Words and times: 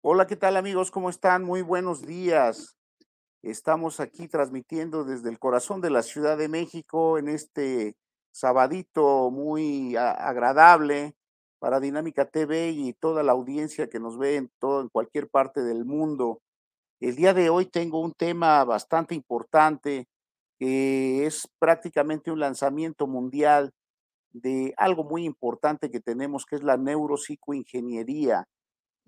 Hola, 0.00 0.28
¿qué 0.28 0.36
tal 0.36 0.56
amigos? 0.56 0.92
¿Cómo 0.92 1.10
están? 1.10 1.42
Muy 1.42 1.60
buenos 1.62 2.06
días. 2.06 2.76
Estamos 3.42 3.98
aquí 3.98 4.28
transmitiendo 4.28 5.02
desde 5.02 5.28
el 5.28 5.40
corazón 5.40 5.80
de 5.80 5.90
la 5.90 6.04
Ciudad 6.04 6.38
de 6.38 6.48
México 6.48 7.18
en 7.18 7.28
este 7.28 7.96
sabadito 8.30 9.32
muy 9.32 9.96
agradable 9.96 11.16
para 11.58 11.80
Dinámica 11.80 12.26
TV 12.26 12.70
y 12.70 12.92
toda 12.92 13.24
la 13.24 13.32
audiencia 13.32 13.88
que 13.88 13.98
nos 13.98 14.16
ve 14.18 14.36
en 14.36 14.52
todo 14.60 14.82
en 14.82 14.88
cualquier 14.88 15.28
parte 15.28 15.64
del 15.64 15.84
mundo. 15.84 16.42
El 17.00 17.16
día 17.16 17.34
de 17.34 17.50
hoy 17.50 17.66
tengo 17.66 18.00
un 18.00 18.12
tema 18.12 18.64
bastante 18.64 19.16
importante 19.16 20.06
que 20.60 21.26
es 21.26 21.48
prácticamente 21.58 22.30
un 22.30 22.38
lanzamiento 22.38 23.08
mundial 23.08 23.72
de 24.30 24.74
algo 24.76 25.02
muy 25.02 25.24
importante 25.24 25.90
que 25.90 25.98
tenemos 25.98 26.46
que 26.46 26.54
es 26.54 26.62
la 26.62 26.76
neuropsicoingeniería 26.76 28.46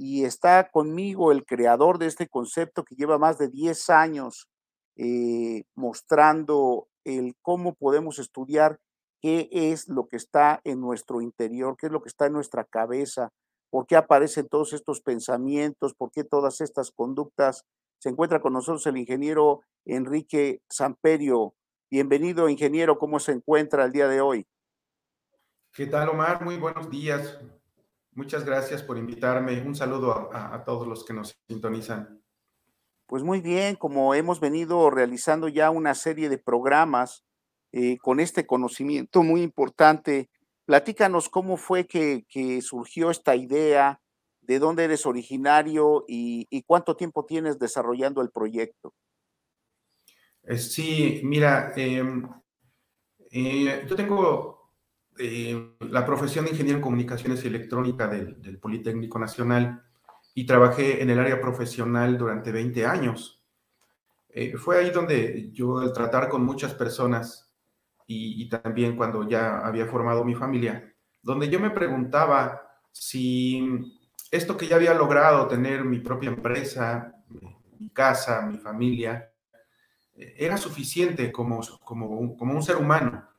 y 0.02 0.24
está 0.24 0.70
conmigo 0.70 1.30
el 1.30 1.44
creador 1.44 1.98
de 1.98 2.06
este 2.06 2.26
concepto 2.26 2.84
que 2.84 2.94
lleva 2.94 3.18
más 3.18 3.36
de 3.36 3.48
10 3.48 3.90
años 3.90 4.48
eh, 4.96 5.64
mostrando 5.74 6.88
el 7.04 7.34
cómo 7.42 7.74
podemos 7.74 8.18
estudiar 8.18 8.78
qué 9.20 9.50
es 9.52 9.88
lo 9.88 10.08
que 10.08 10.16
está 10.16 10.62
en 10.64 10.80
nuestro 10.80 11.20
interior, 11.20 11.76
qué 11.78 11.88
es 11.88 11.92
lo 11.92 12.00
que 12.00 12.08
está 12.08 12.24
en 12.24 12.32
nuestra 12.32 12.64
cabeza, 12.64 13.28
por 13.68 13.86
qué 13.86 13.94
aparecen 13.94 14.48
todos 14.48 14.72
estos 14.72 15.02
pensamientos, 15.02 15.92
por 15.92 16.10
qué 16.10 16.24
todas 16.24 16.62
estas 16.62 16.90
conductas. 16.92 17.66
Se 17.98 18.08
encuentra 18.08 18.40
con 18.40 18.54
nosotros 18.54 18.86
el 18.86 18.96
ingeniero 18.96 19.60
Enrique 19.84 20.62
Samperio. 20.70 21.52
Bienvenido, 21.90 22.48
ingeniero, 22.48 22.96
¿cómo 22.96 23.20
se 23.20 23.32
encuentra 23.32 23.84
el 23.84 23.92
día 23.92 24.08
de 24.08 24.22
hoy? 24.22 24.46
¿Qué 25.74 25.84
tal, 25.84 26.08
Omar? 26.08 26.42
Muy 26.42 26.56
buenos 26.56 26.88
días. 26.88 27.38
Muchas 28.20 28.44
gracias 28.44 28.82
por 28.82 28.98
invitarme. 28.98 29.62
Un 29.62 29.74
saludo 29.74 30.28
a, 30.30 30.62
todos 30.62 30.86
los 30.86 31.06
que 31.06 31.14
nos 31.14 31.34
sintonizan. 31.48 32.22
Pues 33.06 33.22
muy 33.22 33.40
bien, 33.40 33.77
como 33.77 34.14
hemos 34.14 34.40
venido 34.40 34.90
realizando 34.90 35.48
ya 35.48 35.70
una 35.70 35.94
serie 35.94 36.28
de 36.28 36.36
programas 36.36 37.24
eh, 37.72 37.96
con 37.96 38.20
este 38.20 38.46
conocimiento 38.46 39.22
muy 39.22 39.40
importante, 39.40 40.28
platícanos 40.66 41.30
cómo 41.30 41.56
fue 41.56 41.86
que, 41.86 42.60
surgió 42.60 43.10
esta 43.10 43.36
idea, 43.36 44.02
de 44.42 44.58
dónde 44.58 44.84
eres 44.84 45.06
originario 45.06 46.05
y, 46.06 46.62
cuánto 46.66 46.96
tiempo 46.96 47.24
tienes 47.24 47.58
desarrollando 47.58 48.20
el 48.20 48.30
proyecto. 48.30 48.92
Eh, 50.42 50.58
sí, 50.58 51.22
mira, 51.24 51.72
em, 51.74 52.28
eh, 53.30 53.86
yo 53.88 53.96
tengo 53.96 54.59
eh, 55.22 55.76
la 55.80 56.06
profesión 56.06 56.46
de 56.46 56.52
ingeniero 56.52 56.78
en 56.78 56.83
comunicaciones 56.83 57.45
y 57.45 57.48
electrónica 57.48 58.08
del, 58.08 58.58
Politécnico 58.58 59.18
Nacional 59.18 59.83
y 60.34 60.46
trabajé 60.46 61.02
en 61.02 61.11
el 61.11 61.18
área 61.18 61.40
profesional 61.40 62.17
durante 62.17 62.50
20 62.50 62.86
años. 62.86 63.45
Eh, 64.30 64.56
fue 64.56 64.78
ahí 64.78 64.90
donde 64.90 65.50
yo, 65.52 65.78
al 65.78 65.92
tratar 65.92 66.30
con 66.30 66.42
muchas 66.42 66.72
personas 66.72 67.52
y, 68.06 68.48
también 68.48 68.96
cuando 68.96 69.28
ya 69.28 69.58
había 69.58 69.86
formado 69.86 70.24
mi 70.24 70.34
familia, 70.34 70.90
donde 71.22 71.48
yo 71.50 71.61
me 71.61 71.70
preguntaba 71.70 72.62
si 72.90 73.62
esto 74.30 74.56
que 74.56 74.66
ya 74.66 74.77
había 74.77 74.95
logrado, 74.95 75.46
tener 75.48 75.84
mi 75.84 75.98
propia 75.98 76.30
empresa, 76.30 77.14
mi 77.78 77.90
casa, 77.90 78.40
mi 78.46 78.58
familia, 78.58 79.30
eh, 80.16 80.34
era 80.39 80.56
suficiente 80.56 81.30
como, 81.30 81.61
como, 81.84 82.36
como 82.36 82.55
un 82.55 82.62
ser 82.62 82.77
humano 82.77 83.30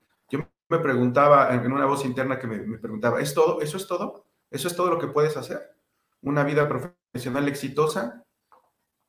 me 0.72 0.80
preguntaba 0.80 1.54
en 1.54 1.70
una 1.70 1.86
voz 1.86 2.06
interna 2.06 2.40
que 2.40 2.48
me, 2.48 2.78
preguntaba, 2.78 3.20
¿es 3.20 3.34
todo? 3.34 3.62
¿Eso 3.62 3.76
es 3.76 3.88
todo? 3.88 4.26
¿Eso 4.50 4.70
es 4.70 4.76
todo 4.76 4.90
lo 4.90 4.98
que 4.98 5.08
puedes 5.08 5.36
hacer? 5.36 5.76
¿Una 6.22 6.46
vida 6.46 6.68
profesional 6.68 7.50
exitosa? 7.50 8.24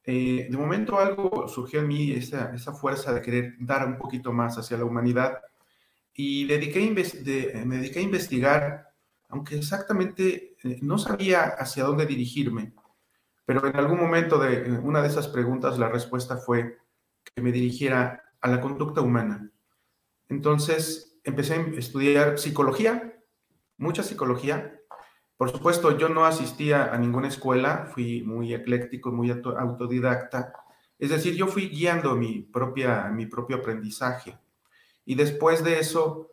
Eh, 0.02 0.48
de 0.50 0.56
momento 0.56 0.98
algo 0.98 1.46
surgió 1.46 1.78
en 1.78 1.86
mí, 1.86 2.10
esa, 2.10 2.52
esa, 2.52 2.72
fuerza 2.72 3.14
de 3.14 3.22
querer 3.22 3.54
dar 3.60 3.86
un 3.86 3.96
poquito 3.96 4.32
más 4.32 4.58
hacia 4.58 4.76
la 4.76 4.84
humanidad 4.84 5.40
y 6.12 6.44
dediqué 6.46 6.80
me 7.64 7.76
dediqué 7.76 8.00
a 8.00 8.02
investigar, 8.02 8.88
aunque 9.28 9.56
exactamente 9.56 10.56
eh, 10.64 10.80
no 10.82 10.98
sabía 10.98 11.44
hacia 11.44 11.84
dónde 11.84 12.06
dirigirme, 12.06 12.74
pero 13.44 13.64
en 13.64 13.76
algún 13.76 14.00
momento 14.00 14.36
de 14.40 14.68
una 14.82 15.00
de 15.00 15.08
esas 15.08 15.28
preguntas 15.28 15.78
la 15.78 15.88
respuesta 15.88 16.36
fue 16.36 16.78
que 17.22 17.40
me 17.40 17.52
dirigiera 17.52 18.20
a 18.40 18.48
la 18.48 18.60
conducta 18.60 19.00
humana. 19.00 19.52
Entonces, 20.28 21.11
empecé 21.24 21.54
a 21.54 21.66
estudiar 21.78 22.38
psicología, 22.38 23.20
mucha 23.76 24.02
psicología. 24.02 24.80
Por 25.36 25.50
supuesto, 25.50 25.98
yo 25.98 26.08
no 26.08 26.24
asistía 26.24 26.92
a 26.92 26.98
ninguna 26.98 27.28
escuela, 27.28 27.90
fui 27.92 28.22
muy 28.22 28.54
ecléctico, 28.54 29.10
muy 29.10 29.30
autodidacta. 29.30 30.52
Es 30.98 31.10
decir, 31.10 31.34
yo 31.34 31.48
fui 31.48 31.68
guiando 31.68 32.14
mi, 32.14 32.42
propia, 32.42 33.08
mi 33.08 33.26
propio 33.26 33.56
aprendizaje. 33.56 34.38
Y 35.04 35.16
después 35.16 35.64
de 35.64 35.80
eso, 35.80 36.32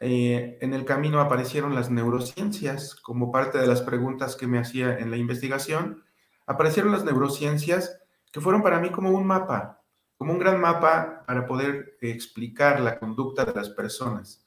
eh, 0.00 0.58
en 0.60 0.74
el 0.74 0.84
camino 0.84 1.20
aparecieron 1.20 1.74
las 1.74 1.90
neurociencias 1.90 2.94
como 2.96 3.30
parte 3.32 3.58
de 3.58 3.66
las 3.66 3.82
preguntas 3.82 4.36
que 4.36 4.46
me 4.46 4.58
hacía 4.58 4.98
en 4.98 5.10
la 5.10 5.16
investigación. 5.16 6.02
Aparecieron 6.46 6.92
las 6.92 7.04
neurociencias 7.04 8.00
que 8.32 8.40
fueron 8.40 8.62
para 8.62 8.80
mí 8.80 8.90
como 8.90 9.10
un 9.10 9.26
mapa, 9.26 9.77
como 10.18 10.32
un 10.32 10.38
gran 10.38 10.60
mapa 10.60 11.22
para 11.26 11.46
poder 11.46 11.96
explicar 12.00 12.80
la 12.80 12.98
conducta 12.98 13.44
de 13.44 13.54
las 13.54 13.70
personas. 13.70 14.44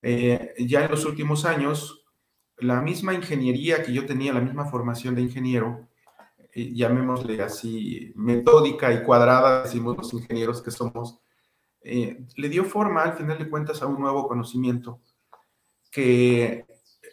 Eh, 0.00 0.54
ya 0.60 0.84
en 0.84 0.90
los 0.92 1.04
últimos 1.04 1.44
años, 1.44 2.06
la 2.58 2.80
misma 2.80 3.12
ingeniería 3.12 3.82
que 3.82 3.92
yo 3.92 4.06
tenía, 4.06 4.32
la 4.32 4.40
misma 4.40 4.66
formación 4.66 5.16
de 5.16 5.22
ingeniero, 5.22 5.88
eh, 6.54 6.72
llamémosle 6.74 7.42
así, 7.42 8.12
metódica 8.14 8.92
y 8.92 9.02
cuadrada, 9.02 9.64
decimos 9.64 9.96
los 9.96 10.14
ingenieros 10.14 10.62
que 10.62 10.70
somos, 10.70 11.20
eh, 11.82 12.24
le 12.36 12.48
dio 12.48 12.64
forma, 12.64 13.02
al 13.02 13.14
final 13.14 13.36
de 13.36 13.50
cuentas, 13.50 13.82
a 13.82 13.86
un 13.86 14.00
nuevo 14.00 14.28
conocimiento 14.28 15.00
que 15.90 16.66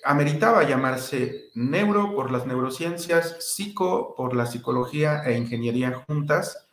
ameritaba 0.03 0.63
llamarse 0.63 1.49
neuro 1.55 2.13
por 2.13 2.29
las 2.29 2.45
neurociencias, 2.45 3.37
psico 3.39 4.13
por 4.15 4.35
la 4.35 4.45
psicología 4.45 5.23
e 5.23 5.35
ingeniería 5.35 6.03
juntas, 6.07 6.64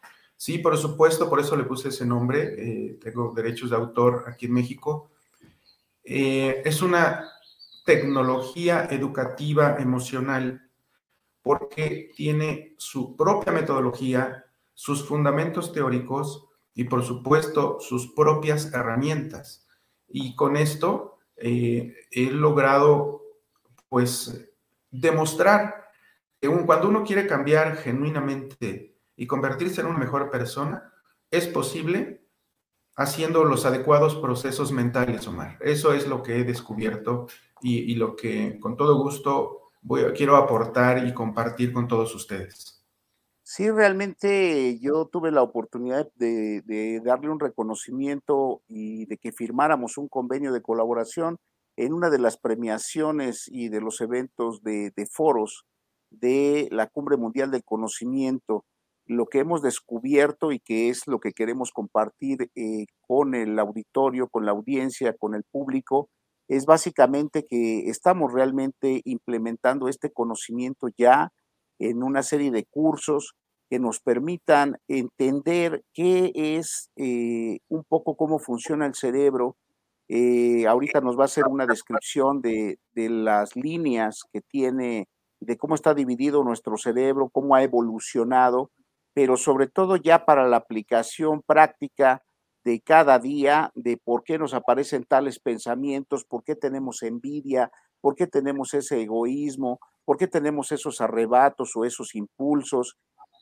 Sí, 0.45 0.59
por 0.59 0.77
supuesto, 0.77 1.31
por 1.31 1.39
eso 1.39 1.57
le 1.57 1.63
puse 1.63 1.91
ese 1.91 2.05
nombre. 2.05 2.57
Eh, 2.59 2.99
tengo 3.01 3.33
derechos 3.33 3.71
de 3.71 3.77
autor 3.77 4.25
aquí 4.27 4.47
en 4.47 4.55
México. 4.55 5.13
Eh, 6.03 6.63
es 6.65 6.83
una 6.83 7.31
tecnología 7.85 8.89
educativa 8.91 9.77
emocional 9.79 10.69
porque 11.43 12.11
tiene 12.17 12.75
su 12.77 13.15
propia 13.17 13.53
metodología, 13.53 14.45
sus 14.75 15.07
fundamentos 15.07 15.73
teóricos 15.73 16.49
y, 16.75 16.85
por 16.85 17.05
supuesto, 17.05 17.79
sus 17.79 18.13
propias 18.13 18.75
herramientas. 18.75 19.69
Y 20.09 20.35
con 20.35 20.57
esto 20.57 21.19
eh, 21.37 21.95
he 22.11 22.33
logrado, 22.33 23.23
pues, 23.89 24.51
demostrar 24.91 25.85
que 26.41 26.49
cuando 26.49 26.89
uno 26.89 27.05
quiere 27.05 27.29
cambiar 27.29 27.77
genuinamente 27.77 28.92
y 29.23 29.27
convertirse 29.29 29.81
en 29.81 29.87
una 29.87 30.01
mejor 30.01 30.33
persona 30.33 30.93
es 31.31 31.47
posible 31.47 32.27
haciendo 32.97 33.45
los 33.45 33.65
adecuados 33.65 34.17
procesos 34.17 34.73
mentales, 34.73 35.29
Omar. 35.29 35.59
Eso 35.61 35.93
es 35.93 36.09
lo 36.09 36.25
que 36.25 36.41
he 36.41 36.45
descubierto 36.45 37.29
y, 37.61 37.95
lo 37.95 38.17
que 38.17 38.59
con 38.59 38.77
todo 38.77 39.01
gusto 39.01 39.71
voy, 39.81 40.03
quiero 40.17 40.37
aportar 40.37 41.07
y 41.07 41.15
compartir 41.15 41.73
con 41.73 41.87
todos 41.87 42.13
ustedes. 42.17 42.85
Sí, 43.45 43.71
realmente 43.71 44.81
yo 44.81 45.07
tuve 45.07 45.31
la 45.31 45.43
oportunidad 45.43 46.11
de, 46.17 47.01
darle 47.05 47.31
un 47.31 47.39
reconocimiento 47.39 48.63
y 48.67 49.07
de 49.07 49.19
que 49.19 49.31
firmáramos 49.31 49.99
un 49.99 50.09
convenio 50.09 50.53
de 50.53 50.63
colaboración 50.63 51.39
en 51.77 51.93
una 51.93 52.11
de 52.11 52.19
las 52.19 52.39
premiaciones 52.39 53.47
y 53.47 53.69
de 53.69 53.81
los 53.81 54.01
eventos 54.01 54.65
de, 54.65 54.91
de 54.97 55.07
foros 55.07 55.65
de 56.11 56.67
la 56.73 56.89
Cumbre 56.89 57.17
Mundial 57.17 57.53
del 57.53 57.63
Conocimiento 57.63 58.65
lo 59.07 59.27
que 59.27 59.41
hemos 59.41 59.63
descubierto 59.63 60.53
y 60.53 60.61
que 60.61 60.89
es 60.89 61.07
lo 61.07 61.19
que 61.21 61.33
queremos 61.33 61.71
compartir 61.73 62.51
eh, 62.55 62.87
con 63.01 63.35
el 63.35 63.59
auditorio, 63.59 64.29
con 64.29 64.47
la 64.47 64.53
audiencia, 64.53 65.15
con 65.19 65.35
el 65.35 65.45
público, 65.45 66.09
es 66.49 66.67
básicamente 66.67 67.47
que 67.49 67.89
estamos 67.89 68.33
realmente 68.33 69.01
implementando 69.05 69.89
este 69.89 70.11
conocimiento 70.11 70.89
ya 70.97 71.31
en 71.79 72.03
una 72.03 72.23
serie 72.23 72.51
de 72.51 72.65
cursos 72.65 73.35
que 73.71 73.79
nos 73.79 74.01
permitan 74.01 74.77
entender 74.87 75.83
qué 75.95 76.31
es 76.35 76.91
eh, 76.97 77.61
un 77.69 77.85
poco 77.85 78.17
cómo 78.17 78.39
funciona 78.39 78.87
el 78.87 78.95
cerebro. 78.95 79.57
Eh, 80.09 80.67
ahorita 80.67 81.01
nos 81.01 81.17
va 81.17 81.23
a 81.23 81.25
hacer 81.25 81.45
una 81.49 81.67
descripción 81.67 82.43
de, 82.43 82.79
de 82.93 83.09
las 83.09 83.57
líneas 83.57 84.25
que 84.31 84.43
tiene, 84.43 85.09
de 85.41 85.57
cómo 85.57 85.75
está 85.75 85.95
dividido 85.95 86.45
nuestro 86.45 86.77
cerebro, 86.77 87.31
cómo 87.33 87.55
ha 87.55 87.63
evolucionado 87.63 88.71
pero 89.15 89.37
sobre 89.37 89.67
todo 89.67 89.97
ya 89.97 90.25
para 90.25 90.49
la 90.49 90.57
aplicación 90.59 91.43
práctica 91.43 92.23
de 92.65 92.81
cada 92.81 93.19
día, 93.19 93.71
de 93.75 93.97
por 93.97 94.23
qué 94.25 94.39
nos 94.39 94.55
aparecen 94.55 95.05
tales 95.05 95.41
pensamientos, 95.41 96.25
por 96.25 96.45
qué 96.45 96.55
tenemos 96.55 97.03
envidia, 97.03 97.71
por 98.01 98.15
qué 98.15 98.27
tenemos 98.27 98.75
ese 98.75 99.03
egoísmo, 99.03 99.81
por 100.05 100.17
qué 100.17 100.27
tenemos 100.27 100.73
esos 100.73 101.01
arrebatos 101.01 101.77
o 101.77 101.85
esos 101.85 102.15
impulsos 102.15 102.97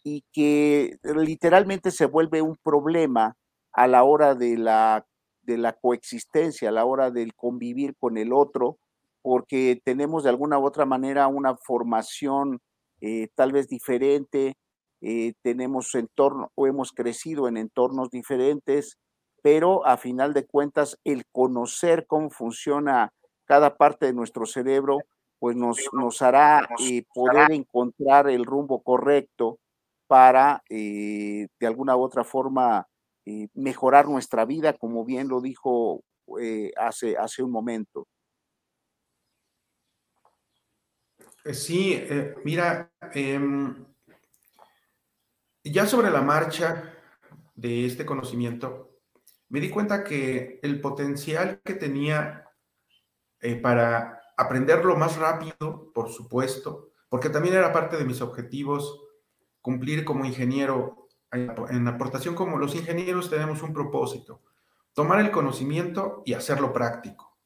y 0.05 0.25
que 0.33 0.97
literalmente 1.03 1.91
se 1.91 2.07
vuelve 2.07 2.43
un 2.43 2.57
problema 2.63 3.37
a 3.73 3.87
la 3.87 4.05
hora 4.05 4.35
de 4.35 4.57
la, 4.57 5.07
de 5.43 5.59
la 5.59 5.75
coexistencia, 5.75 6.71
a 6.71 6.73
la 6.73 6.85
hora 6.85 7.11
del 7.11 7.35
convivir 7.35 7.95
con 7.99 8.17
el 8.17 8.33
otro, 8.33 8.79
porque 9.23 9.81
tenemos 9.85 10.25
de 10.25 10.31
alguna 10.31 10.59
u 10.59 10.65
otra 10.65 10.87
manera 10.87 11.29
una 11.29 11.57
formación 11.57 12.61
eh, 13.01 13.29
tal 13.35 13.53
vez 13.53 13.69
diferente, 13.69 14.55
eh, 15.01 15.35
tenemos 15.43 15.95
entorno 15.95 16.51
o 16.55 16.67
hemos 16.67 16.93
crecido 16.93 17.49
en 17.49 17.57
entornos 17.57 18.11
diferentes, 18.11 18.99
pero 19.43 19.87
a 19.87 19.97
final 19.97 20.35
de 20.35 20.47
cuentas 20.47 20.99
el 21.05 21.25
conocer 21.33 22.07
cómo 22.07 22.31
funciona 22.31 23.13
cada 23.45 23.77
parte 23.77 24.07
de 24.07 24.13
nuestro 24.13 24.47
cerebro, 24.47 24.99
pues 25.39 25.57
nos, 25.57 25.79
nos 25.93 26.23
hará 26.23 26.69
eh, 26.79 27.05
poder 27.15 27.51
encontrar 27.53 28.29
el 28.29 28.45
rumbo 28.45 28.83
correcto 28.83 29.59
para 30.07 30.63
de 30.69 31.49
alguna 31.61 31.97
u 31.97 32.03
otra 32.03 32.25
forma 32.25 32.87
mejorar 33.55 34.09
nuestra 34.09 34.45
vida, 34.45 34.73
como 34.75 35.05
bien 35.05 35.29
lo 35.29 35.41
dijo 35.41 36.03
hace, 36.77 37.17
hace 37.17 37.43
un 37.43 37.53
momento. 37.53 38.07
Eh, 41.45 41.55
sí, 41.55 41.95
eh, 41.95 42.35
mira, 42.45 42.93
em, 43.15 43.87
ya 45.71 45.87
sobre 45.87 46.11
la 46.11 46.23
marcha 46.23 46.95
de 47.55 47.87
este 47.87 48.07
conocimiento, 48.07 48.99
me 49.49 49.61
di 49.61 49.69
cuenta 49.69 50.05
que 50.05 50.61
el 50.63 50.81
potencial 50.81 51.61
que 51.65 51.75
tenía 51.75 52.45
eh, 53.41 53.57
para 53.57 54.21
aprenderlo 54.37 54.97
más 54.97 55.17
rápido, 55.17 55.91
por 55.93 56.11
supuesto, 56.11 56.91
porque 57.09 57.29
también 57.29 57.55
era 57.55 57.73
parte 57.73 57.97
de 57.97 58.05
mis 58.05 58.21
objetivos 58.21 59.01
cumplir 59.61 60.05
como 60.05 60.25
ingeniero. 60.25 61.09
En 61.33 61.87
aportación 61.87 62.35
como 62.35 62.59
los 62.59 62.75
ingenieros 62.75 63.31
tenemos 63.31 63.63
un 63.63 63.73
propósito, 63.73 64.43
tomar 64.95 65.21
el 65.21 65.31
conocimiento 65.31 66.23
y 66.25 66.33
hacerlo 66.33 66.73
práctico. 66.73 67.39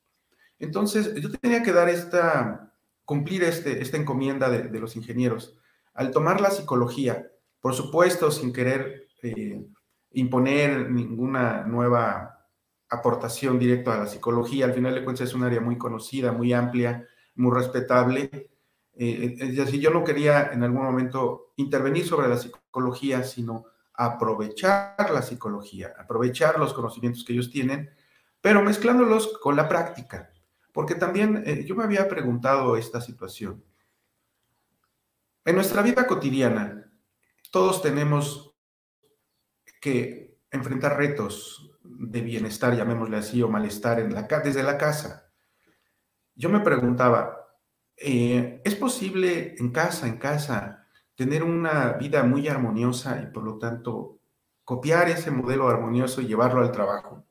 Entonces, 0.59 1.15
yo 1.15 1.31
tenía 1.31 1.63
que 1.63 1.73
dar 1.73 1.89
esta 1.89 2.75
cumplir 3.05 3.45
este, 3.45 3.83
esta 3.83 3.97
encomienda 3.97 4.49
de, 4.49 4.81
los 4.81 4.97
ingenieros. 4.97 5.57
Al 5.93 6.11
tomar 6.11 6.41
la 6.41 6.51
psicología, 6.51 7.31
por 7.65 7.75
supuesto, 7.75 8.31
sin 8.31 8.53
querer 8.53 9.09
eh, 9.23 9.67
imponer 10.11 10.91
ninguna 10.91 11.63
nueva 11.63 12.47
aportación 12.91 13.59
directa 13.59 13.95
a 13.95 14.01
la 14.01 14.07
psicología, 14.07 14.67
al 14.67 14.75
final 14.75 14.95
de 14.95 15.03
cuentas 15.03 15.29
es 15.29 15.35
un 15.35 15.45
área 15.45 15.63
muy 15.63 15.79
conocida, 15.79 16.31
muy 16.31 16.53
amplia, 16.53 17.09
muy 17.37 17.57
respetable. 17.57 18.51
Eh, 18.93 19.37
es 19.41 19.57
decir, 19.57 19.81
yo 19.81 19.89
no 19.89 20.05
quería 20.05 20.51
en 20.53 20.63
algún 20.63 20.83
momento 20.83 21.55
intervenir 21.57 22.07
sobre 22.07 22.29
la 22.29 22.37
psicología, 22.37 23.23
sino 23.25 23.65
aprovechar 23.95 25.11
la 25.11 25.23
psicología, 25.23 25.95
aprovechar 25.99 26.59
los 26.59 26.75
conocimientos 26.75 27.25
que 27.25 27.33
ellos 27.33 27.51
tienen, 27.51 27.89
pero 28.43 28.61
mezclándolos 28.61 29.39
con 29.39 29.57
la 29.57 29.71
práctica. 29.71 30.31
Porque 30.71 30.97
también 30.97 31.43
eh, 31.47 31.65
yo 31.65 31.75
me 31.75 31.85
había 31.85 32.11
preguntado 32.11 32.77
esta 32.77 33.01
situación. 33.01 33.65
En 35.47 35.55
nuestra 35.55 35.81
vida 35.81 36.07
cotidiana, 36.07 36.84
todos 37.55 37.83
tenemos 37.83 38.53
que 39.81 40.41
enfrentar 40.51 40.97
retos 40.97 41.71
de 41.85 42.21
bienestar, 42.21 42.75
llamémosle 42.75 43.17
así, 43.17 43.41
o 43.43 43.49
malestar 43.49 44.01
en 44.01 44.13
la, 44.13 44.23
desde 44.23 44.65
la 44.65 44.77
casa. 44.77 45.31
Yo 46.35 46.49
me 46.49 46.59
preguntaba, 46.59 47.47
eh, 47.97 48.61
¿es 48.65 48.75
posible 48.75 49.55
en 49.57 49.71
casa, 49.71 50.09
en 50.09 50.17
casa, 50.17 50.89
tener 51.15 51.45
una 51.45 51.93
vida 51.93 52.25
muy 52.25 52.49
armoniosa 52.49 53.23
y 53.23 53.33
por 53.33 53.45
lo 53.45 53.57
tanto 53.57 54.19
copiar 54.65 55.09
ese 55.09 55.31
modelo 55.31 55.69
armonioso 55.69 56.23
y 56.23 56.27
llevarlo 56.27 56.61
al 56.61 56.73
trabajo? 56.73 57.25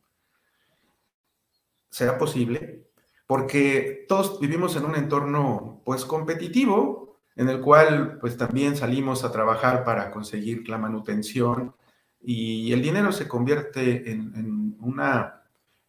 ¿Será 1.89 2.17
posible? 2.17 2.87
porque 3.25 4.05
todos 4.07 4.39
vivimos 4.39 4.75
en 4.75 4.85
un 4.85 4.95
entorno 4.95 5.81
pues 5.85 6.05
competitivo 6.05 7.12
en 7.35 7.49
el 7.49 7.61
cual 7.61 8.17
pues 8.19 8.37
también 8.37 8.75
salimos 8.75 9.23
a 9.23 9.31
trabajar 9.31 9.83
para 9.83 10.11
conseguir 10.11 10.67
la 10.69 10.77
manutención 10.77 11.75
y 12.21 12.71
el 12.71 12.81
dinero 12.81 13.11
se 13.11 13.27
convierte 13.27 14.11
en, 14.11 14.77
una, 14.79 15.43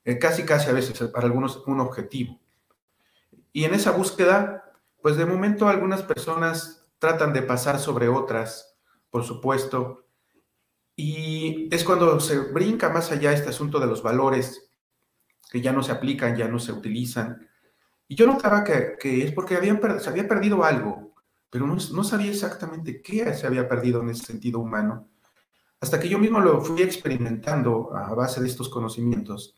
eh, 0.04 0.18
casi 0.18 0.44
casi 0.44 0.68
a 0.70 0.72
veces 0.72 0.98
para 1.10 1.26
algunos 1.26 1.62
un 1.66 1.80
objetivo. 1.80 2.40
Y 3.52 3.64
en 3.64 3.74
esa 3.74 3.92
búsqueda, 3.92 4.72
pues 5.00 5.16
de 5.16 5.26
momento 5.26 5.68
algunas 5.68 6.02
personas 6.02 6.88
tratan 6.98 7.32
de 7.32 7.42
pasar 7.42 7.78
sobre 7.78 8.08
otras, 8.08 8.76
por 9.10 9.22
supuesto, 9.22 10.06
y 10.96 11.68
es 11.74 11.84
cuando 11.84 12.18
se 12.20 12.38
brinca 12.38 12.88
más 12.88 13.10
allá 13.10 13.32
este 13.32 13.50
asunto 13.50 13.78
de 13.80 13.86
los 13.86 14.02
valores 14.02 14.70
que 15.50 15.60
ya 15.60 15.72
no 15.72 15.82
se 15.82 15.92
aplican, 15.92 16.36
ya 16.36 16.48
no 16.48 16.58
se 16.58 16.72
utilizan. 16.72 17.48
Y 18.08 18.16
yo 18.16 18.26
notaba 18.26 18.64
que, 18.64 18.96
es 19.24 19.32
porque 19.32 19.56
se 20.00 20.08
había 20.08 20.28
perdido 20.28 20.64
algo, 20.64 21.13
pero 21.54 21.68
no, 21.68 22.02
sabía 22.02 22.32
exactamente 22.32 23.00
qué 23.00 23.32
se 23.32 23.46
había 23.46 23.68
perdido 23.68 24.02
en 24.02 24.10
ese 24.10 24.24
sentido 24.24 24.58
humano, 24.58 25.08
hasta 25.80 26.00
que 26.00 26.08
yo 26.08 26.18
mismo 26.18 26.40
lo 26.40 26.60
fui 26.60 26.82
experimentando 26.82 27.94
a 27.94 28.12
base 28.12 28.40
de 28.40 28.48
estos 28.48 28.68
conocimientos, 28.68 29.54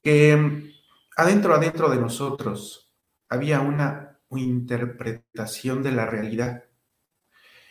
que 0.00 0.36
mm, 0.36 0.70
adentro, 1.16 1.56
adentro 1.56 1.90
de 1.90 1.96
nosotros 1.96 2.94
había 3.28 3.60
una 3.60 4.20
interpretación 4.30 5.82
de 5.82 5.90
la 5.90 6.06
realidad 6.06 6.66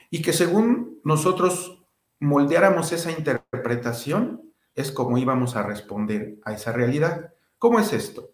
y 0.10 0.21
que 0.21 0.33
según 0.33 1.00
nosotros 1.05 1.86
moldeáramos 2.19 2.91
esa 2.91 3.13
interpretación, 3.13 4.51
es 4.75 4.91
como 4.91 5.17
íbamos 5.17 5.55
a 5.55 5.63
responder 5.63 6.38
a 6.43 6.51
esa 6.51 6.74
realidad. 6.74 7.33
¿Cómo 7.57 7.79
es 7.79 7.93
esto? 7.93 8.29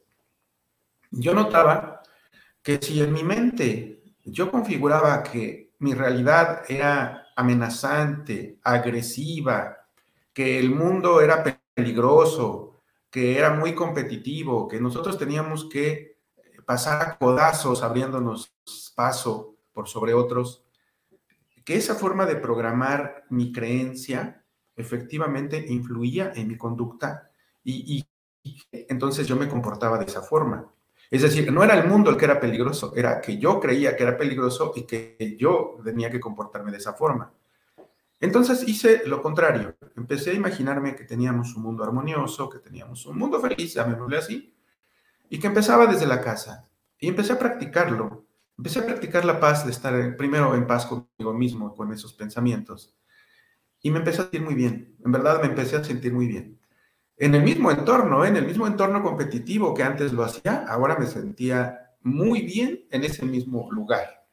Yo 1.11 1.35
notaba 1.35 2.01
que 2.63 2.79
si 2.81 2.99
en 2.99 3.13
mi 3.13 3.23
mente 3.23 4.02
yo 4.23 4.49
configuraba 4.51 5.21
que 5.23 5.73
mi 5.79 5.93
realidad 5.93 6.63
era 6.69 7.27
amenazante, 7.35 8.59
agresiva, 8.63 9.77
que 10.33 10.59
el 10.59 10.71
mundo 10.71 11.21
era 11.21 11.43
peligroso, 11.75 12.81
que 13.09 13.37
era 13.37 13.51
muy 13.51 13.75
competitivo, 13.75 14.67
que 14.67 14.79
nosotros 14.79 15.17
teníamos 15.17 15.69
que 15.69 16.19
pasar 16.65 17.01
a 17.01 17.17
codazos 17.17 17.83
abriéndonos 17.83 18.55
paso 18.95 19.55
por 19.73 19.87
sobre 19.87 20.13
otros, 20.13 20.63
que 21.65 21.75
esa 21.75 21.95
forma 21.95 22.25
de 22.25 22.35
programar 22.35 23.25
mi 23.29 23.51
creencia 23.51 24.43
efectivamente 24.75 25.63
influía 25.67 26.31
en 26.35 26.47
mi 26.47 26.57
conducta 26.57 27.29
y, 27.63 27.97
y 27.97 28.05
entonces 28.71 29.27
yo 29.27 29.35
me 29.35 29.47
comportaba 29.47 29.97
de 29.97 30.05
esa 30.05 30.21
forma. 30.21 30.73
Es 31.13 31.21
decir, 31.21 31.53
no 31.53 31.63
era 31.63 31.77
el 31.77 31.87
mundo 31.87 32.09
el 32.09 32.17
que 32.17 32.25
era 32.25 32.39
peligroso, 32.39 32.91
era 32.95 33.21
que 33.21 33.37
yo 33.37 33.59
creía 33.59 33.95
que 33.95 34.01
era 34.01 34.17
peligroso 34.17 34.73
y 34.75 34.81
que 34.81 35.37
yo 35.37 35.77
tenía 35.83 36.09
que 36.09 36.19
comportarme 36.19 36.71
de 36.71 36.79
esa 36.79 36.93
forma. 36.93 37.31
Entonces 38.19 38.67
hice 38.67 39.03
lo 39.05 39.21
contrario. 39.21 39.75
Empecé 39.95 40.31
a 40.31 40.33
imaginarme 40.33 40.95
que 40.95 41.03
teníamos 41.03 41.55
un 41.55 41.61
mundo 41.61 41.83
armonioso, 41.83 42.49
que 42.49 42.57
teníamos 42.57 43.05
un 43.05 43.19
mundo 43.19 43.39
feliz, 43.39 43.75
llamémosle 43.75 44.17
así, 44.17 44.55
y 45.29 45.37
que 45.37 45.45
empezaba 45.45 45.85
desde 45.85 46.07
la 46.07 46.19
casa. 46.19 46.67
Y 46.97 47.09
empecé 47.09 47.33
a 47.33 47.37
practicarlo. 47.37 48.25
Empecé 48.57 48.79
a 48.79 48.85
practicar 48.87 49.23
la 49.23 49.39
paz 49.39 49.65
de 49.65 49.71
estar 49.71 50.17
primero 50.17 50.55
en 50.55 50.65
paz 50.65 50.87
conmigo 50.87 51.31
mismo, 51.31 51.75
con 51.75 51.93
esos 51.93 52.13
pensamientos. 52.13 52.97
Y 53.83 53.91
me 53.91 53.99
empecé 53.99 54.21
a 54.21 54.23
sentir 54.23 54.41
muy 54.41 54.55
bien. 54.55 54.95
En 55.05 55.11
verdad 55.11 55.39
me 55.41 55.47
empecé 55.49 55.75
a 55.75 55.83
sentir 55.83 56.11
muy 56.11 56.25
bien 56.25 56.62
en 57.23 57.35
el 57.35 57.43
mismo 57.43 57.71
entorno, 57.71 58.25
¿eh? 58.25 58.27
en 58.27 58.35
el 58.35 58.45
mismo 58.45 58.67
entorno 58.67 59.01
competitivo 59.01 59.73
que 59.73 59.83
antes 59.83 60.11
lo 60.11 60.25
hacía, 60.25 60.65
ahora 60.67 60.97
me 60.97 61.05
sentía 61.05 61.95
muy 62.01 62.41
bien 62.41 62.85
en 62.91 63.05
ese 63.05 63.25
mismo 63.25 63.71
lugar. 63.71 64.25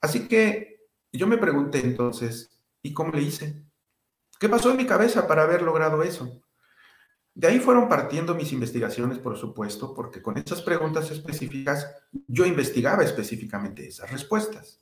Así 0.00 0.26
que 0.26 0.88
yo 1.12 1.26
me 1.26 1.36
pregunté 1.36 1.80
entonces, 1.80 2.58
¿y 2.80 2.94
cómo 2.94 3.12
le 3.12 3.20
hice? 3.20 3.66
¿Qué 4.38 4.48
pasó 4.48 4.70
en 4.70 4.78
mi 4.78 4.86
cabeza 4.86 5.26
para 5.26 5.42
haber 5.42 5.60
logrado 5.60 6.02
eso? 6.02 6.40
De 7.34 7.48
ahí 7.48 7.60
fueron 7.60 7.86
partiendo 7.86 8.34
mis 8.34 8.50
investigaciones, 8.52 9.18
por 9.18 9.36
supuesto, 9.36 9.92
porque 9.92 10.22
con 10.22 10.38
esas 10.38 10.62
preguntas 10.62 11.10
específicas 11.10 11.86
yo 12.26 12.46
investigaba 12.46 13.04
específicamente 13.04 13.86
esas 13.86 14.10
respuestas. 14.10 14.80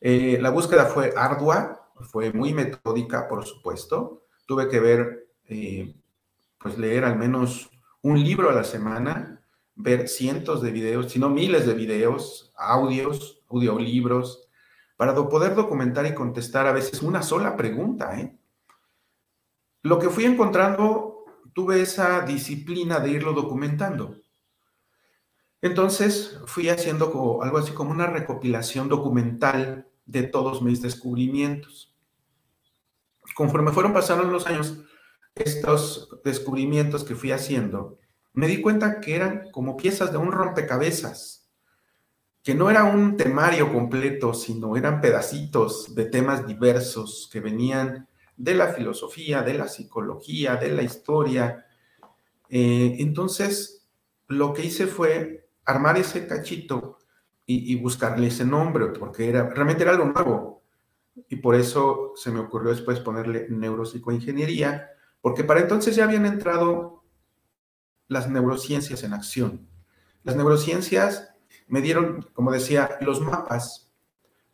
Eh, 0.00 0.38
la 0.40 0.48
búsqueda 0.48 0.86
fue 0.86 1.12
ardua, 1.14 1.92
fue 2.10 2.32
muy 2.32 2.54
metódica, 2.54 3.28
por 3.28 3.44
supuesto. 3.44 4.24
Tuve 4.46 4.66
que 4.70 4.80
ver 4.80 5.28
eh, 5.44 5.94
pues 6.58 6.78
leer 6.78 7.04
al 7.04 7.16
menos 7.16 7.70
un 8.02 8.22
libro 8.22 8.50
a 8.50 8.54
la 8.54 8.64
semana, 8.64 9.42
ver 9.74 10.08
cientos 10.08 10.62
de 10.62 10.72
videos, 10.72 11.12
si 11.12 11.18
no 11.18 11.28
miles 11.30 11.66
de 11.66 11.74
videos, 11.74 12.52
audios, 12.56 13.42
audiolibros, 13.48 14.48
para 14.96 15.14
poder 15.14 15.54
documentar 15.54 16.06
y 16.06 16.14
contestar 16.14 16.66
a 16.66 16.72
veces 16.72 17.02
una 17.02 17.22
sola 17.22 17.56
pregunta. 17.56 18.18
¿eh? 18.18 18.36
Lo 19.82 19.98
que 19.98 20.10
fui 20.10 20.24
encontrando, 20.24 21.24
tuve 21.54 21.80
esa 21.80 22.22
disciplina 22.22 22.98
de 22.98 23.10
irlo 23.10 23.32
documentando. 23.32 24.16
Entonces 25.60 26.40
fui 26.46 26.68
haciendo 26.68 27.40
algo 27.42 27.58
así 27.58 27.72
como 27.72 27.90
una 27.90 28.06
recopilación 28.06 28.88
documental 28.88 29.88
de 30.06 30.22
todos 30.24 30.62
mis 30.62 30.82
descubrimientos. 30.82 31.96
Conforme 33.34 33.72
fueron 33.72 33.92
pasando 33.92 34.24
los 34.24 34.46
años, 34.46 34.84
estos 35.38 36.08
descubrimientos 36.24 37.04
que 37.04 37.14
fui 37.14 37.32
haciendo, 37.32 37.98
me 38.32 38.46
di 38.46 38.60
cuenta 38.60 39.00
que 39.00 39.16
eran 39.16 39.50
como 39.50 39.76
piezas 39.76 40.12
de 40.12 40.18
un 40.18 40.32
rompecabezas, 40.32 41.48
que 42.42 42.54
no 42.54 42.70
era 42.70 42.84
un 42.84 43.16
temario 43.16 43.72
completo, 43.72 44.32
sino 44.32 44.76
eran 44.76 45.00
pedacitos 45.00 45.94
de 45.94 46.04
temas 46.06 46.46
diversos 46.46 47.28
que 47.32 47.40
venían 47.40 48.08
de 48.36 48.54
la 48.54 48.68
filosofía, 48.68 49.42
de 49.42 49.54
la 49.54 49.68
psicología, 49.68 50.56
de 50.56 50.70
la 50.70 50.82
historia. 50.82 51.66
Eh, 52.48 52.96
entonces, 53.00 53.88
lo 54.28 54.54
que 54.54 54.64
hice 54.64 54.86
fue 54.86 55.48
armar 55.64 55.98
ese 55.98 56.26
cachito 56.26 56.98
y, 57.50 57.74
buscarle 57.76 58.26
ese 58.26 58.44
nombre, 58.44 58.88
porque 58.88 59.28
era, 59.28 59.48
realmente 59.48 59.82
era 59.82 59.92
algo 59.92 60.04
nuevo. 60.04 60.62
Y 61.28 61.36
por 61.36 61.54
eso 61.54 62.12
se 62.14 62.30
me 62.30 62.40
ocurrió 62.40 62.70
después 62.70 63.00
ponerle 63.00 63.46
neuropsicoingeniería, 63.48 64.90
porque 65.28 65.44
para 65.44 65.60
entonces 65.60 65.94
ya 65.94 66.04
habían 66.04 66.24
entrado 66.24 67.04
las 68.06 68.30
neurociencias 68.30 69.02
en 69.02 69.12
acción. 69.12 69.68
Las 70.22 70.36
neurociencias 70.36 71.34
me 71.66 71.82
dieron, 71.82 72.22
como 72.32 72.50
decía, 72.50 72.96
los 73.02 73.20
mapas 73.20 73.90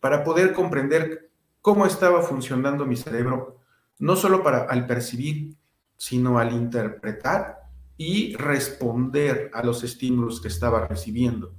para 0.00 0.24
poder 0.24 0.52
comprender 0.52 1.30
cómo 1.60 1.86
estaba 1.86 2.22
funcionando 2.22 2.86
mi 2.86 2.96
cerebro, 2.96 3.60
no 4.00 4.16
solo 4.16 4.42
para 4.42 4.64
al 4.64 4.84
percibir, 4.88 5.56
sino 5.96 6.40
al 6.40 6.52
interpretar 6.52 7.60
y 7.96 8.34
responder 8.34 9.52
a 9.54 9.62
los 9.62 9.84
estímulos 9.84 10.40
que 10.40 10.48
estaba 10.48 10.88
recibiendo. 10.88 11.54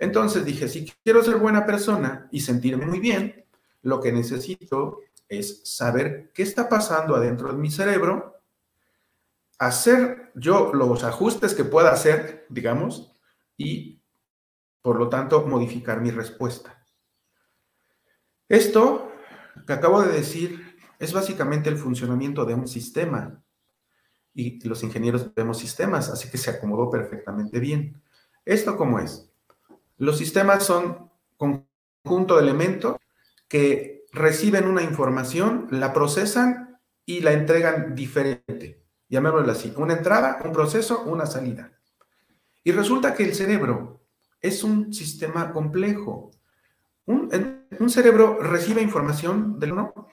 Entonces 0.00 0.44
dije, 0.44 0.66
si 0.66 0.92
quiero 1.04 1.22
ser 1.22 1.36
buena 1.36 1.64
persona 1.64 2.26
y 2.32 2.40
sentirme 2.40 2.84
muy 2.84 2.98
bien, 2.98 3.44
lo 3.82 4.00
que 4.00 4.10
necesito 4.10 4.98
es 5.28 5.60
saber 5.62 6.32
qué 6.34 6.42
está 6.42 6.68
pasando 6.68 7.14
adentro 7.14 7.52
de 7.52 7.58
mi 7.58 7.70
cerebro, 7.70 8.39
hacer 9.60 10.32
yo 10.34 10.72
los 10.72 11.04
ajustes 11.04 11.54
que 11.54 11.64
pueda 11.64 11.92
hacer, 11.92 12.46
digamos, 12.48 13.12
y 13.58 14.02
por 14.80 14.98
lo 14.98 15.10
tanto 15.10 15.46
modificar 15.46 16.00
mi 16.00 16.10
respuesta. 16.10 16.82
Esto 18.48 19.12
que 19.66 19.74
acabo 19.74 20.00
de 20.02 20.12
decir 20.12 20.76
es 20.98 21.12
básicamente 21.12 21.68
el 21.68 21.76
funcionamiento 21.76 22.46
de 22.46 22.54
un 22.54 22.66
sistema 22.66 23.44
y 24.32 24.66
los 24.66 24.82
ingenieros 24.82 25.32
vemos 25.34 25.58
sistemas, 25.58 26.08
así 26.08 26.30
que 26.30 26.38
se 26.38 26.50
acomodó 26.50 26.88
perfectamente 26.88 27.60
bien. 27.60 28.02
¿Esto 28.46 28.78
cómo 28.78 28.98
es? 28.98 29.30
Los 29.98 30.16
sistemas 30.16 30.64
son 30.64 31.10
conjunto 31.36 32.36
de 32.36 32.42
elementos 32.42 32.96
que 33.46 34.06
reciben 34.10 34.66
una 34.66 34.82
información, 34.82 35.68
la 35.70 35.92
procesan 35.92 36.80
y 37.04 37.20
la 37.20 37.32
entregan 37.32 37.94
diferente. 37.94 38.79
Llamémoslo 39.10 39.50
así, 39.50 39.74
una 39.76 39.94
entrada, 39.94 40.40
un 40.44 40.52
proceso, 40.52 41.02
una 41.02 41.26
salida. 41.26 41.72
Y 42.62 42.70
resulta 42.70 43.12
que 43.12 43.24
el 43.24 43.34
cerebro 43.34 44.06
es 44.40 44.62
un 44.62 44.94
sistema 44.94 45.52
complejo. 45.52 46.30
Un, 47.06 47.28
cerebro 47.88 48.38
recibe 48.38 48.80
información 48.80 49.58
del 49.58 49.72
uno, 49.72 50.06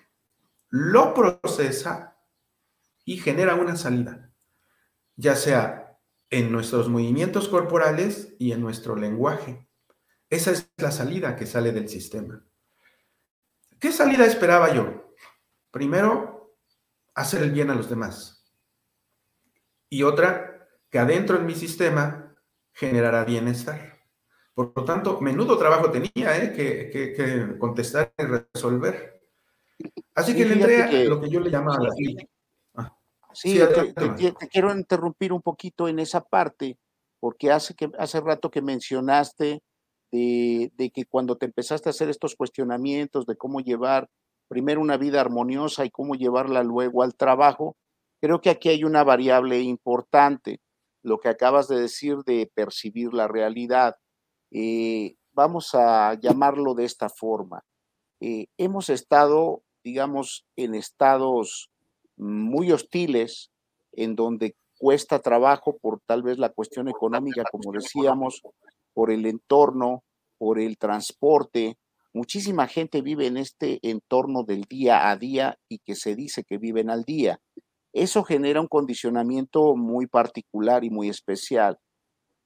lo 0.69 1.13
procesa 1.13 2.17
y 3.05 3.17
genera 3.17 3.53
una 3.53 3.75
salida, 3.75 4.31
ya 5.15 5.35
sea 5.35 5.99
en 6.31 6.51
nuestros 6.51 6.89
movimientos 6.89 7.49
corporales 7.49 8.35
y 8.39 8.51
en 8.51 8.61
nuestro 8.61 8.95
lenguaje. 8.95 9.69
Esa 10.29 10.51
es 10.51 10.71
la 10.77 10.91
salida 10.91 11.35
que 11.35 11.45
sale 11.45 11.71
del 11.71 11.87
sistema. 11.87 12.43
¿Qué 13.79 13.91
salida 13.91 14.25
esperaba 14.25 14.73
yo? 14.73 15.13
Primero, 15.69 16.57
hacer 17.13 17.43
el 17.43 17.51
bien 17.51 17.69
a 17.69 17.75
los 17.75 17.89
demás. 17.89 18.36
Y 19.89 20.03
otra, 20.03 20.67
que 20.89 20.99
adentro 20.99 21.37
en 21.37 21.45
mi 21.45 21.55
sistema 21.55 22.35
generara 22.73 23.23
bienestar. 23.25 23.97
Por 24.53 24.73
lo 24.75 24.85
tanto, 24.85 25.21
menudo 25.21 25.57
trabajo 25.57 25.91
tenía 25.91 26.37
¿eh? 26.37 26.51
que, 26.51 27.57
contestar 27.59 28.13
y 28.17 28.23
resolver. 28.23 29.21
Así 30.15 30.35
que 30.35 30.45
le 30.45 30.53
entré 30.55 31.05
lo 31.05 31.21
que 31.21 31.29
yo 31.29 31.39
le 31.39 31.51
llamaba 31.51 31.77
la 31.79 31.93
Sí, 33.33 33.59
te, 33.59 34.47
quiero 34.49 34.75
interrumpir 34.75 35.31
un 35.31 35.43
poquito 35.43 35.87
en 35.87 35.99
esa 35.99 36.21
parte, 36.21 36.79
porque 37.19 37.51
hace, 37.51 37.75
que, 37.75 37.91
hace 37.99 38.19
rato 38.19 38.49
que 38.49 38.63
mencionaste 38.63 39.61
de, 40.11 40.71
de, 40.75 40.89
que 40.89 41.05
cuando 41.05 41.37
te 41.37 41.45
empezaste 41.45 41.89
a 41.89 41.91
hacer 41.91 42.09
estos 42.09 42.35
cuestionamientos 42.35 43.27
de 43.27 43.35
cómo 43.35 43.59
llevar 43.59 44.09
primero 44.47 44.81
una 44.81 44.97
vida 44.97 45.21
armoniosa 45.21 45.85
y 45.85 45.91
cómo 45.91 46.15
llevarla 46.15 46.63
luego 46.63 47.03
al 47.03 47.13
trabajo, 47.13 47.75
creo 48.19 48.41
que 48.41 48.49
aquí 48.49 48.69
hay 48.69 48.83
una 48.83 49.03
variable 49.03 49.61
importante, 49.61 50.59
lo 51.03 51.19
que 51.19 51.29
acabas 51.29 51.67
de 51.67 51.79
decir 51.79 52.17
de 52.25 52.51
percibir 52.53 53.13
la 53.13 53.27
realidad. 53.27 53.95
Eh, 54.51 55.15
vamos 55.33 55.73
a 55.73 56.15
llamarlo 56.15 56.73
de 56.73 56.85
esta 56.85 57.09
forma. 57.09 57.63
Eh, 58.19 58.47
hemos 58.57 58.89
estado, 58.89 59.63
digamos, 59.83 60.45
en 60.55 60.75
estados 60.75 61.69
muy 62.17 62.71
hostiles, 62.71 63.51
en 63.93 64.15
donde 64.15 64.55
cuesta 64.77 65.19
trabajo 65.19 65.77
por 65.77 66.01
tal 66.05 66.23
vez 66.23 66.37
la 66.37 66.49
cuestión 66.49 66.87
económica, 66.87 67.43
como 67.51 67.71
decíamos, 67.71 68.41
por 68.93 69.11
el 69.11 69.25
entorno, 69.25 70.03
por 70.37 70.59
el 70.59 70.77
transporte. 70.77 71.77
Muchísima 72.13 72.67
gente 72.67 73.01
vive 73.01 73.27
en 73.27 73.37
este 73.37 73.79
entorno 73.81 74.43
del 74.43 74.63
día 74.63 75.09
a 75.09 75.17
día 75.17 75.57
y 75.67 75.79
que 75.79 75.95
se 75.95 76.15
dice 76.15 76.43
que 76.43 76.57
viven 76.57 76.89
al 76.89 77.03
día. 77.03 77.39
Eso 77.97 78.23
genera 78.23 78.61
un 78.61 78.67
condicionamiento 78.67 79.75
muy 79.75 80.05
particular 80.05 80.83
y 80.83 80.91
muy 80.91 81.09
especial. 81.09 81.79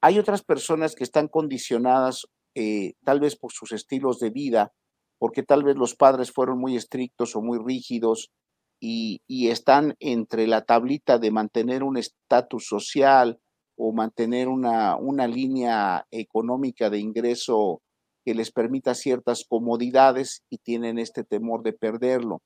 Hay 0.01 0.17
otras 0.17 0.43
personas 0.43 0.95
que 0.95 1.03
están 1.03 1.27
condicionadas 1.27 2.25
eh, 2.55 2.93
tal 3.03 3.19
vez 3.19 3.35
por 3.35 3.51
sus 3.51 3.73
estilos 3.73 4.17
de 4.19 4.29
vida, 4.29 4.71
porque 5.19 5.43
tal 5.43 5.65
vez 5.65 5.75
los 5.75 5.93
padres 5.93 6.31
fueron 6.31 6.57
muy 6.57 6.77
estrictos 6.77 7.35
o 7.35 7.41
muy 7.41 7.59
rígidos 7.59 8.31
y, 8.79 9.19
están 9.49 9.95
entre 9.99 10.47
la 10.47 10.61
tablita 10.61 11.17
de 11.19 11.31
mantener 11.31 11.83
un 11.83 11.97
estatus 11.97 12.65
social 12.65 13.37
o 13.75 13.91
mantener 13.91 14.47
una, 14.47 14.95
una 14.95 15.27
línea 15.27 16.07
económica 16.11 16.89
de 16.89 16.99
ingreso 16.99 17.81
que 18.23 18.35
les 18.35 18.51
permita 18.53 18.95
ciertas 18.95 19.43
comodidades 19.47 20.43
y 20.49 20.59
tienen 20.59 20.97
este 20.97 21.25
temor 21.25 21.61
de 21.61 21.73
perderlo. 21.73 22.41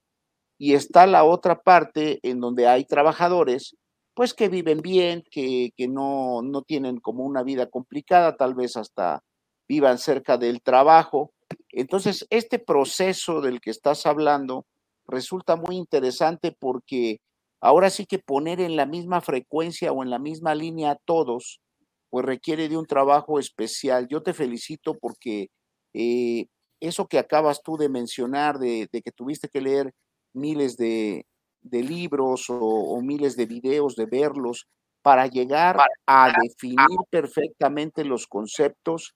Y 0.58 0.74
está 0.74 1.06
la 1.08 1.24
otra 1.24 1.62
parte 1.62 2.20
en 2.24 2.40
donde 2.40 2.68
hay 2.68 2.86
trabajadores, 2.86 3.76
pues 4.14 4.34
que 4.34 4.48
viven 4.48 4.80
bien, 4.80 5.24
que, 5.30 5.72
que 5.76 5.88
no, 5.88 6.42
no 6.42 6.62
tienen 6.62 7.00
como 7.00 7.26
una 7.26 7.44
vida 7.44 7.68
complicada, 7.68 8.38
tal 8.38 8.56
vez 8.56 8.78
hasta 8.78 9.24
vivan 9.68 9.98
cerca 9.98 10.38
del 10.38 10.62
trabajo. 10.62 11.34
Entonces, 11.72 12.26
este 12.30 12.60
proceso 12.60 13.42
del 13.42 13.60
que 13.60 13.72
estás 13.72 14.06
hablando, 14.06 14.66
resulta 15.08 15.56
muy 15.56 15.76
interesante 15.76 16.56
porque 16.58 17.20
ahora 17.62 17.90
sí 17.90 18.06
que 18.06 18.20
poner 18.20 18.60
en 18.60 18.76
la 18.76 18.86
misma 18.86 19.22
frecuencia 19.22 19.92
o 19.92 20.04
en 20.04 20.10
la 20.10 20.20
misma 20.20 20.56
línea 20.56 20.92
a 20.92 21.00
todos, 21.06 21.62
pues 22.10 22.26
requiere 22.26 22.70
de 22.70 22.78
un 22.78 22.86
trabajo 22.86 23.40
especial. 23.40 24.08
Yo 24.08 24.24
te 24.24 24.34
felicito 24.34 24.98
porque 24.98 25.50
eh, 25.94 26.48
eso 26.80 27.08
que 27.08 27.20
acabas 27.20 27.62
tú 27.64 27.78
de 27.78 27.90
mencionar, 27.90 28.60
de, 28.60 28.88
que 28.92 29.12
tuviste 29.12 29.50
que 29.50 29.62
leer 29.62 29.94
miles 30.36 30.78
de, 30.78 31.26
libros 31.62 32.46
o, 32.50 33.02
miles 33.02 33.36
de 33.36 33.46
videos, 33.46 33.96
de 33.96 34.06
verlos, 34.06 34.68
para 35.02 35.28
llegar 35.28 35.78
a 36.08 36.34
definir 36.42 37.00
perfectamente 37.10 38.04
los 38.04 38.28
conceptos, 38.28 39.14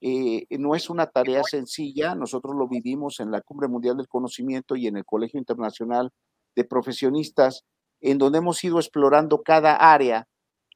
eh, 0.00 0.46
no 0.50 0.74
es 0.74 0.90
una 0.90 1.06
tarea 1.06 1.42
sencilla, 1.44 2.14
nosotros 2.14 2.56
lo 2.56 2.68
vivimos 2.68 3.20
en 3.20 3.30
la 3.30 3.40
Cumbre 3.40 3.68
Mundial 3.68 3.96
del 3.96 4.08
Conocimiento 4.08 4.74
y 4.76 4.86
en 4.86 4.96
el 4.96 5.04
Colegio 5.04 5.38
Internacional 5.38 6.10
de 6.56 6.64
Profesionistas, 6.64 7.64
en 8.00 8.18
donde 8.18 8.38
hemos 8.38 8.62
ido 8.64 8.78
explorando 8.78 9.42
cada 9.42 9.74
área 9.76 10.26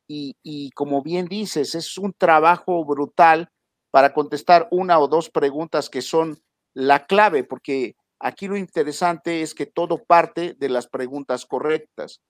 y, 0.09 0.37
y 0.43 0.71
como 0.71 1.03
bien 1.03 1.27
dices, 1.27 1.75
es 1.75 1.99
un 1.99 2.13
trabajo 2.13 2.85
brutal 2.85 3.51
para 3.91 4.13
contestar 4.13 4.69
una 4.71 4.99
o 4.99 5.09
dos 5.09 5.31
preguntas 5.31 5.91
que 5.91 6.03
son 6.03 6.39
la 6.75 7.07
clave, 7.07 7.45
porque 7.45 7.97
aquí 8.19 8.49
lo 8.49 8.57
interesante 8.57 9.43
es 9.43 9.55
que 9.55 9.67
todo 9.67 10.05
parte 10.05 10.55
de 10.59 10.69
las 10.69 10.87
preguntas 10.89 11.47
correctas. 11.47 12.21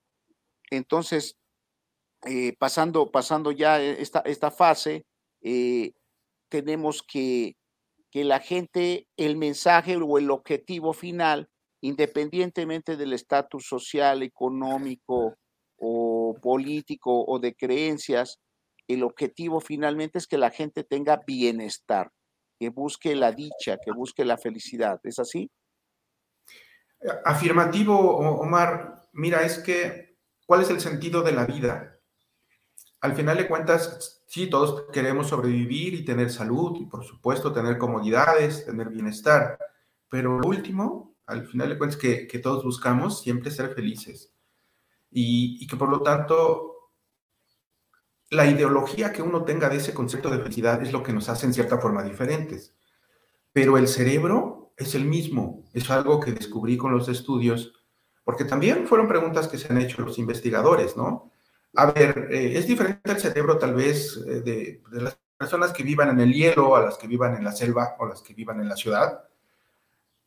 Entonces, 0.70 1.36
eh, 2.26 2.54
pasando, 2.58 3.10
pasando 3.10 3.52
ya 3.52 3.80
esta, 3.80 4.20
esta 4.20 4.50
fase, 4.50 5.04
eh, 5.42 5.92
tenemos 6.48 7.02
que, 7.02 7.56
que 8.10 8.24
la 8.24 8.40
gente, 8.40 9.06
el 9.16 9.36
mensaje 9.36 9.96
o 9.96 10.18
el 10.18 10.30
objetivo 10.30 10.92
final, 10.92 11.48
independientemente 11.82 12.96
del 12.96 13.12
estatus 13.12 13.66
social, 13.66 14.22
económico 14.22 15.34
o 15.78 16.34
político 16.42 17.24
o 17.26 17.38
de 17.38 17.54
creencias, 17.54 18.38
el 18.88 19.02
objetivo 19.02 19.60
finalmente 19.60 20.18
es 20.18 20.26
que 20.26 20.38
la 20.38 20.50
gente 20.50 20.84
tenga 20.84 21.20
bienestar, 21.26 22.10
que 22.58 22.70
busque 22.70 23.14
la 23.14 23.32
dicha, 23.32 23.78
que 23.84 23.92
busque 23.92 24.24
la 24.24 24.38
felicidad. 24.38 24.98
¿Es 25.02 25.18
así? 25.18 25.50
Afirmativo, 27.24 28.16
Omar. 28.18 29.02
Mira, 29.12 29.42
es 29.42 29.58
que, 29.58 30.18
¿cuál 30.46 30.62
es 30.62 30.70
el 30.70 30.80
sentido 30.80 31.22
de 31.22 31.32
la 31.32 31.46
vida? 31.46 31.98
Al 33.00 33.14
final 33.14 33.36
de 33.36 33.46
cuentas, 33.48 34.24
sí, 34.26 34.48
todos 34.48 34.90
queremos 34.92 35.28
sobrevivir 35.28 35.94
y 35.94 36.04
tener 36.04 36.30
salud 36.30 36.76
y, 36.80 36.86
por 36.86 37.04
supuesto, 37.04 37.52
tener 37.52 37.78
comodidades, 37.78 38.64
tener 38.64 38.88
bienestar. 38.88 39.58
Pero 40.08 40.38
lo 40.38 40.48
último, 40.48 41.16
al 41.26 41.46
final 41.46 41.68
de 41.68 41.78
cuentas, 41.78 41.98
que, 41.98 42.26
que 42.26 42.38
todos 42.38 42.64
buscamos 42.64 43.20
siempre 43.20 43.50
ser 43.50 43.74
felices. 43.74 44.32
Y, 45.10 45.58
y 45.62 45.66
que 45.66 45.76
por 45.76 45.88
lo 45.88 46.02
tanto 46.02 46.76
la 48.30 48.46
ideología 48.46 49.12
que 49.12 49.22
uno 49.22 49.44
tenga 49.44 49.68
de 49.68 49.76
ese 49.76 49.94
concepto 49.94 50.30
de 50.30 50.38
felicidad 50.38 50.82
es 50.82 50.92
lo 50.92 51.02
que 51.02 51.12
nos 51.12 51.28
hace 51.28 51.46
en 51.46 51.54
cierta 51.54 51.78
forma 51.78 52.02
diferentes. 52.02 52.74
Pero 53.52 53.78
el 53.78 53.88
cerebro 53.88 54.55
es 54.76 54.94
el 54.94 55.04
mismo. 55.04 55.64
Es 55.72 55.90
algo 55.90 56.20
que 56.20 56.32
descubrí 56.32 56.76
con 56.76 56.92
los 56.92 57.08
estudios, 57.08 57.72
porque 58.24 58.44
también 58.44 58.86
fueron 58.86 59.08
preguntas 59.08 59.48
que 59.48 59.58
se 59.58 59.72
han 59.72 59.78
hecho 59.78 60.02
los 60.02 60.18
investigadores, 60.18 60.96
¿no? 60.96 61.30
A 61.74 61.86
ver, 61.86 62.28
eh, 62.30 62.56
es 62.56 62.66
diferente 62.66 63.12
el 63.12 63.20
cerebro 63.20 63.58
tal 63.58 63.74
vez 63.74 64.16
eh, 64.26 64.40
de, 64.40 64.82
las 64.92 65.18
personas 65.36 65.72
que 65.72 65.82
vivan 65.82 66.08
en 66.08 66.20
el 66.20 66.32
hielo 66.32 66.74
a 66.74 66.82
las 66.82 66.96
que 66.96 67.06
vivan 67.06 67.36
en 67.36 67.44
la 67.44 67.52
selva 67.52 67.96
o 67.98 68.06
las 68.06 68.22
que 68.22 68.34
vivan 68.34 68.60
en 68.60 68.68
la 68.68 68.76
ciudad. 68.76 69.24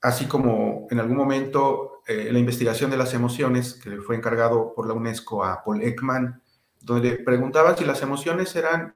Así 0.01 0.25
como 0.25 0.88
en 0.89 1.00
algún 1.00 1.18
momento 1.18 2.03
eh, 2.08 2.29
la 2.32 2.39
investigación 2.39 2.91
de 2.91 2.98
las 2.98 3.13
emociones, 3.13 3.74
que 3.74 3.98
fue 3.98 4.15
encargado 4.15 4.74
por 4.74 4.88
la 4.88 4.94
UNESCO 4.94 5.44
a 5.44 5.63
Paul 5.63 5.82
Ekman, 5.82 6.41
donde 6.79 7.18
preguntaba 7.18 7.75
si 7.75 7.84
las 7.84 8.01
emociones 8.01 8.56
eran 8.56 8.96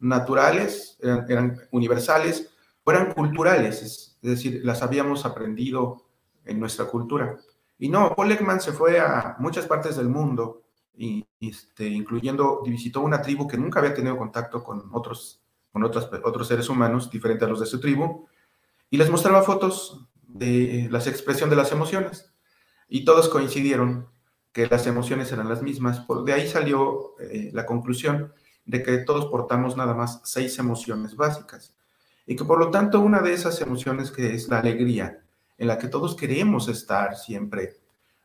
naturales, 0.00 0.98
eran, 1.00 1.58
universales 1.70 2.52
o 2.82 2.90
eran 2.90 3.12
culturales, 3.12 4.13
es, 4.24 4.30
decir, 4.30 4.62
las 4.64 4.82
habíamos 4.82 5.26
aprendido 5.26 6.06
en 6.46 6.58
nuestra 6.58 6.86
cultura. 6.86 7.36
Y 7.78 7.90
no, 7.90 8.14
Paul 8.14 8.32
Ekman 8.32 8.60
se 8.60 8.72
fue 8.72 8.98
a 8.98 9.36
muchas 9.38 9.66
partes 9.66 9.96
del 9.96 10.08
mundo, 10.08 10.62
y, 10.96 11.26
este, 11.40 11.86
incluyendo, 11.86 12.62
visitó 12.62 13.02
una 13.02 13.20
tribu 13.20 13.46
que 13.46 13.58
nunca 13.58 13.80
había 13.80 13.92
tenido 13.92 14.16
contacto 14.16 14.64
con 14.64 14.88
otros, 14.92 15.42
con 15.70 15.84
otros, 15.84 16.08
otros 16.24 16.48
seres 16.48 16.70
humanos 16.70 17.10
diferentes 17.10 17.46
a 17.46 17.50
los 17.50 17.60
de 17.60 17.66
su 17.66 17.80
tribu, 17.80 18.26
y 18.88 18.96
les 18.96 19.10
mostraba 19.10 19.42
fotos 19.42 20.06
de 20.26 20.88
la 20.90 21.00
expresión 21.00 21.50
de 21.50 21.56
las 21.56 21.72
emociones. 21.72 22.32
Y 22.88 23.04
todos 23.04 23.28
coincidieron 23.28 24.08
que 24.52 24.66
las 24.68 24.86
emociones 24.86 25.30
eran 25.32 25.50
las 25.50 25.62
mismas. 25.62 26.00
Por, 26.00 26.24
de 26.24 26.32
ahí 26.32 26.48
salió 26.48 27.14
eh, 27.20 27.50
la 27.52 27.66
conclusión 27.66 28.32
de 28.64 28.82
que 28.82 28.98
todos 28.98 29.26
portamos 29.26 29.76
nada 29.76 29.92
más 29.92 30.22
seis 30.24 30.58
emociones 30.58 31.14
básicas 31.14 31.74
y 32.26 32.36
que 32.36 32.44
por 32.44 32.58
lo 32.58 32.70
tanto 32.70 33.00
una 33.00 33.20
de 33.20 33.32
esas 33.32 33.60
emociones 33.60 34.10
que 34.10 34.34
es 34.34 34.48
la 34.48 34.58
alegría, 34.58 35.20
en 35.58 35.68
la 35.68 35.78
que 35.78 35.88
todos 35.88 36.16
queremos 36.16 36.68
estar 36.68 37.16
siempre, 37.16 37.76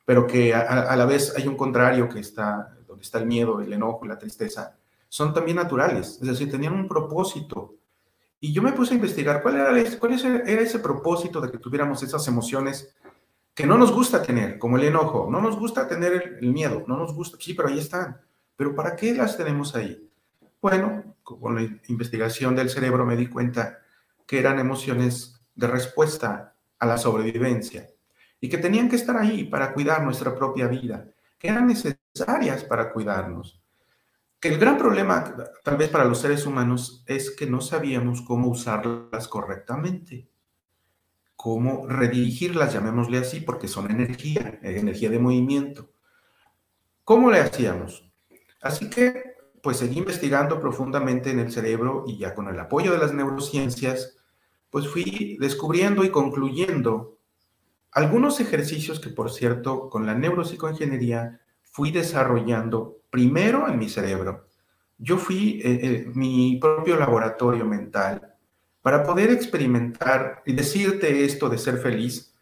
pero 0.05 0.25
que 0.25 0.53
a, 0.53 0.95
la 0.95 1.05
vez 1.05 1.33
hay 1.37 1.47
un 1.47 1.55
contrario 1.55 2.09
que 2.09 2.19
está, 2.19 2.75
donde 2.87 3.03
está 3.03 3.19
el 3.19 3.27
miedo, 3.27 3.61
el 3.61 3.71
enojo, 3.71 4.05
la 4.05 4.17
tristeza, 4.17 4.75
son 5.07 5.33
también 5.33 5.57
naturales, 5.57 6.19
es 6.21 6.27
decir, 6.27 6.49
tenían 6.49 6.73
un 6.73 6.87
propósito. 6.87 7.75
Y 8.39 8.53
yo 8.53 8.61
me 8.61 8.71
puse 8.71 8.93
a 8.93 8.95
investigar 8.95 9.41
cuál 9.41 9.55
era, 9.55 9.99
cuál 9.99 10.13
era 10.13 10.61
ese 10.61 10.79
propósito 10.79 11.41
de 11.41 11.51
que 11.51 11.57
tuviéramos 11.57 12.01
esas 12.03 12.27
emociones 12.27 12.95
que 13.53 13.67
no 13.67 13.77
nos 13.77 13.91
gusta 13.91 14.23
tener, 14.23 14.57
como 14.57 14.77
el 14.77 14.85
enojo, 14.85 15.27
no 15.29 15.41
nos 15.41 15.59
gusta 15.59 15.87
tener 15.87 16.37
el, 16.39 16.53
miedo, 16.53 16.85
no 16.87 16.95
nos 16.95 17.13
gusta, 17.13 17.37
sí, 17.39 17.53
pero 17.53 17.67
ahí 17.67 17.79
están. 17.79 18.21
Pero 18.55 18.73
¿para 18.73 18.95
qué 18.95 19.13
las 19.13 19.35
tenemos 19.35 19.75
ahí? 19.75 20.09
Bueno, 20.61 21.15
con 21.23 21.55
la 21.55 21.61
investigación 21.87 22.55
del 22.55 22.69
cerebro 22.69 23.05
me 23.05 23.17
di 23.17 23.27
cuenta 23.27 23.79
que 24.29 24.37
eran 24.37 24.59
emociones 24.59 25.41
de 25.55 25.65
respuesta 25.65 26.55
a 26.77 26.85
la 26.85 26.99
sobrevivencia 26.99 27.89
y 28.39 28.47
que 28.47 28.59
tenían 28.59 28.87
que 28.87 28.97
estar 28.97 29.17
ahí 29.17 29.45
para 29.45 29.73
cuidar 29.73 30.03
nuestra 30.03 30.35
propia 30.35 30.67
vida, 30.67 31.09
que 31.39 31.47
eran 31.47 31.65
necesarias 31.65 32.63
para 32.63 32.93
cuidarnos. 32.93 33.59
Que 34.39 34.49
el 34.49 34.59
gran 34.59 34.77
problema, 34.77 35.35
tal 35.63 35.77
vez 35.77 35.89
para 35.89 36.05
los 36.05 36.19
seres 36.19 36.45
humanos, 36.45 37.03
es 37.07 37.31
que 37.31 37.47
no 37.47 37.59
sabíamos 37.59 38.21
cómo 38.21 38.49
usarlas 38.49 39.27
correctamente 39.27 40.29
cómo 41.39 41.87
redirigirlas, 41.87 42.73
llamémosle 42.73 43.19
así, 43.19 43.39
porque 43.39 43.69
son 43.69 43.89
energía, 43.89 44.59
energía 44.61 45.09
de 45.09 45.19
movimiento. 45.19 45.89
¿Cómo 47.05 47.31
le 47.31 47.39
hacíamos? 47.39 48.11
Así 48.61 48.89
que, 48.89 49.35
pues 49.63 49.77
seguí 49.77 49.99
investigando 49.99 50.59
profundamente 50.59 51.31
en 51.31 51.39
el 51.39 51.49
cerebro 51.49 52.03
y 52.05 52.17
ya 52.17 52.35
con 52.35 52.49
el 52.49 52.59
apoyo 52.59 52.91
de 52.91 52.97
las 52.97 53.13
neurociencias, 53.13 54.18
pues 54.69 54.87
fui 54.87 55.37
descubriendo 55.39 56.03
y 56.03 56.09
concluyendo 56.09 57.17
algunos 57.91 58.39
ejercicios 58.39 58.99
que, 58.99 59.09
por 59.09 59.31
cierto, 59.31 59.89
con 59.89 60.05
la 60.05 60.13
neuropsicoingeniería 60.13 61.41
fui 61.61 61.91
desarrollando 61.91 62.99
primero 63.09 63.67
en 63.67 63.79
mi 63.79 63.89
cerebro. 63.89 64.47
Yo 64.97 65.17
fui 65.17 65.61
eh, 65.63 65.79
eh, 65.81 66.11
mi 66.13 66.57
propio 66.57 66.97
laboratorio 66.97 67.65
mental 67.65 68.35
para 68.81 69.03
poder 69.03 69.31
experimentar 69.31 70.43
y 70.45 70.53
decirte 70.53 71.25
esto 71.25 71.49
de 71.49 71.57
ser 71.57 71.77
feliz, 71.77 72.33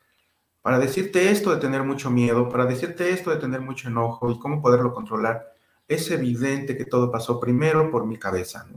para 0.62 0.80
decirte 0.80 1.30
esto 1.32 1.52
de 1.52 1.62
tener 1.62 1.84
mucho 1.84 2.10
miedo, 2.10 2.50
para 2.50 2.66
decirte 2.66 3.12
esto 3.12 3.30
de 3.32 3.38
tener 3.38 3.62
mucho 3.62 3.88
enojo 3.88 4.30
y 4.32 4.40
cómo 4.40 4.62
poderlo 4.62 4.94
controlar, 4.94 5.54
es 5.88 6.12
evidente 6.12 6.76
que 6.76 6.86
todo 6.86 7.10
pasó 7.12 7.40
primero 7.40 7.90
por 7.90 8.06
mi 8.06 8.18
cabeza. 8.18 8.68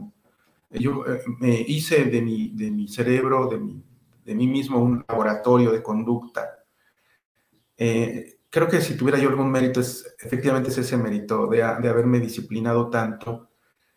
Yo 0.71 1.05
eh, 1.07 1.23
me 1.41 1.61
hice 1.61 2.05
de 2.05 2.23
mi, 2.23 2.51
de 2.51 2.71
mi 2.71 2.87
cerebro, 2.89 3.49
de, 3.49 3.59
mi, 3.59 3.85
de 4.25 4.35
mí 4.35 4.47
mismo, 4.47 4.79
un 4.79 5.05
laboratorio 5.09 5.73
de 5.73 5.83
conducta. 5.83 6.65
Eh, 7.77 8.41
creo 8.49 8.69
que 8.69 8.81
si 8.81 8.97
tuviera 8.97 9.19
yo 9.19 9.29
algún 9.29 9.51
mérito, 9.51 9.81
es, 9.81 10.15
efectivamente 10.21 10.71
es 10.71 10.79
ese 10.79 10.97
mérito 10.97 11.47
de, 11.47 11.59
de 11.59 11.89
haberme 11.89 12.21
disciplinado 12.21 12.89
tanto 12.89 13.51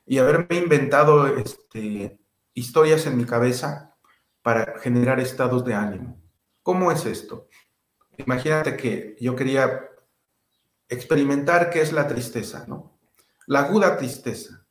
y 0.05 0.17
haberme 0.17 0.57
inventado 0.57 1.27
este, 1.27 2.19
historias 2.53 3.05
en 3.05 3.17
mi 3.17 3.25
cabeza 3.25 3.95
para 4.41 4.79
generar 4.79 5.19
estados 5.19 5.63
de 5.65 5.73
ánimo. 5.73 6.21
¿Cómo 6.61 6.91
es 6.91 7.05
esto? 7.05 7.47
Imagínate 8.17 8.77
que 8.77 9.15
yo 9.19 9.35
quería 9.35 9.89
experimentar 10.87 11.69
qué 11.69 11.81
es 11.81 11.91
la 11.91 12.07
tristeza, 12.07 12.65
¿no? 12.67 12.99
La 13.47 13.61
aguda 13.61 13.97
tristeza. 13.97 14.62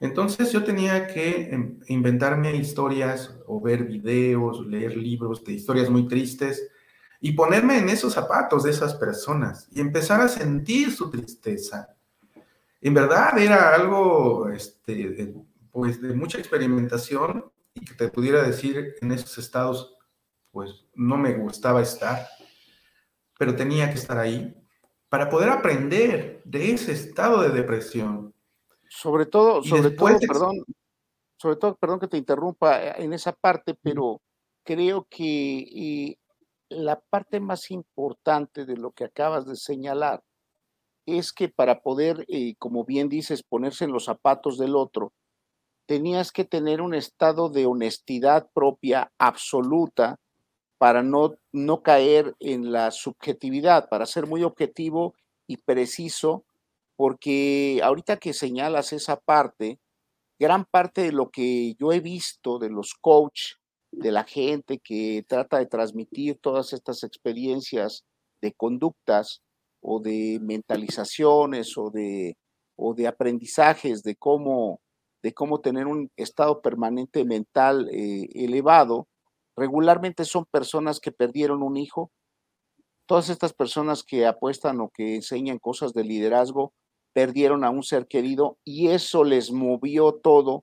Entonces 0.00 0.52
yo 0.52 0.62
tenía 0.62 1.06
que 1.06 1.50
em, 1.50 1.80
inventarme 1.88 2.54
historias 2.54 3.36
o 3.46 3.60
ver 3.60 3.84
videos, 3.84 4.64
leer 4.66 4.96
libros 4.96 5.42
de 5.44 5.52
historias 5.52 5.90
muy 5.90 6.06
tristes 6.06 6.70
y 7.20 7.32
ponerme 7.32 7.78
en 7.78 7.88
esos 7.88 8.12
zapatos 8.12 8.62
de 8.62 8.70
esas 8.70 8.94
personas 8.94 9.68
y 9.72 9.80
empezar 9.80 10.20
a 10.20 10.28
sentir 10.28 10.92
su 10.92 11.10
tristeza. 11.10 11.96
En 12.80 12.94
verdad 12.94 13.36
era 13.38 13.74
algo 13.74 14.48
este, 14.50 15.34
pues 15.72 16.00
de 16.00 16.14
mucha 16.14 16.38
experimentación 16.38 17.50
y 17.74 17.84
que 17.84 17.94
te 17.94 18.08
pudiera 18.08 18.42
decir 18.42 18.94
en 19.00 19.10
esos 19.10 19.36
estados, 19.38 19.96
pues 20.52 20.86
no 20.94 21.16
me 21.16 21.34
gustaba 21.34 21.82
estar, 21.82 22.26
pero 23.36 23.56
tenía 23.56 23.88
que 23.90 23.98
estar 23.98 24.18
ahí 24.18 24.54
para 25.08 25.28
poder 25.28 25.48
aprender 25.48 26.40
de 26.44 26.72
ese 26.72 26.92
estado 26.92 27.42
de 27.42 27.50
depresión. 27.50 28.34
Sobre 28.88 29.26
todo, 29.26 29.62
sobre 29.62 29.90
todo, 29.90 30.18
perdón, 30.26 30.64
sobre 31.36 31.56
todo, 31.56 31.76
perdón 31.76 32.00
que 32.00 32.08
te 32.08 32.16
interrumpa 32.16 32.82
eh, 32.82 32.94
en 32.98 33.12
esa 33.12 33.32
parte, 33.32 33.74
pero 33.74 34.20
creo 34.64 35.06
que 35.08 35.58
eh, 35.58 36.18
la 36.68 37.00
parte 37.00 37.40
más 37.40 37.70
importante 37.70 38.64
de 38.64 38.76
lo 38.76 38.90
que 38.92 39.04
acabas 39.04 39.46
de 39.46 39.56
señalar 39.56 40.22
es 41.06 41.32
que 41.32 41.48
para 41.48 41.80
poder, 41.80 42.24
eh, 42.28 42.54
como 42.58 42.84
bien 42.84 43.08
dices, 43.08 43.42
ponerse 43.42 43.84
en 43.84 43.92
los 43.92 44.04
zapatos 44.04 44.58
del 44.58 44.76
otro, 44.76 45.12
tenías 45.86 46.32
que 46.32 46.44
tener 46.44 46.82
un 46.82 46.94
estado 46.94 47.48
de 47.48 47.64
honestidad 47.64 48.50
propia 48.52 49.10
absoluta 49.18 50.18
para 50.76 51.02
no, 51.02 51.34
no 51.50 51.82
caer 51.82 52.36
en 52.40 52.72
la 52.72 52.90
subjetividad, 52.90 53.88
para 53.88 54.06
ser 54.06 54.26
muy 54.26 54.44
objetivo 54.44 55.14
y 55.46 55.56
preciso, 55.56 56.44
porque 56.98 57.80
ahorita 57.84 58.16
que 58.16 58.32
señalas 58.32 58.92
esa 58.92 59.20
parte, 59.20 59.78
gran 60.36 60.64
parte 60.64 61.02
de 61.02 61.12
lo 61.12 61.30
que 61.30 61.76
yo 61.78 61.92
he 61.92 62.00
visto 62.00 62.58
de 62.58 62.70
los 62.70 62.94
coach, 63.00 63.52
de 63.92 64.10
la 64.10 64.24
gente 64.24 64.80
que 64.80 65.24
trata 65.28 65.58
de 65.58 65.66
transmitir 65.66 66.40
todas 66.40 66.72
estas 66.72 67.04
experiencias 67.04 68.02
de 68.42 68.52
conductas 68.52 69.42
o 69.80 70.00
de 70.00 70.40
mentalizaciones 70.42 71.78
o 71.78 71.90
de, 71.90 72.36
o 72.76 72.94
de 72.94 73.06
aprendizajes 73.06 74.02
de 74.02 74.16
cómo 74.16 74.80
de 75.22 75.32
cómo 75.34 75.60
tener 75.60 75.86
un 75.86 76.10
estado 76.16 76.62
permanente 76.62 77.24
mental 77.24 77.88
eh, 77.92 78.28
elevado, 78.34 79.08
regularmente 79.56 80.24
son 80.24 80.46
personas 80.46 81.00
que 81.00 81.12
perdieron 81.12 81.62
un 81.62 81.76
hijo. 81.76 82.10
Todas 83.06 83.28
estas 83.28 83.52
personas 83.52 84.04
que 84.04 84.26
apuestan 84.26 84.80
o 84.80 84.90
que 84.90 85.16
enseñan 85.16 85.58
cosas 85.58 85.92
de 85.92 86.04
liderazgo 86.04 86.72
perdieron 87.18 87.64
a 87.64 87.70
un 87.70 87.82
ser 87.82 88.06
querido 88.06 88.58
y 88.64 88.90
eso 88.90 89.24
les 89.24 89.50
movió 89.50 90.12
todo 90.12 90.62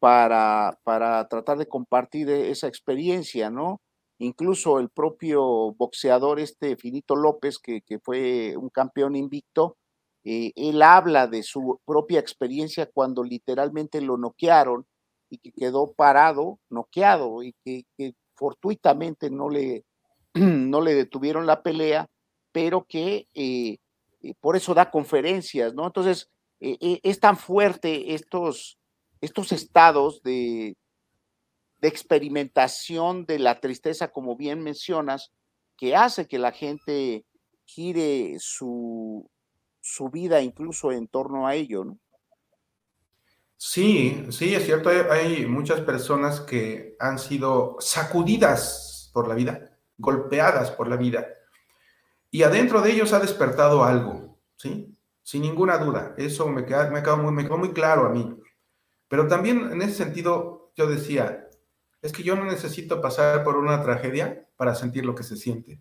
para, 0.00 0.80
para 0.82 1.28
tratar 1.28 1.58
de 1.58 1.68
compartir 1.68 2.28
esa 2.28 2.66
experiencia, 2.66 3.50
¿no? 3.50 3.80
Incluso 4.18 4.80
el 4.80 4.88
propio 4.90 5.72
boxeador 5.74 6.40
este 6.40 6.76
Finito 6.76 7.14
López, 7.14 7.60
que, 7.60 7.84
fue 8.02 8.56
un 8.56 8.68
campeón 8.70 9.14
invicto, 9.14 9.76
eh, 10.24 10.50
él 10.56 10.82
habla 10.82 11.28
de 11.28 11.44
su 11.44 11.78
propia 11.84 12.18
experiencia 12.18 12.90
cuando 12.92 13.22
literalmente 13.22 14.00
lo 14.00 14.16
noquearon 14.16 14.84
y 15.30 15.38
que 15.38 15.52
quedó 15.52 15.92
parado, 15.92 16.58
noqueado, 16.68 17.44
y 17.44 17.54
que, 17.64 18.14
fortuitamente 18.34 19.30
no 19.30 19.48
le, 19.48 19.84
no 20.34 20.80
le 20.80 20.94
detuvieron 20.94 21.46
la 21.46 21.62
pelea, 21.62 22.08
pero 22.50 22.86
que 22.88 23.28
eh, 23.34 23.78
por 24.40 24.56
eso 24.56 24.74
da 24.74 24.90
conferencias, 24.90 25.74
¿no? 25.74 25.86
Entonces, 25.86 26.30
es 26.60 27.20
tan 27.20 27.36
fuerte 27.36 28.14
estos, 28.14 28.78
estos 29.20 29.52
estados 29.52 30.22
de, 30.22 30.76
de 31.80 31.88
experimentación 31.88 33.26
de 33.26 33.40
la 33.40 33.60
tristeza, 33.60 34.08
como 34.12 34.36
bien 34.36 34.62
mencionas, 34.62 35.32
que 35.76 35.96
hace 35.96 36.28
que 36.28 36.38
la 36.38 36.52
gente 36.52 37.24
gire 37.64 38.36
su, 38.38 39.28
su 39.80 40.08
vida 40.08 40.40
incluso 40.40 40.92
en 40.92 41.08
torno 41.08 41.46
a 41.46 41.54
ello, 41.54 41.84
¿no? 41.84 41.98
Sí, 43.56 44.26
sí, 44.30 44.54
es 44.56 44.64
cierto, 44.64 44.90
hay, 44.90 45.46
muchas 45.46 45.80
personas 45.82 46.40
que 46.40 46.96
han 46.98 47.20
sido 47.20 47.76
sacudidas 47.78 49.10
por 49.14 49.28
la 49.28 49.36
vida, 49.36 49.78
golpeadas 49.98 50.72
por 50.72 50.88
la 50.88 50.96
vida, 50.96 51.28
y 52.32 52.44
adentro 52.44 52.80
de 52.80 52.90
ellos 52.90 53.12
ha 53.12 53.20
despertado 53.20 53.84
algo, 53.84 54.40
¿sí? 54.56 54.96
Sin 55.22 55.42
ninguna 55.42 55.76
duda, 55.76 56.14
eso 56.16 56.48
me, 56.48 56.64
quedó 56.64 57.18
muy, 57.18 57.30
me 57.30 57.48
muy 57.48 57.72
claro 57.72 58.06
a 58.06 58.08
mí. 58.08 58.36
Pero 59.06 59.28
también 59.28 59.70
en 59.70 59.82
ese 59.82 59.92
sentido, 59.92 60.72
yo 60.74 60.86
decía, 60.86 61.46
es 62.00 62.10
que 62.10 62.22
yo 62.22 62.34
no 62.34 62.46
necesito 62.46 63.02
pasar 63.02 63.44
por 63.44 63.56
una 63.56 63.82
tragedia 63.82 64.48
para 64.56 64.74
sentir 64.74 65.04
lo 65.04 65.14
que 65.14 65.24
se 65.24 65.36
siente. 65.36 65.78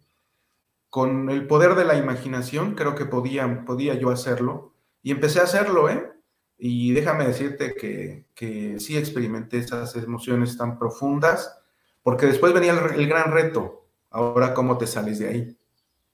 Con 0.90 1.30
el 1.30 1.48
poder 1.48 1.76
de 1.76 1.86
la 1.86 1.96
imaginación 1.96 2.76
creo 2.76 2.96
que 2.96 3.06
podía, 3.06 3.64
yo 3.98 4.10
hacerlo 4.10 4.74
y 5.02 5.12
empecé 5.12 5.40
a 5.40 5.44
hacerlo, 5.44 5.90
¿eh? 5.90 6.12
Y 6.58 6.92
déjame 6.92 7.26
decirte 7.26 7.74
que, 7.76 8.26
que 8.36 8.78
sí 8.82 8.98
experimenté 8.98 9.60
esas 9.60 9.96
emociones 9.96 10.58
tan 10.58 10.78
profundas, 10.78 11.58
porque 12.04 12.26
después 12.26 12.52
venía 12.52 12.74
el, 12.74 13.08
gran 13.08 13.32
reto. 13.32 13.88
Ahora, 14.10 14.54
¿cómo 14.54 14.78
te 14.78 14.86
sales 14.86 15.18
de 15.20 15.30
ahí? 15.30 15.58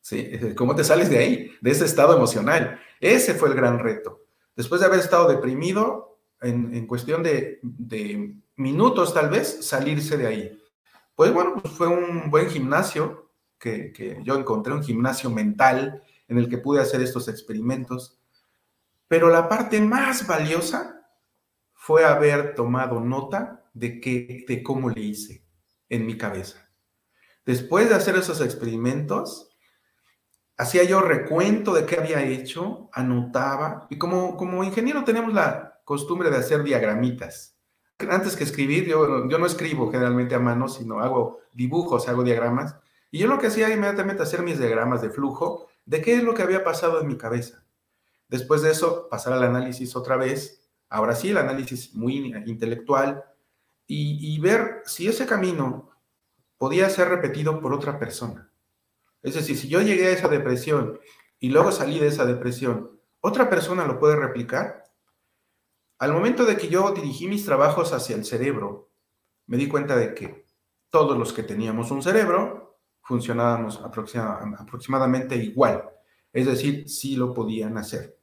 ¿Sí? 0.08 0.32
¿Cómo 0.56 0.74
te 0.74 0.86
sales 0.86 1.10
de 1.10 1.18
ahí? 1.18 1.52
De 1.60 1.72
ese 1.72 1.84
estado 1.84 2.16
emocional. 2.16 2.80
Ese 3.02 3.34
fue 3.34 3.50
el 3.50 3.56
gran 3.56 3.78
reto. 3.78 4.22
Después 4.56 4.80
de 4.80 4.88
haber 4.88 5.02
estado 5.02 5.28
deprimido, 5.28 6.22
en, 6.40 6.74
en 6.74 6.88
cuestión 6.88 7.24
de, 7.24 7.60
de 7.62 8.34
minutos 8.56 9.14
tal 9.14 9.30
vez 9.30 9.66
salirse 9.66 10.16
de 10.16 10.28
ahí. 10.28 10.64
Pues 11.14 11.34
bueno, 11.34 11.56
pues 11.62 11.74
fue 11.74 11.88
un 11.88 12.32
buen 12.32 12.50
gimnasio 12.50 13.34
que, 13.60 14.22
yo 14.24 14.38
encontré, 14.38 14.72
un 14.72 14.82
gimnasio 14.82 15.30
mental 15.30 16.02
en 16.30 16.38
el 16.38 16.48
que 16.48 16.58
pude 16.58 16.80
hacer 16.80 17.02
estos 17.02 17.28
experimentos. 17.28 18.18
Pero 19.10 19.28
la 19.28 19.50
parte 19.50 19.82
más 19.82 20.26
valiosa 20.26 21.06
fue 21.74 22.06
haber 22.06 22.56
tomado 22.56 23.02
nota 23.02 23.70
de, 23.74 24.00
qué, 24.00 24.46
de 24.48 24.64
cómo 24.64 24.90
le 24.90 25.02
hice 25.02 25.44
en 25.90 26.06
mi 26.06 26.18
cabeza. 26.18 26.72
Después 27.46 27.90
de 27.90 27.96
hacer 27.96 28.16
esos 28.16 28.40
experimentos, 28.40 29.47
hacía 30.58 30.84
yo 30.84 31.02
recuento 31.02 31.74
de 31.74 31.86
qué 31.86 31.98
había 31.98 32.24
hecho, 32.24 32.90
anotaba, 32.94 33.88
y 33.90 33.98
como, 33.98 34.36
como 34.38 34.64
ingeniero 34.64 35.04
tenemos 35.04 35.34
la 35.34 35.82
costumbre 35.86 36.30
de 36.30 36.38
hacer 36.38 36.64
diagramitas 36.64 37.58
antes 38.00 38.36
que 38.36 38.44
escribir, 38.44 38.86
yo, 38.86 39.28
yo 39.28 39.38
no 39.40 39.46
escribo 39.46 39.92
generalmente 39.92 40.36
a 40.36 40.40
mano, 40.40 40.68
sino 40.68 41.00
hago 41.00 41.40
dibujos, 41.54 42.08
hago 42.08 42.24
diagramas. 42.24 42.76
Y 43.10 43.20
yo 43.20 43.28
lo 43.28 43.40
que 43.40 43.48
hacía 43.48 43.74
inmediatamente 43.74 44.24
hacer 44.24 44.44
mis 44.44 44.60
diagramas 44.60 45.02
de 45.02 45.10
flujo 45.10 45.68
de 45.86 46.02
qué 46.02 46.16
es 46.16 46.24
lo 46.24 46.34
que 46.34 46.44
había 46.44 46.64
pasado 46.64 47.02
en 47.02 47.08
mi 47.08 47.18
cabeza. 47.18 47.64
Después 48.28 48.62
de 48.62 48.72
eso, 48.72 49.08
pasar 49.10 49.34
al 49.34 49.44
análisis 49.44 49.96
otra 49.96 50.18
vez, 50.18 50.70
ahora 50.90 51.16
sí, 51.16 51.30
el 51.30 51.38
análisis 51.38 51.96
muy 51.96 52.18
intelectual, 52.46 53.24
y, 53.88 54.36
y 54.36 54.40
ver 54.40 54.84
si 54.86 55.08
ese 55.08 55.26
camino 55.26 55.90
podía 56.58 56.90
ser 56.90 57.08
repetido 57.08 57.62
por 57.62 57.74
otra 57.74 57.98
persona. 57.98 58.47
Es 59.22 59.34
decir, 59.36 59.58
si 59.58 59.68
yo 59.68 59.82
llegué 59.82 60.08
a 60.08 60.12
esa 60.12 60.28
depresión 60.28 61.00
y 61.40 61.50
luego 61.50 61.72
salí 61.72 62.00
de 62.00 62.08
esa 62.08 62.26
depresión, 62.26 63.00
¿otra 63.20 63.50
persona 63.50 63.86
lo 63.86 64.00
puede 64.00 64.16
replicar? 64.16 64.84
Al 66.00 66.14
momento 66.14 66.46
de 66.46 66.58
que 66.58 66.70
yo 66.70 66.92
dirigí 66.92 67.28
mis 67.28 67.46
trabajos 67.46 67.92
hacia 67.94 68.16
el 68.16 68.26
cerebro, 68.26 68.90
me 69.48 69.58
di 69.58 69.68
cuenta 69.68 69.96
de 69.96 70.14
que 70.14 70.46
todos 70.90 71.18
los 71.18 71.34
que 71.34 71.44
teníamos 71.44 71.92
un 71.92 72.04
cerebro 72.04 72.80
funcionábamos 73.02 73.82
aproximadamente 73.84 75.36
igual. 75.36 75.90
Es 76.32 76.46
decir, 76.46 76.88
sí 76.88 77.16
lo 77.16 77.34
podían 77.34 77.78
hacer. 77.78 78.18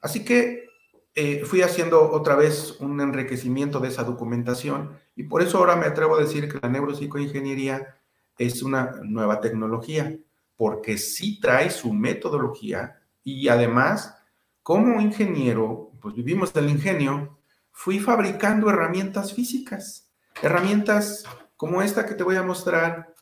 Así 0.00 0.24
que 0.24 0.70
eh, 1.14 1.44
fui 1.44 1.62
haciendo 1.62 2.10
otra 2.10 2.36
vez 2.36 2.76
un 2.80 3.00
enriquecimiento 3.00 3.80
de 3.80 3.88
esa 3.88 4.04
documentación 4.04 4.96
y 5.16 5.24
por 5.24 5.42
eso 5.42 5.58
ahora 5.58 5.76
me 5.76 5.86
atrevo 5.86 6.16
a 6.16 6.20
decir 6.20 6.48
que 6.48 6.58
la 6.62 6.68
neuropsicoingeniería 6.68 7.99
es 8.40 8.62
una 8.62 8.92
nueva 9.02 9.38
tecnología, 9.42 10.16
porque 10.56 10.96
sí 10.96 11.38
trae 11.40 11.68
su 11.68 11.92
metodología 11.92 12.98
y 13.22 13.48
además, 13.48 14.16
como 14.62 14.98
ingeniero, 14.98 15.92
pues 16.00 16.14
vivimos 16.14 16.50
del 16.54 16.70
ingenio, 16.70 17.38
fui 17.70 17.98
fabricando 17.98 18.70
herramientas 18.70 19.34
físicas, 19.34 20.10
herramientas 20.42 21.24
como 21.58 21.82
esta 21.82 22.06
que 22.06 22.14
te 22.14 22.24
voy 22.24 22.36
a 22.36 22.42
mostrar, 22.42 23.14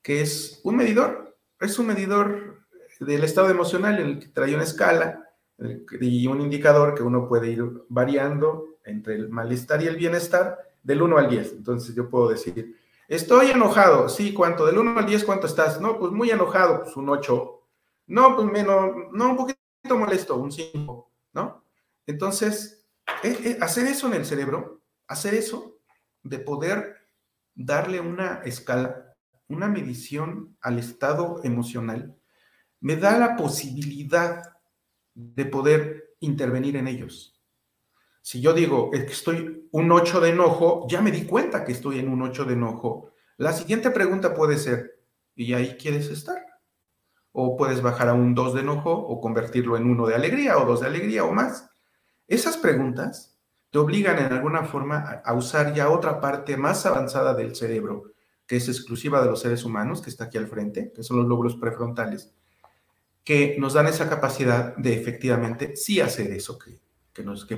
que 0.00 0.22
es 0.22 0.62
un 0.64 0.76
medidor, 0.76 1.36
es 1.60 1.78
un 1.78 1.88
medidor 1.88 2.62
del 2.98 3.24
estado 3.24 3.50
emocional 3.50 4.00
en 4.00 4.06
el 4.06 4.18
que 4.18 4.28
trae 4.28 4.54
una 4.54 4.64
escala 4.64 5.28
y 6.00 6.26
un 6.26 6.40
indicador 6.40 6.94
que 6.94 7.02
uno 7.02 7.28
puede 7.28 7.50
ir 7.50 7.62
variando 7.90 8.78
entre 8.86 9.16
el 9.16 9.28
malestar 9.28 9.82
y 9.82 9.86
el 9.86 9.96
bienestar 9.96 10.56
del 10.82 11.02
1 11.02 11.18
al 11.18 11.28
10. 11.28 11.52
Entonces 11.52 11.94
yo 11.94 12.08
puedo 12.08 12.30
decir, 12.30 12.80
estoy 13.16 13.50
enojado, 13.50 14.08
sí, 14.08 14.32
¿cuánto? 14.32 14.66
Del 14.66 14.78
1 14.78 14.98
al 14.98 15.06
10, 15.06 15.24
¿cuánto 15.24 15.46
estás? 15.46 15.80
No, 15.80 15.98
pues 15.98 16.12
muy 16.12 16.30
enojado, 16.30 16.82
pues 16.82 16.96
un 16.96 17.08
8. 17.08 17.60
No, 18.06 18.36
pues 18.36 18.48
menos, 18.50 18.92
no, 19.12 19.30
un 19.30 19.36
poquito 19.36 19.58
molesto, 19.98 20.36
un 20.36 20.50
5, 20.50 21.10
¿no? 21.34 21.64
Entonces, 22.06 22.86
eh, 23.22 23.38
eh, 23.44 23.58
hacer 23.60 23.86
eso 23.86 24.06
en 24.06 24.14
el 24.14 24.24
cerebro, 24.24 24.82
hacer 25.06 25.34
eso 25.34 25.76
de 26.22 26.38
poder 26.38 27.08
darle 27.54 28.00
una 28.00 28.40
escala, 28.44 29.14
una 29.48 29.68
medición 29.68 30.56
al 30.60 30.78
estado 30.78 31.40
emocional, 31.44 32.16
me 32.80 32.96
da 32.96 33.18
la 33.18 33.36
posibilidad 33.36 34.42
de 35.14 35.44
poder 35.44 36.14
intervenir 36.20 36.76
en 36.76 36.88
ellos. 36.88 37.31
Si 38.22 38.40
yo 38.40 38.54
digo, 38.54 38.90
es 38.92 39.04
que 39.04 39.12
estoy 39.12 39.68
un 39.72 39.90
8 39.90 40.20
de 40.20 40.30
enojo, 40.30 40.86
ya 40.88 41.02
me 41.02 41.10
di 41.10 41.26
cuenta 41.26 41.64
que 41.64 41.72
estoy 41.72 41.98
en 41.98 42.08
un 42.08 42.22
8 42.22 42.44
de 42.44 42.52
enojo. 42.54 43.10
La 43.36 43.52
siguiente 43.52 43.90
pregunta 43.90 44.32
puede 44.32 44.58
ser, 44.58 45.00
¿y 45.34 45.54
ahí 45.54 45.76
quieres 45.76 46.08
estar? 46.08 46.40
O 47.32 47.56
puedes 47.56 47.82
bajar 47.82 48.08
a 48.08 48.14
un 48.14 48.34
2 48.34 48.54
de 48.54 48.60
enojo 48.60 48.92
o 48.92 49.20
convertirlo 49.20 49.76
en 49.76 49.90
uno 49.90 50.06
de 50.06 50.14
alegría 50.14 50.56
o 50.58 50.64
dos 50.64 50.80
de 50.80 50.86
alegría 50.86 51.24
o 51.24 51.32
más. 51.32 51.68
Esas 52.28 52.56
preguntas 52.56 53.36
te 53.70 53.78
obligan 53.78 54.18
en 54.18 54.32
alguna 54.32 54.64
forma 54.64 55.22
a 55.24 55.34
usar 55.34 55.74
ya 55.74 55.90
otra 55.90 56.20
parte 56.20 56.56
más 56.56 56.86
avanzada 56.86 57.34
del 57.34 57.56
cerebro, 57.56 58.12
que 58.46 58.56
es 58.56 58.68
exclusiva 58.68 59.20
de 59.20 59.30
los 59.30 59.40
seres 59.40 59.64
humanos, 59.64 60.00
que 60.00 60.10
está 60.10 60.24
aquí 60.24 60.38
al 60.38 60.46
frente, 60.46 60.92
que 60.94 61.02
son 61.02 61.16
los 61.16 61.26
lóbulos 61.26 61.56
prefrontales, 61.56 62.32
que 63.24 63.56
nos 63.58 63.72
dan 63.72 63.88
esa 63.88 64.08
capacidad 64.08 64.76
de 64.76 64.94
efectivamente 64.94 65.74
sí 65.74 66.00
hacer 66.00 66.30
eso 66.30 66.58
que, 66.58 66.80
que, 67.12 67.24
nos, 67.24 67.46
que 67.46 67.56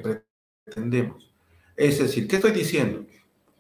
pretendemos. 0.65 1.33
Es 1.77 1.99
decir, 1.99 2.27
¿qué 2.29 2.37
estoy 2.37 2.53
diciendo? 2.53 3.05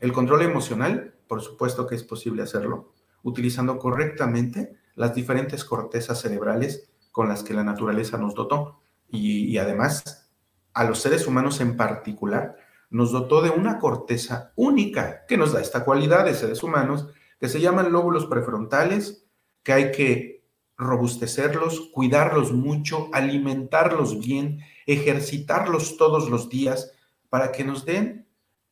El 0.00 0.12
control 0.12 0.42
emocional, 0.42 1.14
por 1.28 1.42
supuesto 1.42 1.86
que 1.86 1.94
es 1.94 2.02
posible 2.02 2.42
hacerlo, 2.42 2.92
utilizando 3.22 3.78
correctamente 3.78 4.76
las 4.94 5.14
diferentes 5.14 5.64
cortezas 5.64 6.20
cerebrales 6.20 6.88
con 7.10 7.28
las 7.28 7.42
que 7.42 7.54
la 7.54 7.64
naturaleza 7.64 8.18
nos 8.18 8.34
dotó 8.34 8.80
y, 9.08 9.44
y 9.44 9.58
además 9.58 10.30
a 10.72 10.84
los 10.84 11.00
seres 11.00 11.26
humanos 11.26 11.60
en 11.60 11.76
particular, 11.76 12.56
nos 12.90 13.12
dotó 13.12 13.42
de 13.42 13.50
una 13.50 13.78
corteza 13.78 14.52
única 14.56 15.24
que 15.26 15.36
nos 15.36 15.52
da 15.52 15.60
esta 15.60 15.84
cualidad 15.84 16.24
de 16.24 16.34
seres 16.34 16.62
humanos, 16.62 17.08
que 17.40 17.48
se 17.48 17.60
llaman 17.60 17.92
lóbulos 17.92 18.26
prefrontales, 18.26 19.26
que 19.62 19.72
hay 19.72 19.92
que 19.92 20.44
robustecerlos, 20.76 21.90
cuidarlos 21.92 22.52
mucho, 22.52 23.08
alimentarlos 23.12 24.18
bien, 24.18 24.60
ejercitarlos 24.86 25.96
todos 25.96 26.28
los 26.28 26.48
días 26.48 26.93
para 27.34 27.50
que 27.50 27.64
nos 27.64 27.84
den 27.84 28.28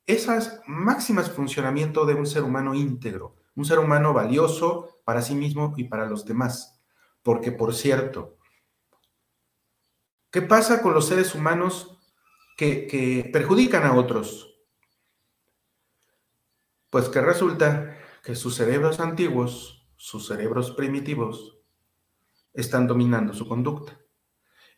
esas 0.06 0.60
máximas 0.68 1.28
funcionamiento 1.28 2.06
de 2.06 2.14
un 2.14 2.26
ser 2.26 2.44
humano 2.44 2.76
íntegro, 2.76 3.34
un 3.56 3.64
ser 3.64 3.80
humano 3.80 4.12
valioso 4.12 5.00
para 5.02 5.20
sí 5.20 5.34
mismo 5.34 5.74
y 5.76 5.88
para 5.88 6.06
los 6.06 6.24
demás. 6.24 6.80
Porque, 7.24 7.50
por 7.50 7.74
cierto, 7.74 8.38
¿Qué 10.30 10.42
pasa 10.42 10.80
con 10.80 10.94
los 10.94 11.08
seres 11.08 11.34
humanos 11.34 11.98
que, 12.56 12.86
que 12.86 13.28
perjudican 13.32 13.82
a 13.82 13.94
otros? 13.94 14.56
Pues 16.88 17.08
que 17.08 17.20
resulta 17.20 17.98
que 18.22 18.36
sus 18.36 18.54
cerebros 18.54 19.00
antiguos, 19.00 19.90
sus 19.96 20.28
cerebros 20.28 20.70
primitivos, 20.70 21.58
están 22.54 22.86
dominando 22.86 23.34
su 23.34 23.48
conducta. 23.48 23.98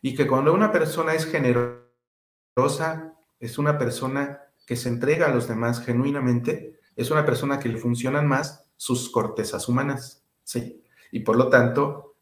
Y 0.01 0.15
que 0.15 0.25
cuando 0.25 0.53
una 0.53 0.71
persona 0.71 1.13
es 1.13 1.27
generosa, 1.27 3.14
es 3.39 3.57
una 3.57 3.77
persona 3.77 4.41
que 4.65 4.75
se 4.75 4.89
entrega 4.89 5.27
a 5.27 5.33
los 5.33 5.47
demás 5.47 5.83
genuinamente, 5.83 6.79
es 6.95 7.11
una 7.11 7.25
persona 7.25 7.59
que 7.59 7.69
le 7.69 7.77
funcionan 7.77 8.27
más 8.27 8.65
sus 8.75 9.09
cortezas 9.09 9.67
humanas, 9.67 10.23
¿sí? 10.43 10.83
Y 11.11 11.21
por 11.21 11.35
lo 11.35 11.49
tanto, 11.49 12.15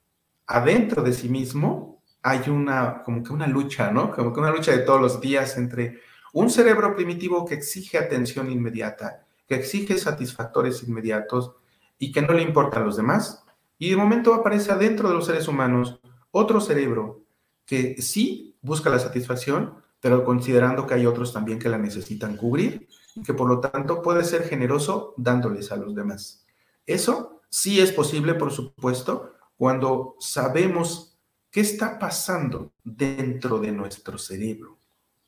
adentro 0.48 1.04
de 1.04 1.14
sí 1.14 1.30
mismo 1.30 2.02
hay 2.22 2.50
una, 2.50 3.04
como 3.04 3.24
que 3.24 3.34
una 3.34 3.48
lucha, 3.48 3.92
¿no? 3.92 4.12
Como 4.12 4.34
que 4.34 4.40
una 4.40 4.52
lucha 4.52 4.72
de 4.72 4.80
todos 4.80 5.02
los 5.02 5.22
días 5.22 5.58
entre 5.58 6.00
un 6.34 6.50
cerebro 6.50 6.96
primitivo 6.96 7.46
que 7.46 7.56
exige 7.56 7.98
atención 7.98 8.50
inmediata, 8.50 9.26
que 9.48 9.56
exige 9.56 9.98
satisfactores 9.98 10.84
inmediatos 10.84 11.52
y 12.00 12.12
que 12.12 12.22
no 12.22 12.34
le 12.34 12.42
importan 12.42 12.86
los 12.86 12.98
demás. 12.98 13.44
Y 13.78 13.90
de 13.90 13.98
momento 13.98 14.34
aparece 14.34 14.72
adentro 14.72 15.10
de 15.10 15.16
los 15.16 15.26
seres 15.26 15.48
humanos 15.48 16.00
otro 16.32 16.60
cerebro 16.60 17.22
que 17.66 18.02
sí 18.02 18.56
busca 18.62 18.90
la 18.90 19.00
satisfacción, 19.00 19.83
pero 20.04 20.26
considerando 20.26 20.86
que 20.86 20.96
hay 20.96 21.06
otros 21.06 21.32
también 21.32 21.58
que 21.58 21.70
la 21.70 21.78
necesitan 21.78 22.36
cubrir 22.36 22.90
que 23.26 23.34
por 23.34 23.48
lo 23.48 23.62
tanto 23.62 24.02
puede 24.02 24.26
ser 24.26 24.44
generoso 24.50 25.14
dándoles 25.16 25.72
a 25.72 25.78
los 25.78 25.96
demás. 25.96 26.46
Eso 26.86 27.42
sí 27.50 27.80
es 27.80 27.94
posible, 27.94 28.34
por 28.34 28.52
supuesto, 28.52 29.36
cuando 29.56 30.18
sabemos 30.20 31.18
qué 31.50 31.62
está 31.62 31.98
pasando 32.00 32.74
dentro 32.84 33.60
de 33.60 33.72
nuestro 33.72 34.18
cerebro, 34.18 34.78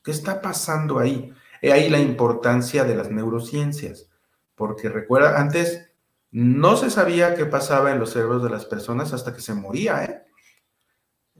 qué 0.04 0.12
está 0.12 0.42
pasando 0.42 1.00
ahí. 1.00 1.32
He 1.62 1.72
ahí 1.72 1.90
la 1.90 2.00
importancia 2.00 2.84
de 2.84 2.96
las 2.96 3.10
neurociencias, 3.10 4.10
porque 4.56 4.90
recuerda, 4.90 5.40
antes 5.40 5.90
no 6.32 6.76
se 6.76 6.90
sabía 6.90 7.36
qué 7.36 7.46
pasaba 7.46 7.94
en 7.94 8.00
los 8.00 8.10
cerebros 8.10 8.44
de 8.44 8.50
las 8.50 8.66
personas 8.66 9.14
hasta 9.14 9.34
que 9.34 9.42
se 9.42 9.54
moría, 9.54 10.04
¿eh? 10.04 10.22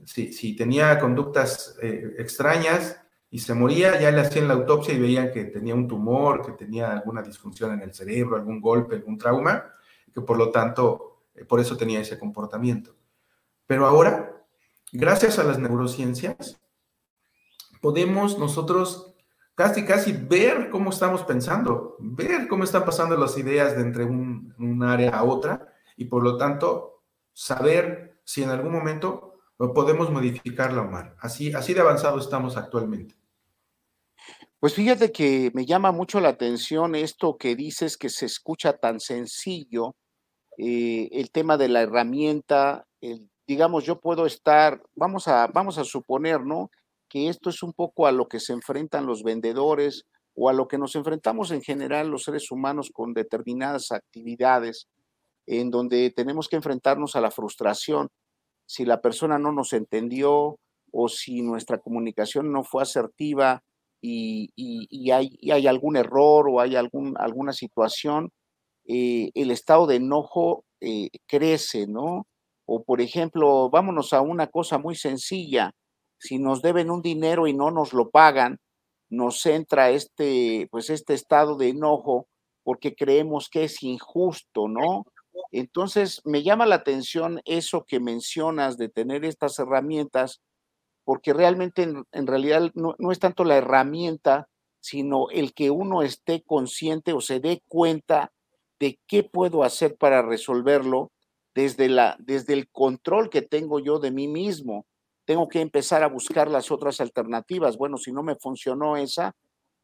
Si, 0.06 0.54
tenía 0.56 0.98
conductas 1.00 1.76
eh, 1.82 2.14
extrañas, 2.18 3.05
y 3.30 3.38
se 3.40 3.54
moría, 3.54 4.00
ya 4.00 4.10
le 4.10 4.20
hacían 4.20 4.48
la 4.48 4.54
autopsia 4.54 4.94
y 4.94 5.00
veían 5.00 5.32
que 5.32 5.44
tenía 5.44 5.74
un 5.74 5.88
tumor, 5.88 6.44
que 6.44 6.52
tenía 6.52 6.92
alguna 6.92 7.22
disfunción 7.22 7.72
en 7.72 7.82
el 7.82 7.92
cerebro, 7.92 8.36
algún 8.36 8.60
golpe, 8.60 8.96
algún 8.96 9.18
trauma, 9.18 9.64
que 10.12 10.20
por 10.20 10.38
lo 10.38 10.50
tanto, 10.50 11.24
eh, 11.34 11.44
por 11.44 11.60
eso 11.60 11.76
tenía 11.76 12.00
ese 12.00 12.18
comportamiento. 12.18 12.94
Pero 13.66 13.86
ahora, 13.86 14.44
gracias 14.92 15.38
a 15.38 15.44
las 15.44 15.58
neurociencias, 15.58 16.60
podemos 17.80 18.38
nosotros 18.38 19.14
casi, 19.54 19.84
casi 19.84 20.12
ver 20.12 20.70
cómo 20.70 20.90
estamos 20.90 21.24
pensando, 21.24 21.96
ver 21.98 22.46
cómo 22.46 22.62
están 22.62 22.84
pasando 22.84 23.16
las 23.16 23.36
ideas 23.36 23.76
de 23.76 23.82
entre 23.82 24.04
un, 24.04 24.54
un 24.58 24.82
área 24.84 25.10
a 25.10 25.24
otra 25.24 25.74
y 25.96 26.04
por 26.04 26.22
lo 26.22 26.36
tanto 26.36 27.02
saber 27.32 28.20
si 28.24 28.42
en 28.42 28.50
algún 28.50 28.72
momento 28.72 29.35
podemos 29.56 30.10
modificarla, 30.10 30.82
Omar. 30.82 31.16
Así, 31.20 31.52
así 31.52 31.74
de 31.74 31.80
avanzado 31.80 32.18
estamos 32.18 32.56
actualmente. 32.56 33.14
Pues 34.58 34.74
fíjate 34.74 35.12
que 35.12 35.50
me 35.54 35.66
llama 35.66 35.92
mucho 35.92 36.18
la 36.20 36.30
atención 36.30 36.94
esto 36.94 37.36
que 37.36 37.54
dices 37.54 37.96
que 37.96 38.08
se 38.08 38.26
escucha 38.26 38.78
tan 38.78 39.00
sencillo, 39.00 39.94
eh, 40.58 41.08
el 41.12 41.30
tema 41.30 41.58
de 41.58 41.68
la 41.68 41.82
herramienta, 41.82 42.86
digamos, 43.46 43.84
yo 43.84 44.00
puedo 44.00 44.26
estar, 44.26 44.82
vamos 44.94 45.28
a, 45.28 45.46
vamos 45.48 45.78
a 45.78 45.84
suponer, 45.84 46.40
¿no? 46.40 46.70
Que 47.08 47.28
esto 47.28 47.50
es 47.50 47.62
un 47.62 47.72
poco 47.72 48.06
a 48.06 48.12
lo 48.12 48.28
que 48.28 48.40
se 48.40 48.52
enfrentan 48.52 49.06
los 49.06 49.22
vendedores 49.22 50.06
o 50.34 50.48
a 50.48 50.52
lo 50.52 50.68
que 50.68 50.78
nos 50.78 50.96
enfrentamos 50.96 51.50
en 51.50 51.62
general 51.62 52.08
los 52.08 52.24
seres 52.24 52.50
humanos 52.50 52.90
con 52.92 53.14
determinadas 53.14 53.92
actividades 53.92 54.88
en 55.46 55.70
donde 55.70 56.10
tenemos 56.10 56.48
que 56.48 56.56
enfrentarnos 56.56 57.14
a 57.14 57.20
la 57.20 57.30
frustración 57.30 58.08
si 58.66 58.84
la 58.84 59.00
persona 59.00 59.38
no 59.38 59.52
nos 59.52 59.72
entendió 59.72 60.58
o 60.92 61.08
si 61.08 61.42
nuestra 61.42 61.78
comunicación 61.78 62.52
no 62.52 62.64
fue 62.64 62.82
asertiva 62.82 63.62
y, 64.00 64.50
hay, 65.10 65.66
algún 65.66 65.96
error 65.96 66.48
o 66.48 66.60
hay 66.60 66.76
algún, 66.76 67.16
alguna 67.18 67.52
situación, 67.52 68.30
eh, 68.86 69.30
el 69.34 69.50
estado 69.50 69.86
de 69.86 69.96
enojo 69.96 70.64
eh, 70.80 71.08
crece, 71.26 71.86
¿no? 71.86 72.26
O 72.66 72.82
por 72.84 73.00
ejemplo, 73.00 73.70
vámonos 73.70 74.12
a 74.12 74.20
una 74.20 74.48
cosa 74.48 74.78
muy 74.78 74.94
sencilla, 74.96 75.72
si 76.18 76.38
nos 76.38 76.62
deben 76.62 76.90
un 76.90 77.02
dinero 77.02 77.46
y 77.46 77.54
no 77.54 77.70
nos 77.70 77.92
lo 77.92 78.10
pagan, 78.10 78.58
nos 79.10 79.44
entra 79.46 79.90
este, 79.90 80.68
pues 80.70 80.90
este 80.90 81.14
estado 81.14 81.56
de 81.56 81.68
enojo 81.68 82.26
porque 82.64 82.94
creemos 82.94 83.48
que 83.48 83.64
es 83.64 83.82
injusto, 83.82 84.66
¿no? 84.68 85.04
Entonces, 85.52 86.20
me 86.24 86.42
llama 86.42 86.66
la 86.66 86.76
atención 86.76 87.40
eso 87.44 87.84
que 87.86 88.00
mencionas 88.00 88.76
de 88.76 88.88
tener 88.88 89.24
estas 89.24 89.58
herramientas, 89.58 90.42
porque 91.04 91.32
realmente 91.32 91.82
en, 91.82 92.26
realidad 92.26 92.70
no, 92.74 92.96
es 93.10 93.18
tanto 93.18 93.44
la 93.44 93.56
herramienta, 93.56 94.48
sino 94.80 95.30
el 95.30 95.54
que 95.54 95.70
uno 95.70 96.02
esté 96.02 96.42
consciente 96.42 97.12
o 97.12 97.20
se 97.20 97.40
dé 97.40 97.62
cuenta 97.68 98.32
de 98.78 98.98
qué 99.06 99.22
puedo 99.22 99.62
hacer 99.62 99.96
para 99.96 100.22
resolverlo 100.22 101.10
desde, 101.54 101.88
la, 101.88 102.16
desde 102.18 102.52
el 102.52 102.68
control 102.68 103.30
que 103.30 103.42
tengo 103.42 103.78
yo 103.78 103.98
de 103.98 104.10
mí 104.10 104.28
mismo. 104.28 104.84
Tengo 105.24 105.48
que 105.48 105.60
empezar 105.60 106.02
a 106.02 106.08
buscar 106.08 106.50
las 106.50 106.70
otras 106.70 107.00
alternativas. 107.00 107.78
Bueno, 107.78 107.96
si 107.96 108.12
no 108.12 108.22
me 108.22 108.36
funcionó 108.36 108.96
esa, 108.96 109.34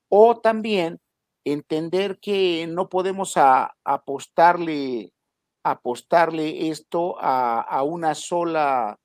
o 0.08 0.38
también 0.40 1.00
entender 1.44 2.18
que 2.20 2.66
no 2.68 2.88
podemos 2.88 3.34
apostarle 3.36 5.12
apostarle 5.64 6.68
esto 6.68 7.16
a, 7.20 7.82
una 7.82 8.14
sola 8.14 8.98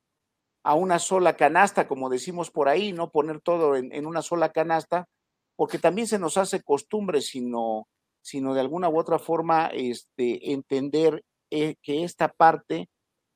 a 0.63 0.73
una 0.73 0.99
sola 0.99 1.37
canasta, 1.37 1.87
como 1.87 2.09
decimos 2.09 2.51
por 2.51 2.67
ahí, 2.67 2.91
no 2.91 3.09
poner 3.09 3.39
todo 3.39 3.77
en, 3.77 4.05
una 4.05 4.21
sola 4.21 4.51
canasta, 4.51 5.07
porque 5.55 5.79
también 5.79 6.07
se 6.07 6.19
nos 6.19 6.37
hace 6.37 6.61
costumbre, 6.61 7.21
sino, 7.21 7.87
sino 8.21 8.53
de 8.53 8.59
alguna 8.59 8.89
u 8.89 8.99
otra 8.99 9.17
forma 9.17 9.67
este, 9.67 10.51
entender 10.51 11.23
eh, 11.51 11.75
que 11.81 12.03
esta 12.03 12.27
parte, 12.27 12.89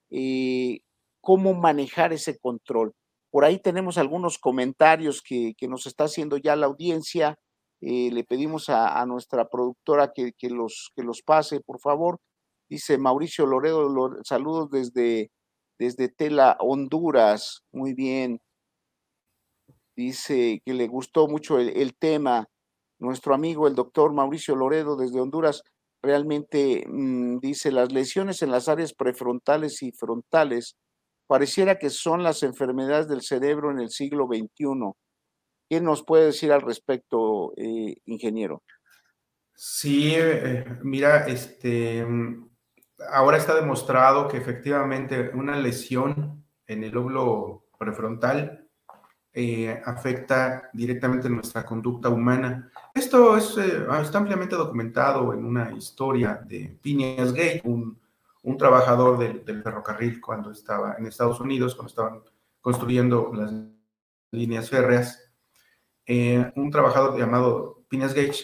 eh, 0.10 0.80
cómo 1.22 1.54
manejar 1.54 2.12
ese 2.12 2.38
control. 2.38 2.94
Por 3.32 3.46
ahí 3.46 3.60
tenemos 3.60 3.98
algunos 3.98 4.38
comentarios 4.38 5.22
que, 5.22 5.56
nos 5.70 5.88
está 5.88 6.04
haciendo 6.04 6.36
ya 6.36 6.58
la 6.58 6.66
audiencia. 6.66 7.38
Eh, 7.80 8.12
le 8.12 8.26
pedimos 8.26 8.68
a, 8.68 9.06
nuestra 9.06 9.48
productora 9.48 10.12
que, 10.14 10.34
los, 10.50 10.92
que 10.96 11.04
los 11.04 11.22
pase, 11.22 11.62
por 11.62 11.80
favor. 11.80 12.20
Dice 12.72 12.98
Mauricio 12.98 13.46
Loredo, 13.46 14.16
saludos 14.24 14.70
desde, 14.70 15.30
desde 15.78 16.08
Tela, 16.08 16.56
Honduras. 16.62 17.66
Muy 17.74 17.94
bien. 17.94 18.40
Dice 19.94 20.62
que 20.66 20.74
le 20.74 20.88
gustó 20.88 21.28
mucho 21.28 21.60
el, 21.60 21.98
tema. 21.98 22.48
Nuestro 22.98 23.36
amigo, 23.36 23.68
el 23.68 23.76
doctor 23.76 24.14
Mauricio 24.14 24.56
Loredo, 24.56 24.96
desde 24.96 25.20
Honduras, 25.20 25.64
realmente 26.02 26.86
mm, 26.88 27.40
dice, 27.40 27.74
las 27.74 27.92
lesiones 27.92 28.42
en 28.42 28.52
las 28.52 28.70
áreas 28.70 28.94
prefrontales 28.94 29.84
y 29.84 29.92
frontales 29.92 30.78
pareciera 31.28 31.78
que 31.78 31.90
son 31.90 32.24
las 32.24 32.42
enfermedades 32.42 33.10
del 33.10 33.22
cerebro 33.22 33.70
en 33.72 33.80
el 33.80 33.90
siglo 33.90 34.28
XXI. 34.28 34.94
¿Qué 35.70 35.82
nos 35.82 36.06
puede 36.06 36.28
decir 36.28 36.54
al 36.54 36.62
respecto, 36.62 37.52
eh, 37.58 37.96
ingeniero? 38.06 38.64
Sí, 39.54 40.14
eh, 40.16 40.66
mira, 40.84 41.28
este, 41.28 42.06
ahora 43.10 43.38
está 43.38 43.56
demostrado 43.56 44.28
que 44.28 44.38
efectivamente 44.38 45.32
una 45.34 45.56
lesión 45.56 46.44
en 46.68 46.84
el 46.84 46.92
lóbulo 46.92 47.66
prefrontal 47.78 48.68
eh, 49.34 49.82
afecta 49.86 50.70
directamente 50.74 51.30
nuestra 51.30 51.66
conducta 51.66 52.10
humana. 52.10 52.70
Esto 52.94 53.38
es, 53.38 53.58
eh, 53.58 53.86
está 54.02 54.18
ampliamente 54.18 54.56
documentado 54.56 55.34
en 55.34 55.46
una 55.46 55.72
historia 55.72 56.42
de 56.46 56.78
Phineas 56.82 57.32
Gage, 57.34 57.62
un, 57.64 57.98
trabajador 58.58 59.18
del, 59.18 59.64
ferrocarril 59.64 60.20
cuando 60.20 60.52
estaba 60.52 60.96
en 60.98 61.06
Estados 61.06 61.40
Unidos, 61.40 61.76
cuando 61.76 61.90
estaban 61.90 62.22
construyendo 62.60 63.32
las 63.34 63.54
líneas 64.32 64.70
férreas. 64.70 65.32
Eh, 66.06 66.52
un 66.56 66.70
trabajador 66.70 67.18
llamado 67.18 67.86
Phineas 67.88 68.14
Gage 68.14 68.44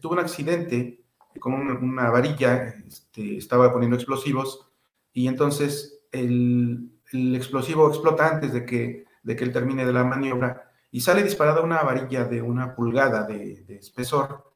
tuvo 0.00 0.14
un 0.14 0.18
accidente 0.18 1.03
con 1.38 1.54
una, 1.54 2.10
varilla, 2.10 2.74
este, 2.86 3.36
estaba 3.36 3.72
poniendo 3.72 3.96
explosivos 3.96 4.68
y 5.12 5.28
entonces 5.28 6.00
el, 6.12 6.90
explosivo 7.12 7.88
explota 7.88 8.28
antes 8.28 8.52
de 8.52 8.64
que, 8.64 9.04
de 9.22 9.36
que 9.36 9.44
él 9.44 9.52
termine 9.52 9.86
de 9.86 9.92
la 9.92 10.04
maniobra 10.04 10.70
y 10.90 11.00
sale 11.00 11.22
disparada 11.22 11.60
una 11.60 11.82
varilla 11.82 12.24
de 12.24 12.42
una 12.42 12.74
pulgada 12.74 13.24
de, 13.24 13.64
espesor 13.68 14.52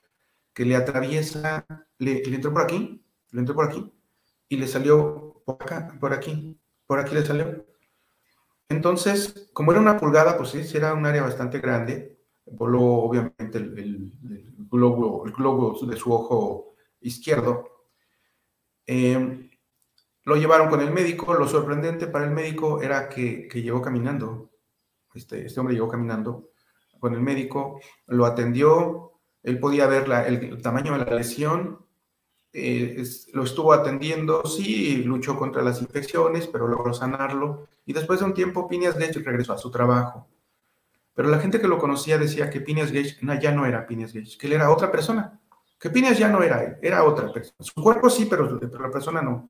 que 0.53 0.65
le 0.65 0.77
atraviesa, 0.77 1.65
le, 1.99 2.23
entró 2.23 2.53
por 2.53 2.63
aquí, 2.63 3.05
le 3.31 3.41
entró 3.41 3.55
por 3.55 3.67
aquí 3.67 3.93
y 4.49 4.57
le 4.57 4.67
salió 4.67 5.43
por 5.45 5.57
acá, 5.61 5.97
por 6.01 6.13
aquí, 6.13 6.59
por 6.87 6.99
aquí 6.99 7.15
le 7.15 7.25
salió. 7.25 7.65
Entonces, 8.69 9.51
como 9.53 9.73
era 9.73 9.81
una 9.81 9.97
pulgada, 9.99 10.37
pues 10.37 10.51
sí, 10.51 10.77
era 10.77 10.95
un 10.95 11.07
área 11.07 11.23
bastante 11.23 11.59
grande. 11.59 12.19
Voló 12.45 12.83
obviamente 12.83 13.59
el, 13.59 14.13
globo, 14.71 15.27
el 15.27 15.33
globo 15.33 15.77
de 15.87 15.97
su 15.97 16.13
ojo 16.13 16.68
izquierdo. 17.01 17.87
Em, 18.87 19.51
lo 20.25 20.37
llevaron 20.37 20.69
con 20.69 20.81
el 20.81 20.91
médico. 20.91 21.35
Lo 21.35 21.49
sorprendente 21.49 22.07
para 22.07 22.25
el 22.25 22.31
médico 22.31 22.83
era 22.83 23.09
que, 23.09 23.49
llegó 23.55 23.83
caminando. 23.83 24.51
Este, 25.15 25.47
este, 25.47 25.61
hombre 25.61 25.75
llegó 25.75 25.89
caminando 25.89 26.51
con 27.01 27.15
el 27.15 27.21
médico, 27.21 27.81
lo 28.07 28.27
atendió. 28.27 29.13
Él 29.43 29.59
podía 29.59 29.87
ver 29.87 30.11
el 30.27 30.61
tamaño 30.61 30.93
de 30.93 31.05
la 31.05 31.15
lesión 31.15 31.89
eh, 32.53 33.05
lo 33.35 33.45
estuvo 33.45 33.73
atendiendo, 33.73 34.45
sí, 34.47 35.03
luchó 35.05 35.37
contra 35.39 35.63
las 35.63 35.83
infecciones, 35.83 36.47
pero 36.47 36.67
logró 36.67 36.95
sanarlo. 36.95 37.69
Y 37.85 37.93
después 37.93 38.21
de 38.21 38.27
un 38.27 38.35
tiempo, 38.35 38.69
Phineas 38.69 38.99
Gage 38.99 39.21
regresó 39.21 39.53
a 39.53 39.59
su 39.59 39.71
trabajo. 39.71 40.27
Pero 41.15 41.29
la 41.29 41.41
gente 41.41 41.61
que 41.61 41.69
lo 41.69 41.79
conocía 41.79 42.17
decía 42.17 42.49
que 42.49 42.61
Phineas 42.61 42.93
Gage 42.93 43.19
ya 43.41 43.53
no 43.53 43.67
era 43.67 43.85
Phineas 43.85 44.13
Gage, 44.13 44.39
que 44.39 44.47
él 44.47 44.55
era 44.55 44.71
otra 44.71 44.91
persona. 44.91 45.41
Que 45.79 45.91
Phineas 45.91 46.19
ya 46.19 46.29
no 46.29 46.43
era 46.43 46.65
él, 46.65 46.77
era 46.83 47.05
otra 47.05 47.33
persona. 47.33 47.57
Su 47.61 47.83
cuerpo 47.83 48.11
sí, 48.11 48.27
pero, 48.29 48.59
la 48.59 48.91
persona 48.91 49.23
no. 49.23 49.49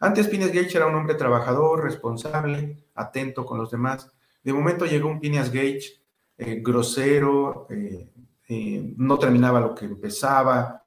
Antes 0.00 0.28
Phineas 0.28 0.52
Gage 0.52 0.76
era 0.76 0.86
un 0.86 0.94
hombre 0.94 1.14
trabajador, 1.14 1.82
responsable, 1.82 2.84
atento 2.94 3.44
con 3.44 3.58
los 3.58 3.70
demás. 3.70 4.10
De 4.42 4.52
momento 4.52 4.86
llegó 4.86 5.08
un 5.08 5.20
Phineas 5.20 5.50
Gage 5.50 6.00
eh, 6.36 6.60
grosero, 6.62 7.66
eh, 7.70 8.94
no 8.96 9.18
terminaba 9.18 9.60
lo 9.60 9.74
que 9.74 9.84
empezaba, 9.84 10.82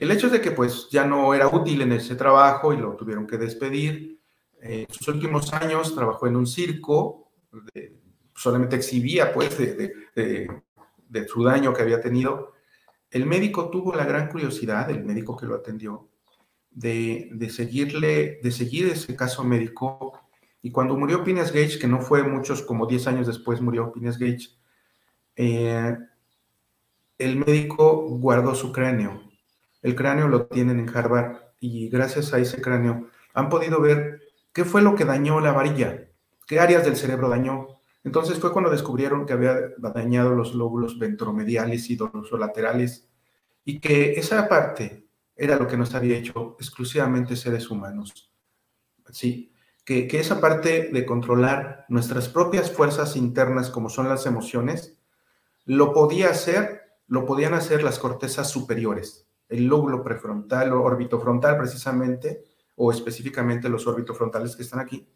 el 0.00 0.10
hecho 0.10 0.26
es 0.28 0.32
de 0.32 0.40
que 0.40 0.52
pues 0.52 0.88
ya 0.90 1.04
no 1.04 1.34
era 1.34 1.46
útil 1.46 1.82
en 1.82 1.92
ese 1.92 2.14
trabajo 2.16 2.72
y 2.72 2.78
lo 2.78 2.96
tuvieron 2.96 3.26
que 3.26 3.36
despedir. 3.36 4.18
en 4.62 4.86
sus 4.90 5.06
últimos 5.08 5.52
años 5.52 5.94
trabajó 5.94 6.26
en 6.26 6.36
un 6.36 6.46
circo, 6.46 7.30
solamente 8.34 8.76
exhibía 8.76 9.30
pues 9.30 9.58
de, 9.58 10.48
su 11.28 11.44
daño 11.44 11.74
que 11.74 11.82
había 11.82 12.00
tenido. 12.00 12.54
El 13.10 13.26
médico 13.26 13.70
tuvo 13.70 13.94
la 13.94 14.04
gran 14.04 14.28
curiosidad, 14.28 14.90
el 14.90 15.04
médico 15.04 15.36
que 15.36 15.46
lo 15.46 15.54
atendió, 15.56 16.08
de, 16.70 17.48
seguirle, 17.50 18.38
de 18.42 18.50
seguir 18.52 18.86
ese 18.86 19.16
caso 19.16 19.44
médico. 19.44 20.20
Y 20.62 20.70
cuando 20.70 20.96
murió 20.96 21.24
Phineas 21.24 21.52
Gage, 21.52 21.78
que 21.78 21.88
no 21.88 22.00
fue 22.00 22.22
muchos, 22.22 22.62
como 22.62 22.86
10 22.86 23.06
años 23.08 23.26
después 23.26 23.60
murió 23.60 23.92
Phineas 23.92 24.18
Gage, 24.18 24.48
eh, 25.36 25.96
el 27.18 27.36
médico 27.36 28.06
guardó 28.18 28.54
su 28.54 28.72
cráneo 28.72 29.30
el 29.82 29.94
cráneo 29.94 30.28
lo 30.28 30.46
tienen 30.46 30.78
en 30.78 30.94
Harvard 30.94 31.36
y 31.58 31.88
gracias 31.88 32.32
a 32.32 32.38
ese 32.38 32.60
cráneo 32.60 33.08
han 33.34 33.48
podido 33.48 33.80
ver 33.80 34.20
qué 34.52 34.64
fue 34.64 34.82
lo 34.82 34.94
que 34.94 35.04
dañó 35.04 35.40
la 35.40 35.52
varilla, 35.52 36.08
qué 36.46 36.60
áreas 36.60 36.84
del 36.84 36.96
cerebro 36.96 37.28
dañó. 37.28 37.79
Entonces 38.02 38.38
fue 38.38 38.52
cuando 38.52 38.70
descubrieron 38.70 39.26
que 39.26 39.34
había 39.34 39.56
dañado 39.78 40.30
los 40.30 40.54
lóbulos 40.54 40.98
ventromediales 40.98 41.90
y 41.90 41.98
laterales 42.38 43.08
y 43.64 43.78
que 43.80 44.12
esa 44.12 44.48
parte 44.48 45.06
era 45.36 45.56
lo 45.56 45.66
que 45.66 45.76
nos 45.76 45.94
había 45.94 46.16
hecho 46.16 46.56
exclusivamente 46.58 47.36
seres 47.36 47.70
humanos. 47.70 48.32
Sí, 49.10 49.52
que, 49.84 50.06
que 50.06 50.20
esa 50.20 50.40
parte 50.40 50.90
de 50.92 51.06
controlar 51.06 51.84
nuestras 51.88 52.28
propias 52.28 52.70
fuerzas 52.70 53.16
internas 53.16 53.70
como 53.70 53.90
son 53.90 54.08
las 54.08 54.26
emociones, 54.26 54.98
lo 55.64 55.92
podía 55.92 56.30
hacer, 56.30 56.82
lo 57.06 57.26
podían 57.26 57.54
hacer 57.54 57.82
las 57.82 57.98
cortezas 57.98 58.50
superiores 58.50 59.26
el 59.50 59.66
lóbulo 59.66 60.02
prefrontal 60.02 60.72
o 60.72 60.82
orbitofrontal 60.82 61.58
precisamente, 61.58 62.44
o 62.76 62.90
específicamente 62.90 63.68
los 63.68 63.86
orbitofrontales 63.86 64.56
que 64.56 64.62
están 64.62 64.80
aquí, 64.80 65.06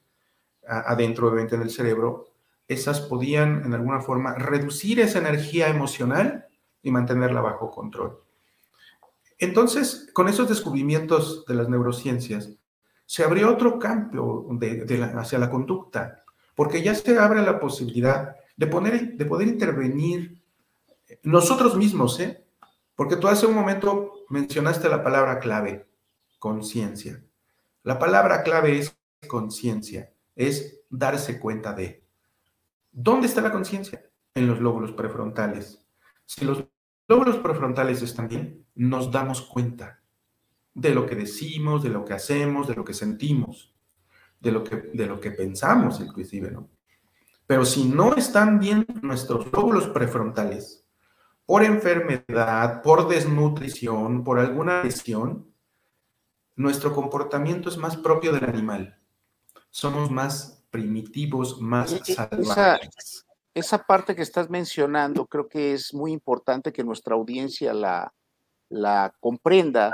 adentro 0.67 1.29
obviamente 1.29 1.57
del 1.57 1.71
cerebro, 1.71 2.27
esas 2.69 3.01
podían 3.01 3.65
en 3.65 3.75
alguna 3.75 4.01
forma 4.01 4.35
reducir 4.35 5.01
esa 5.01 5.19
energía 5.19 5.69
emocional 5.69 6.47
y 6.83 6.91
mantenerla 6.91 7.41
bajo 7.41 7.71
control. 7.71 8.21
Entonces, 9.39 10.09
con 10.13 10.29
esos 10.29 10.49
descubrimientos 10.49 11.45
de 11.47 11.55
las 11.55 11.69
neurociencias, 11.69 12.51
se 13.07 13.25
abrió 13.25 13.51
otro 13.51 13.79
campo 13.79 14.49
hacia 15.17 15.39
la 15.39 15.51
conducta, 15.51 16.25
porque 16.55 16.83
ya 16.83 16.95
se 16.95 17.19
abre 17.19 17.43
la 17.43 17.61
posibilidad 17.61 18.37
de, 18.57 18.67
poner, 18.67 19.17
de 19.17 19.25
poder 19.27 19.49
intervenir 19.49 20.43
nosotros 21.23 21.77
mismos, 21.77 22.19
¿eh? 22.21 22.45
Porque 22.95 23.17
tú 23.17 23.29
hace 23.29 23.47
un 23.47 23.55
momento 23.55 24.25
mencionaste 24.29 24.89
la 24.89 25.03
palabra 25.03 25.41
clave, 25.41 25.87
conciencia. 26.39 27.23
La 27.83 27.99
palabra 27.99 28.43
clave 28.43 28.79
es 28.79 28.97
conciencia, 29.27 30.13
es 30.37 30.81
darse 30.89 31.41
cuenta 31.41 31.73
de. 31.73 32.04
¿Dónde 32.97 33.27
está 33.27 33.41
la 33.41 33.51
conciencia? 33.51 34.09
En 34.35 34.47
los 34.47 34.61
lóbulos 34.61 34.93
prefrontales. 34.93 35.85
Si 36.27 36.45
los 36.45 36.65
lóbulos 37.09 37.39
prefrontales 37.39 38.03
están 38.03 38.29
bien, 38.29 38.65
nos 38.77 39.11
damos 39.11 39.43
cuenta 39.43 40.01
de 40.73 40.95
lo 40.95 41.05
que 41.05 41.17
decimos, 41.17 41.83
de 41.83 41.89
lo 41.89 42.05
que 42.05 42.15
hacemos, 42.15 42.69
de 42.69 42.77
lo 42.77 42.85
que 42.85 42.95
sentimos, 42.95 43.75
de 44.39 44.53
lo 44.53 44.63
que, 44.63 44.77
de 44.77 45.07
lo 45.07 45.19
que 45.19 45.33
pensamos 45.33 46.01
inclusive, 46.01 46.53
¿no? 46.53 46.69
Pero 47.49 47.65
si 47.65 47.85
no 47.85 48.15
están 48.15 48.61
bien 48.61 48.87
nuestros 49.03 49.53
lóbulos 49.53 49.89
prefrontales, 49.89 50.87
por 51.47 51.65
enfermedad, 51.65 52.81
por 52.81 53.09
desnutrición, 53.09 54.23
por 54.23 54.39
alguna 54.39 54.85
lesión, 54.85 55.53
nuestro 56.55 56.93
comportamiento 56.93 57.69
es 57.69 57.77
más 57.77 57.97
propio 57.97 58.33
del 58.33 58.45
animal. 58.45 59.01
Somos 59.71 60.13
más 60.13 60.54
primitivos, 60.75 61.61
más 61.61 62.01
salvajes. 62.05 63.25
Esa, 63.55 63.79
parte 63.85 64.17
que 64.17 64.23
estás 64.23 64.51
mencionando 64.51 65.27
creo 65.27 65.49
que 65.49 65.73
es 65.73 65.95
muy 65.95 66.11
importante 66.11 66.73
que 66.73 66.83
nuestra 66.83 67.15
audiencia 67.15 67.73
la, 67.73 68.13
la 68.69 69.15
comprenda. 69.21 69.93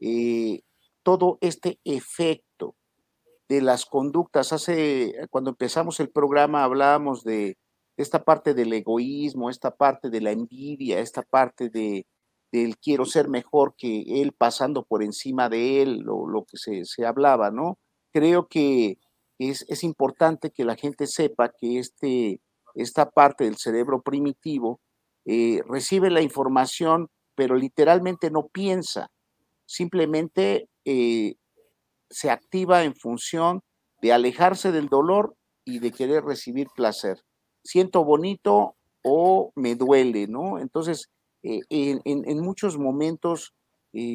Eh, 0.00 0.60
todo 1.02 1.38
este 1.40 1.80
efecto 1.84 2.76
de 3.48 3.62
las 3.62 3.86
conductas. 3.86 4.52
Hace, 4.52 5.14
cuando 5.30 5.48
empezamos 5.48 5.98
el 6.00 6.10
programa 6.10 6.62
hablábamos 6.62 7.24
de 7.24 7.56
esta 7.96 8.22
parte 8.22 8.52
del 8.52 8.70
egoísmo, 8.74 9.48
esta 9.48 9.74
parte 9.74 10.10
de 10.10 10.20
la 10.20 10.32
envidia, 10.32 11.00
esta 11.00 11.22
parte 11.22 11.70
de, 11.70 12.04
del 12.52 12.76
quiero 12.76 13.06
ser 13.06 13.28
mejor 13.28 13.74
que 13.78 14.20
él 14.20 14.32
pasando 14.36 14.84
por 14.84 15.02
encima 15.02 15.48
de 15.48 15.80
él, 15.80 16.00
lo, 16.00 16.28
lo 16.28 16.44
que 16.44 16.58
se, 16.58 16.84
se, 16.84 17.06
hablaba, 17.06 17.50
¿no? 17.50 17.78
Creo 18.12 18.46
que 18.46 18.98
es, 19.38 19.64
es, 19.68 19.84
importante 19.84 20.50
que 20.50 20.64
la 20.64 20.76
gente 20.76 21.06
sepa 21.06 21.50
que 21.50 21.78
este, 21.78 22.40
esta 22.74 23.10
parte 23.10 23.44
del 23.44 23.56
cerebro 23.56 24.02
primitivo 24.02 24.80
eh, 25.24 25.62
recibe 25.68 26.10
la 26.10 26.22
información, 26.22 27.08
pero 27.34 27.54
literalmente 27.54 28.30
no 28.30 28.48
piensa, 28.48 29.10
simplemente 29.66 30.68
eh, 30.84 31.34
se 32.10 32.30
activa 32.30 32.84
en 32.84 32.94
función 32.94 33.60
de 34.00 34.12
alejarse 34.12 34.72
del 34.72 34.88
dolor 34.88 35.34
y 35.64 35.80
de 35.80 35.92
querer 35.92 36.24
recibir 36.24 36.68
placer 36.74 37.18
siento 37.68 38.04
bonito 38.04 38.76
o 39.02 39.52
me 39.54 39.74
duele, 39.74 40.26
¿no? 40.26 40.58
Entonces, 40.58 41.10
eh, 41.42 41.60
en, 41.70 42.40
muchos 42.40 42.78
momentos, 42.78 43.52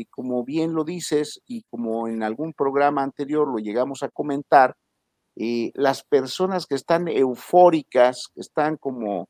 como 0.10 0.44
bien 0.44 0.74
lo 0.74 0.84
dices 0.84 1.42
y 1.46 1.64
como 1.70 2.08
en 2.08 2.24
algún 2.24 2.54
programa 2.54 3.04
anterior 3.04 3.48
lo 3.48 3.58
llegamos 3.58 4.02
a 4.02 4.10
comentar, 4.10 4.76
eh, 5.36 5.72
las 5.74 6.04
personas 6.04 6.66
que 6.66 6.76
están 6.76 7.08
eufóricas, 7.08 8.28
que 8.34 8.42
están 8.42 8.78
como 8.78 9.28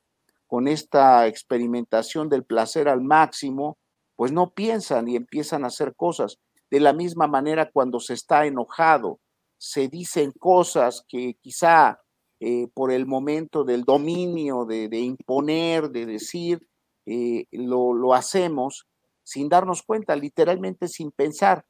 con 0.47 0.67
esta 0.67 1.27
experimentación 1.27 2.29
del 2.29 2.43
placer 2.43 2.87
al 2.87 3.01
máximo, 3.01 3.77
pues 4.15 4.31
no 4.31 4.51
piensan 4.51 5.07
y 5.07 5.15
empiezan 5.15 5.63
a 5.63 5.67
hacer 5.67 5.95
cosas. 5.95 6.37
De 6.69 6.79
la 6.79 6.93
misma 6.93 7.27
manera 7.27 7.69
cuando 7.71 7.99
se 7.99 8.13
está 8.13 8.45
enojado, 8.45 9.19
se 9.57 9.87
dicen 9.87 10.31
cosas 10.37 11.03
que 11.07 11.35
quizá 11.41 11.99
eh, 12.39 12.67
por 12.73 12.91
el 12.91 13.05
momento 13.05 13.63
del 13.63 13.83
dominio, 13.83 14.65
de, 14.65 14.99
imponer, 14.99 15.89
de 15.89 16.05
decir, 16.05 16.67
eh, 17.05 17.45
lo, 17.51 18.13
hacemos 18.13 18.85
sin 19.23 19.47
darnos 19.47 19.81
cuenta, 19.81 20.15
literalmente 20.17 20.89
sin 20.89 21.11
pensar, 21.11 21.65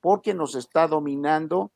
porque 0.00 0.34
nos 0.34 0.54
está 0.54 0.86
dominando 0.86 1.72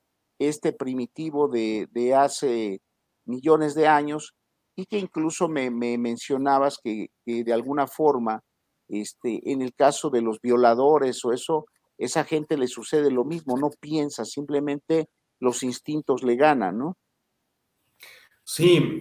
este 0.49 0.73
primitivo 0.73 1.49
de, 1.49 2.15
hace 2.17 2.81
millones 3.25 3.75
de 3.75 3.87
años 3.87 4.35
y 4.75 4.87
que 4.87 4.99
incluso 4.99 5.49
me, 5.49 5.71
mencionabas 5.71 6.79
que, 6.83 7.09
de 7.25 7.53
alguna 7.53 7.87
forma, 7.87 8.43
este, 8.89 9.41
en 9.51 9.63
el 9.63 9.75
caso 9.75 10.11
de 10.11 10.23
los 10.23 10.41
violadores 10.41 11.25
o 11.25 11.33
eso, 11.33 11.67
esa 11.99 12.25
gente 12.25 12.57
le 12.57 12.67
sucede 12.67 13.11
lo 13.11 13.25
mismo, 13.25 13.57
no 13.57 13.71
piensa, 13.81 14.25
simplemente 14.25 15.09
los 15.39 15.63
instintos 15.63 16.23
le 16.23 16.37
ganan, 16.37 16.79
¿no? 16.79 16.97
Sí, 18.45 19.01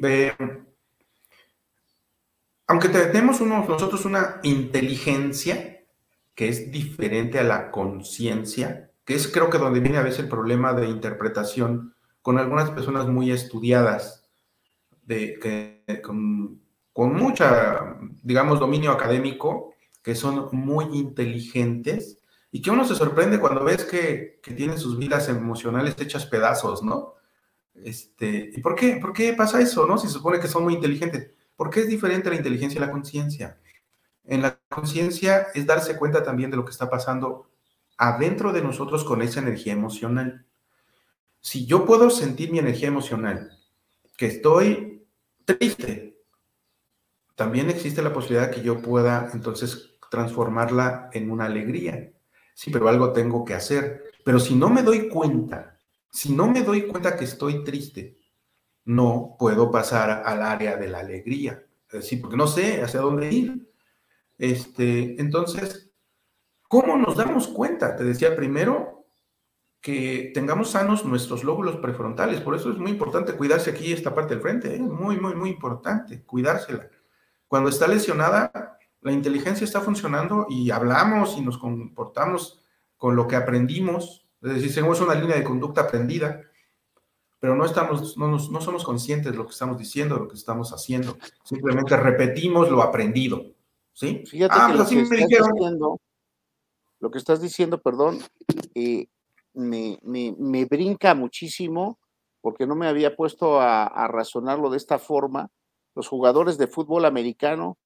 aunque 2.68 2.90
tenemos 2.90 3.42
nosotros 3.42 4.06
una 4.06 4.40
inteligencia 4.44 5.84
que 6.36 6.48
es 6.48 6.72
diferente 6.72 7.40
a 7.40 7.44
la 7.44 7.72
conciencia, 7.72 8.91
que 9.06 9.16
es 9.16 9.28
creo 9.28 9.50
que 9.50 9.58
donde 9.58 9.80
viene 9.80 9.98
a 9.98 10.04
veces 10.04 10.22
el 10.22 10.30
problema 10.30 10.74
de 10.74 10.88
interpretación 10.88 11.96
con 12.22 12.38
algunas 12.38 12.70
personas 12.72 13.08
muy 13.08 13.32
estudiadas, 13.32 14.30
de, 15.04 15.40
que, 15.40 16.02
con, 16.02 16.62
con 16.94 17.16
mucha, 17.16 17.98
digamos, 18.24 18.60
dominio 18.60 18.92
académico, 18.92 19.74
que 20.04 20.16
son 20.16 20.50
muy 20.52 20.86
inteligentes 20.98 22.20
y 22.52 22.62
que 22.62 22.72
uno 22.72 22.86
se 22.86 22.96
sorprende 22.96 23.40
cuando 23.40 23.64
ves 23.64 23.86
que, 23.86 24.40
que 24.44 24.54
tienen 24.54 24.78
sus 24.78 24.98
vidas 24.98 25.30
emocionales 25.30 25.96
hechas 26.00 26.26
pedazos, 26.26 26.84
¿no? 26.84 27.16
Este, 27.74 28.52
¿Y 28.54 28.62
por 28.62 28.76
qué? 28.76 28.98
¿Por 28.98 29.14
qué 29.14 29.34
pasa 29.34 29.62
eso, 29.62 29.88
no? 29.88 29.98
Si 29.98 30.08
se 30.08 30.14
supone 30.14 30.40
que 30.40 30.48
son 30.48 30.64
muy 30.64 30.74
inteligentes. 30.74 31.32
¿Por 31.56 31.70
qué 31.70 31.82
es 31.82 31.88
diferente 31.88 32.30
la 32.30 32.36
inteligencia 32.36 32.78
y 32.78 32.82
la 32.82 32.92
conciencia? 32.92 33.60
En 34.24 34.42
la 34.42 34.60
conciencia 34.70 35.48
es 35.54 35.66
darse 35.66 35.98
cuenta 35.98 36.24
también 36.24 36.52
de 36.52 36.58
lo 36.58 36.66
que 36.66 36.72
está 36.72 36.90
pasando 36.90 37.50
adentro 38.02 38.52
de 38.52 38.64
nosotros 38.64 39.04
con 39.04 39.22
esa 39.22 39.42
energía 39.42 39.74
emocional. 39.74 40.44
Si 41.40 41.68
yo 41.68 41.86
puedo 41.86 42.10
sentir 42.10 42.52
mi 42.52 42.58
energía 42.58 42.88
emocional, 42.88 43.52
que 44.18 44.26
estoy 44.26 45.06
triste, 45.46 46.18
también 47.36 47.70
existe 47.70 48.02
la 48.02 48.12
posibilidad 48.12 48.50
que 48.50 48.64
yo 48.64 48.82
pueda 48.82 49.30
entonces 49.34 50.00
transformarla 50.10 51.12
en 51.14 51.30
una 51.30 51.46
alegría. 51.46 52.12
Sí, 52.56 52.72
pero 52.72 52.90
algo 52.90 53.14
tengo 53.14 53.46
que 53.46 53.54
hacer. 53.54 54.06
Pero 54.26 54.40
si 54.40 54.56
no 54.56 54.72
me 54.72 54.82
doy 54.82 55.08
cuenta, 55.08 55.78
si 56.12 56.34
no 56.34 56.48
me 56.48 56.64
doy 56.64 56.88
cuenta 56.88 57.16
que 57.16 57.26
estoy 57.26 57.64
triste, 57.64 58.18
no 58.86 59.36
puedo 59.38 59.70
pasar 59.70 60.24
al 60.26 60.42
área 60.42 60.76
de 60.76 60.88
la 60.88 61.02
alegría. 61.02 61.64
Es 61.88 62.02
decir, 62.02 62.20
porque 62.20 62.38
no 62.38 62.48
sé 62.48 62.82
hacia 62.82 63.02
dónde 63.02 63.32
ir. 63.32 63.72
Este, 64.40 65.22
entonces, 65.22 65.91
¿cómo 66.72 66.96
nos 66.96 67.18
damos 67.18 67.50
cuenta? 67.50 67.98
Te 67.98 68.06
decía 68.06 68.34
primero 68.34 69.06
que 69.82 70.32
tengamos 70.34 70.72
sanos 70.72 71.04
nuestros 71.04 71.44
lóbulos 71.44 71.76
prefrontales. 71.76 72.40
Por 72.40 72.56
eso 72.56 72.72
es 72.72 72.78
muy 72.78 72.92
importante 72.92 73.34
cuidarse 73.34 73.72
aquí 73.72 73.92
esta 73.92 74.16
parte 74.16 74.36
del 74.36 74.42
frente. 74.42 74.76
Es 74.76 74.80
¿eh? 74.80 74.84
muy, 74.84 75.20
muy, 75.20 75.36
muy 75.36 75.50
importante 75.50 76.24
cuidársela. 76.24 76.88
Cuando 77.50 77.70
está 77.70 77.90
lesionada, 77.90 78.78
la 79.02 79.12
inteligencia 79.12 79.66
está 79.66 79.82
funcionando 79.82 80.46
y 80.50 80.72
hablamos 80.72 81.38
y 81.38 81.42
nos 81.42 81.58
comportamos 81.58 82.64
con 82.96 83.18
lo 83.18 83.28
que 83.28 83.36
aprendimos. 83.36 84.26
Es 84.42 84.54
decir, 84.54 84.74
tenemos 84.74 85.02
una 85.02 85.16
línea 85.16 85.36
de 85.36 85.44
conducta 85.44 85.82
aprendida, 85.82 86.40
pero 87.42 87.54
no, 87.54 87.66
estamos, 87.66 88.18
no, 88.18 88.30
no 88.30 88.62
somos 88.62 88.86
conscientes 88.86 89.34
de 89.34 89.38
lo 89.38 89.46
que 89.46 89.52
estamos 89.52 89.78
diciendo, 89.78 90.16
de 90.16 90.22
lo 90.22 90.28
que 90.30 90.38
estamos 90.38 90.72
haciendo. 90.72 91.18
Simplemente 91.44 91.98
repetimos 91.98 92.72
lo 92.72 92.82
aprendido. 92.82 93.44
¿sí? 93.92 94.24
Fíjate 94.26 94.56
ah, 94.58 94.68
que, 94.68 94.78
pues 94.78 94.92
lo, 94.92 94.96
que 94.96 95.02
estás 95.02 95.28
diciendo, 95.28 96.00
lo 97.02 97.12
que 97.12 97.18
estás 97.18 97.42
diciendo, 97.42 97.82
perdón, 97.82 98.20
eh, 98.74 99.08
me, 99.54 100.00
me, 100.04 100.66
brinca 100.66 101.14
muchísimo 101.14 102.00
porque 102.40 102.66
no 102.66 102.76
me 102.76 102.88
había 102.88 103.16
puesto 103.16 103.60
a, 103.60 103.86
a 103.86 104.08
razonarlo 104.08 104.70
de 104.70 104.78
esta 104.78 104.98
forma 104.98 105.50
los 105.96 106.08
jugadores 106.08 106.58
de 106.58 106.68
fútbol 106.68 107.06
americano 107.06 107.78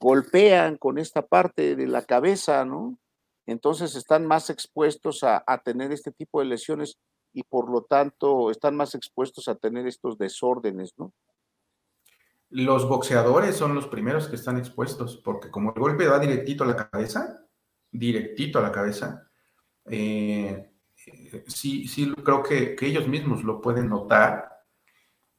golpean 0.00 0.76
con 0.76 0.98
esta 0.98 1.26
parte 1.26 1.76
de 1.76 1.86
la 1.86 2.04
cabeza, 2.04 2.64
¿no? 2.64 2.98
Entonces 3.46 3.96
están 3.96 4.26
más 4.26 4.50
expuestos 4.50 5.24
a, 5.24 5.42
tener 5.64 5.90
este 5.92 6.12
tipo 6.12 6.40
de 6.40 6.46
lesiones 6.46 6.98
y 7.32 7.42
por 7.42 7.70
lo 7.70 7.82
tanto 7.82 8.50
están 8.50 8.76
más 8.76 8.94
expuestos 8.94 9.48
a 9.48 9.54
tener 9.54 9.86
estos 9.86 10.18
desórdenes, 10.18 10.92
¿no? 10.96 11.12
Los 12.50 12.88
boxeadores 12.88 13.56
son 13.56 13.74
los 13.74 13.88
primeros 13.88 14.28
que 14.28 14.36
están 14.36 14.56
expuestos, 14.56 15.18
porque 15.18 15.50
como 15.50 15.72
el 15.74 15.80
golpe 15.80 16.06
va 16.06 16.18
directito 16.18 16.64
a 16.64 16.68
la 16.68 16.76
cabeza, 16.76 17.46
directito 17.90 18.58
a 18.58 18.62
la 18.62 18.72
cabeza, 18.72 19.28
eh, 19.86 20.70
sí, 21.46 21.88
sí 21.88 22.12
creo 22.24 22.42
que, 22.42 22.74
que 22.74 22.86
ellos 22.86 23.08
mismos 23.08 23.44
lo 23.44 23.60
pueden 23.60 23.88
notar 23.88 24.48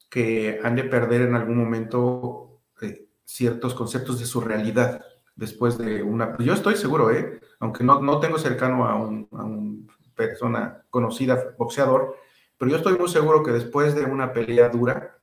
que 0.10 0.60
han 0.64 0.76
de 0.76 0.86
perder 0.86 1.22
en 1.22 1.36
algún 1.36 1.58
momento 1.58 2.62
eh, 2.82 3.08
ciertos 3.24 3.76
conceptos 3.76 4.20
de 4.20 4.26
su 4.26 4.41
realidad 4.41 5.06
después 5.36 5.78
de 5.78 6.02
una... 6.02 6.36
Yo 6.39 6.54
estoy 6.54 6.76
seguro, 6.76 7.12
¿eh? 7.12 7.39
aunque 7.60 7.84
no, 7.84 8.02
no 8.02 8.20
tengo 8.20 8.38
cercano 8.38 8.86
a 8.86 8.95
una 8.95 9.88
persona 10.16 10.84
conocida, 10.89 11.56
boxeador, 11.58 12.16
pero 12.58 12.72
yo 12.72 12.78
estoy 12.78 12.97
muy 12.97 13.08
seguro 13.08 13.43
que 13.43 13.52
después 13.52 13.95
de 13.95 14.04
una 14.04 14.34
pelea 14.34 14.70
dura, 14.70 15.18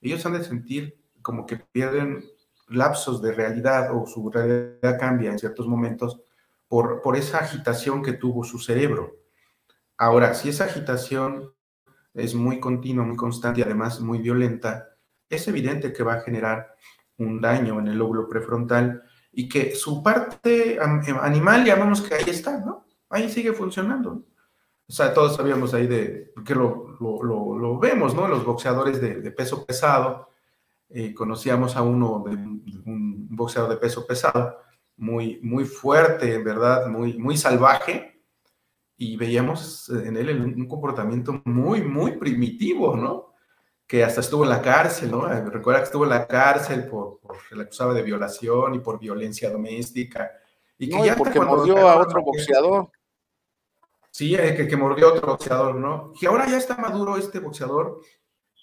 ellos 0.00 0.24
han 0.26 0.32
de 0.32 0.42
sentir 0.42 0.98
como 1.22 1.46
que 1.46 1.56
pierden 1.56 2.24
lapsos 2.68 3.20
de 3.20 3.32
realidad 3.32 3.94
o 3.94 4.06
su 4.06 4.30
realidad 4.30 4.98
cambia 4.98 5.30
en 5.30 5.38
ciertos 5.38 5.66
momentos 5.68 6.20
por, 6.70 7.02
por 7.02 7.16
esa 7.16 7.38
agitación 7.38 8.00
que 8.00 8.12
tuvo 8.12 8.44
su 8.44 8.60
cerebro. 8.60 9.16
Ahora, 9.98 10.34
si 10.34 10.50
esa 10.50 10.66
agitación 10.66 11.52
es 12.14 12.36
muy 12.36 12.60
continua, 12.60 13.04
muy 13.04 13.16
constante 13.16 13.58
y 13.58 13.64
además 13.64 14.00
muy 14.00 14.20
violenta, 14.20 14.90
es 15.28 15.48
evidente 15.48 15.92
que 15.92 16.04
va 16.04 16.14
a 16.14 16.20
generar 16.20 16.76
un 17.18 17.40
daño 17.40 17.80
en 17.80 17.88
el 17.88 17.98
lóbulo 17.98 18.28
prefrontal 18.28 19.02
y 19.32 19.48
que 19.48 19.74
su 19.74 20.00
parte 20.00 20.76
em, 20.76 21.18
animal, 21.20 21.64
llamamos 21.64 22.02
que 22.02 22.14
ahí 22.14 22.24
está, 22.28 22.58
¿no? 22.58 22.86
Ahí 23.08 23.28
sigue 23.28 23.52
funcionando. 23.52 24.22
O 24.88 24.92
sea, 24.92 25.12
todos 25.12 25.34
sabíamos 25.34 25.74
ahí 25.74 25.88
de, 25.88 26.32
que 26.44 26.54
lo, 26.54 26.96
lo, 27.00 27.78
vemos, 27.80 28.14
¿no? 28.14 28.28
Los 28.28 28.44
boxeadores 28.44 29.00
de, 29.00 29.30
peso 29.32 29.66
pesado. 29.66 30.28
Eh, 30.88 31.12
conocíamos 31.14 31.74
a 31.74 31.82
uno 31.82 32.22
de, 32.24 32.36
un 32.36 33.26
boxeador 33.28 33.70
de 33.70 33.76
peso 33.76 34.06
pesado, 34.06 34.56
muy, 35.00 35.40
muy 35.42 35.64
fuerte, 35.64 36.38
verdad, 36.38 36.86
muy, 36.86 37.18
muy 37.18 37.36
salvaje, 37.36 38.22
y 38.98 39.16
veíamos 39.16 39.88
en 39.88 40.14
él 40.18 40.42
un 40.42 40.68
comportamiento 40.68 41.40
muy, 41.46 41.80
muy 41.80 42.18
primitivo, 42.18 42.94
¿no? 42.94 43.32
Que 43.86 44.04
hasta 44.04 44.20
estuvo 44.20 44.44
en 44.44 44.50
la 44.50 44.60
cárcel, 44.60 45.10
¿no? 45.10 45.26
Recuerda 45.26 45.80
que 45.80 45.86
estuvo 45.86 46.04
en 46.04 46.10
la 46.10 46.26
cárcel 46.26 46.86
por, 46.86 47.18
por 47.18 47.38
le 47.50 47.62
acusaba 47.62 47.94
de 47.94 48.02
violación 48.02 48.74
y 48.74 48.80
por 48.80 49.00
violencia 49.00 49.50
doméstica. 49.50 50.30
Y 50.76 50.90
que 50.90 50.96
no, 50.96 51.04
ya 51.06 51.16
porque 51.16 51.40
mordió 51.40 51.88
a 51.88 51.96
otro 51.96 52.22
boxeador. 52.22 52.90
Sí, 54.10 54.34
eh, 54.34 54.54
que, 54.54 54.68
que 54.68 54.76
mordió 54.76 55.08
a 55.08 55.12
otro 55.14 55.28
boxeador, 55.28 55.76
¿no? 55.76 56.12
Y 56.20 56.26
ahora 56.26 56.46
ya 56.46 56.58
está 56.58 56.76
maduro 56.76 57.16
este 57.16 57.38
boxeador, 57.38 58.02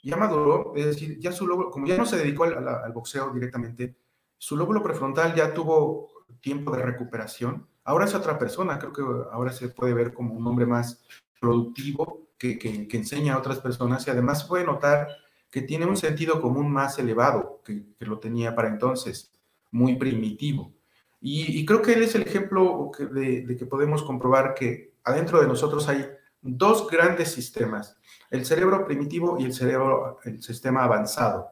ya 0.04 0.18
maduró, 0.18 0.74
es 0.76 0.86
decir, 0.86 1.18
ya 1.20 1.32
su 1.32 1.48
lóbulo, 1.48 1.72
como 1.72 1.88
ya 1.88 1.98
no 1.98 2.06
se 2.06 2.18
dedicó 2.18 2.44
al, 2.44 2.68
al 2.68 2.94
boxeo 2.94 3.32
directamente, 3.32 3.98
su 4.38 4.56
lóbulo 4.56 4.84
prefrontal 4.84 5.34
ya 5.34 5.52
tuvo 5.52 6.17
tiempo 6.42 6.76
de 6.76 6.84
recuperación 6.84 7.68
Ahora 7.88 8.04
es 8.04 8.14
otra 8.14 8.38
persona, 8.38 8.78
creo 8.80 8.92
que 8.92 9.02
ahora 9.32 9.54
se 9.54 9.70
puede 9.70 9.94
ver 9.94 10.14
como 10.14 10.34
un 10.34 10.46
hombre 10.46 10.66
más 10.66 11.06
productivo 11.40 12.28
que, 12.38 12.60
que, 12.60 12.86
enseña 12.98 13.34
a 13.34 13.38
otras 13.38 13.60
personas 13.60 14.06
y 14.06 14.12
además 14.12 14.44
puede 14.44 14.66
notar 14.66 15.08
que 15.50 15.62
tiene 15.62 15.86
un 15.86 15.96
sentido 15.96 16.42
común 16.42 16.70
más 16.70 17.00
elevado 17.00 17.62
que, 17.64 17.86
que 17.98 18.06
lo 18.06 18.20
tenía 18.20 18.54
para 18.54 18.68
entonces, 18.68 19.32
muy 19.72 19.96
primitivo. 19.96 20.74
Y, 21.22 21.66
creo 21.66 21.82
que 21.82 21.94
él 21.94 22.04
es 22.04 22.14
el 22.16 22.24
ejemplo 22.24 22.92
de, 23.10 23.56
que 23.58 23.66
podemos 23.66 24.04
comprobar 24.04 24.54
que 24.54 24.92
adentro 25.06 25.40
de 25.40 25.48
nosotros 25.48 25.88
hay 25.88 26.06
dos 26.42 26.90
grandes 26.90 27.32
sistemas, 27.32 27.96
el 28.30 28.46
cerebro 28.46 28.86
primitivo 28.86 29.40
y 29.40 29.46
el 29.46 29.54
cerebro, 29.54 30.20
el 30.26 30.44
sistema 30.44 30.84
avanzado. 30.84 31.48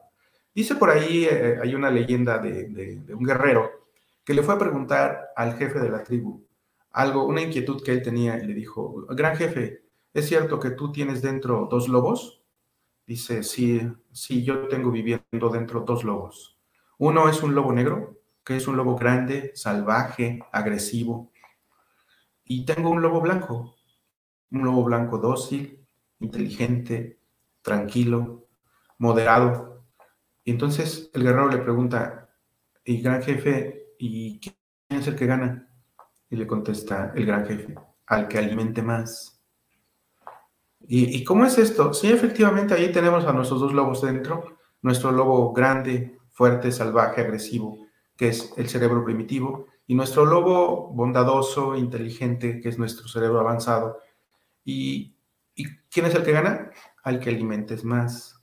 Dice 0.54 0.74
por 0.74 0.90
ahí, 0.90 1.24
eh, 1.24 1.60
hay 1.62 1.74
una 1.74 1.90
leyenda 1.90 2.36
de, 2.36 2.64
de 2.98 3.14
un 3.14 3.24
guerrero 3.24 3.75
que 4.26 4.34
le 4.34 4.42
fue 4.42 4.54
a 4.54 4.58
preguntar 4.58 5.30
al 5.36 5.56
jefe 5.56 5.78
de 5.78 5.88
la 5.88 6.02
tribu 6.02 6.46
algo, 6.96 7.26
una 7.26 7.42
inquietud 7.42 7.82
que 7.82 7.92
él 7.92 8.02
tenía 8.02 8.38
y 8.38 8.46
le 8.46 8.54
dijo, 8.54 9.06
gran 9.10 9.36
jefe, 9.36 9.84
¿es 10.14 10.26
cierto 10.26 10.58
que 10.58 10.70
tú 10.70 10.90
tienes 10.92 11.20
dentro 11.20 11.68
dos 11.70 11.88
lobos? 11.88 12.42
Dice, 13.06 13.42
sí, 13.42 13.82
sí, 14.12 14.42
yo 14.42 14.66
tengo 14.66 14.90
viviendo 14.90 15.50
dentro 15.52 15.80
dos 15.80 16.04
lobos. 16.04 16.58
Uno 16.96 17.28
es 17.28 17.42
un 17.42 17.54
lobo 17.54 17.70
negro, 17.70 18.18
que 18.42 18.56
es 18.56 18.66
un 18.66 18.78
lobo 18.78 18.96
grande, 18.96 19.52
salvaje, 19.54 20.40
agresivo. 20.52 21.30
Y 22.44 22.64
tengo 22.64 22.88
un 22.88 23.02
lobo 23.02 23.20
blanco, 23.20 23.76
un 24.50 24.64
lobo 24.64 24.84
blanco 24.84 25.18
dócil, 25.18 25.86
inteligente, 26.18 27.20
tranquilo, 27.60 28.48
moderado. 28.96 29.84
Y 30.44 30.52
entonces 30.52 31.10
el 31.12 31.24
guerrero 31.24 31.50
le 31.50 31.58
pregunta, 31.58 32.30
y 32.86 33.02
gran 33.02 33.22
jefe, 33.22 33.85
¿y 33.98 34.40
quién 34.40 34.56
es 34.88 35.06
el 35.06 35.16
que 35.16 35.26
gana? 35.26 35.68
Y 36.30 36.36
le 36.36 36.46
contesta 36.46 37.12
el 37.14 37.26
gran 37.26 37.46
jefe, 37.46 37.74
al 38.06 38.28
que 38.28 38.38
alimente 38.38 38.82
más. 38.82 39.36
¿Y, 40.88 41.24
cómo 41.24 41.44
es 41.44 41.58
esto? 41.58 41.92
Sí, 41.92 42.12
efectivamente, 42.12 42.74
ahí 42.74 42.92
tenemos 42.92 43.24
a 43.24 43.32
nuestros 43.32 43.60
dos 43.60 43.72
lobos 43.72 44.02
dentro, 44.02 44.58
nuestro 44.82 45.10
lobo 45.10 45.52
grande, 45.52 46.18
fuerte, 46.30 46.70
salvaje, 46.70 47.22
agresivo, 47.22 47.86
que 48.16 48.28
es 48.28 48.52
el 48.56 48.68
cerebro 48.68 49.04
primitivo, 49.04 49.66
y 49.88 49.94
nuestro 49.94 50.24
lobo 50.24 50.88
bondadoso, 50.92 51.76
inteligente, 51.76 52.60
que 52.60 52.68
es 52.68 52.78
nuestro 52.78 53.08
cerebro 53.08 53.40
avanzado. 53.40 53.98
¿Y, 54.64 55.16
quién 55.90 56.06
es 56.06 56.14
el 56.14 56.22
que 56.22 56.32
gana? 56.32 56.70
Al 57.02 57.18
que 57.18 57.30
alimentes 57.30 57.82
más. 57.82 58.40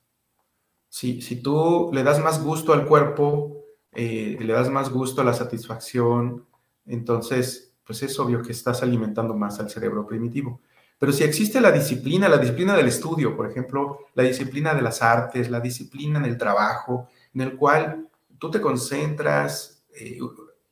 Si, 0.90 1.22
si 1.22 1.42
tú 1.42 1.92
le 1.94 2.04
das 2.04 2.22
más 2.22 2.44
gusto 2.44 2.74
al 2.74 2.86
cuerpo, 2.86 3.63
eh, 3.96 4.38
le 4.40 4.54
das 4.54 4.70
más 4.70 4.90
gusto 4.90 5.22
a 5.22 5.26
la 5.26 5.34
satisfacción, 5.34 6.46
entonces, 6.86 7.74
pues 7.86 8.04
es 8.04 8.18
obvio 8.20 8.42
que 8.42 8.52
estás 8.52 8.84
alimentando 8.84 9.34
más 9.36 9.60
al 9.60 9.70
cerebro 9.70 10.06
primitivo. 10.06 10.62
Pero 11.00 11.12
si 11.12 11.24
existe 11.24 11.60
la 11.60 11.72
disciplina, 11.72 12.30
la 12.30 12.38
disciplina 12.38 12.76
del 12.76 12.88
estudio, 12.88 13.36
por 13.36 13.50
ejemplo, 13.50 14.00
la 14.14 14.24
disciplina 14.24 14.74
de 14.74 14.82
las 14.82 15.02
artes, 15.02 15.50
la 15.50 15.60
disciplina 15.60 16.20
en 16.20 16.26
el 16.26 16.38
trabajo, 16.38 17.10
en 17.34 17.42
el 17.42 17.56
cual 17.58 18.08
tú 18.40 18.50
te 18.50 18.62
concentras, 18.62 19.84
eh, 19.94 20.20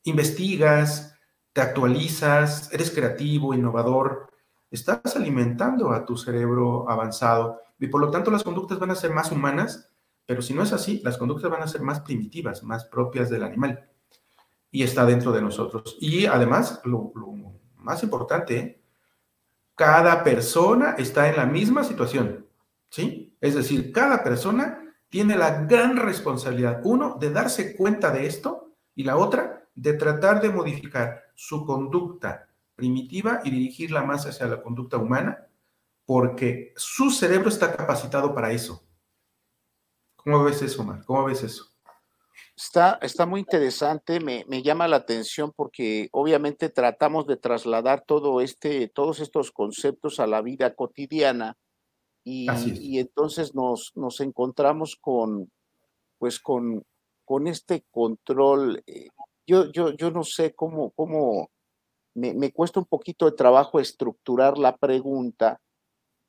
investigas, 0.03 1.15
te 1.53 1.61
actualizas, 1.61 2.72
eres 2.72 2.91
creativo, 2.91 3.53
innovador, 3.53 4.30
estás 4.69 5.15
alimentando 5.15 5.91
a 5.91 6.05
tu 6.05 6.15
cerebro 6.15 6.89
avanzado 6.89 7.59
y 7.78 7.88
por 7.88 7.99
lo 7.99 8.09
tanto 8.09 8.32
las 8.32 8.43
conductas 8.43 8.80
van 8.80 8.91
a 8.91 8.95
ser 8.95 9.11
más 9.11 9.32
humanas, 9.32 9.89
pero 10.26 10.41
si 10.41 10.53
no 10.53 10.63
es 10.63 10.74
así, 10.74 11.01
las 11.03 11.17
conductas 11.17 11.51
van 11.51 11.61
a 11.61 11.67
ser 11.67 11.82
más 11.82 12.01
primitivas, 12.01 12.63
más 12.63 12.86
propias 12.86 13.30
del 13.30 13.43
animal 13.43 13.91
y 14.72 14.84
está 14.84 15.05
dentro 15.05 15.32
de 15.32 15.41
nosotros. 15.41 15.97
Y 15.99 16.26
además, 16.26 16.82
lo, 16.86 17.11
más 17.78 18.03
importante, 18.03 18.82
cada 19.76 20.24
persona 20.24 20.95
está 20.97 21.30
en 21.30 21.36
la 21.36 21.45
misma 21.45 21.84
situación, 21.84 22.47
¿sí? 22.89 23.36
Es 23.41 23.55
decir, 23.55 23.91
cada 23.91 24.24
persona 24.24 24.95
tiene 25.09 25.36
la 25.36 25.65
gran 25.65 25.97
responsabilidad, 25.97 26.82
uno, 26.84 27.17
de 27.19 27.32
darse 27.32 27.76
cuenta 27.76 28.11
de 28.11 28.28
esto 28.28 28.72
y 28.95 29.03
la 29.03 29.17
otra, 29.17 29.67
de 29.76 29.93
tratar 29.93 30.41
de 30.41 30.49
modificar 30.49 31.24
su 31.34 31.65
conducta 31.65 32.47
primitiva 32.76 33.41
y 33.43 33.49
dirigirla 33.49 34.03
más 34.03 34.26
hacia 34.26 34.47
la 34.47 34.61
conducta 34.61 34.97
humana, 34.97 35.47
porque 36.05 36.74
su 36.78 37.09
cerebro 37.09 37.49
está 37.49 37.76
capacitado 37.76 38.34
para 38.34 38.51
eso. 38.51 38.84
¿Cómo 40.24 40.43
ves 40.43 40.61
eso, 40.61 40.84
Mar? 40.84 41.03
¿Cómo 41.05 41.26
ves 41.26 41.43
eso? 41.43 41.65
Está, 42.55 42.99
está 43.01 43.26
muy 43.26 43.39
interesante, 43.39 44.19
me, 44.19 44.45
llama 44.61 44.88
la 44.88 44.97
atención 44.97 45.51
porque 45.55 46.09
obviamente 46.11 46.69
tratamos 46.69 47.26
de 47.26 47.38
trasladar 47.38 48.03
todo 48.05 48.41
este, 48.41 48.88
todos 48.88 49.19
estos 49.19 49.51
conceptos 49.51 50.19
a 50.19 50.28
la 50.28 50.41
vida 50.41 50.76
cotidiana 50.76 51.57
y, 52.24 52.47
y 52.80 52.99
entonces 52.99 53.55
nos, 53.55 53.91
nos 53.95 54.19
encontramos 54.19 54.95
con, 54.95 55.51
pues 56.19 56.39
con, 56.39 56.84
con 57.26 57.47
este 57.47 57.84
control. 57.89 58.84
Eh, 58.86 59.07
yo, 59.47 59.72
yo, 59.72 59.91
yo 59.95 60.11
no 60.11 60.24
sé 60.24 60.53
cómo, 60.53 60.91
cómo 60.91 61.49
me, 62.13 62.34
me 62.34 62.51
cuesta 62.51 62.80
un 62.80 62.86
poquito 62.86 63.26
de 63.26 63.32
trabajo 63.32 63.80
estructurar 63.80 64.57
la 64.57 64.78
pregunta 64.78 65.59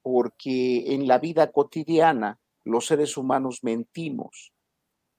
porque 0.00 0.94
en 0.94 1.06
la 1.06 1.18
vida 1.18 1.52
cotidiana 1.52 2.38
los 2.64 2.86
seres 2.86 3.16
humanos 3.16 3.60
mentimos 3.62 4.52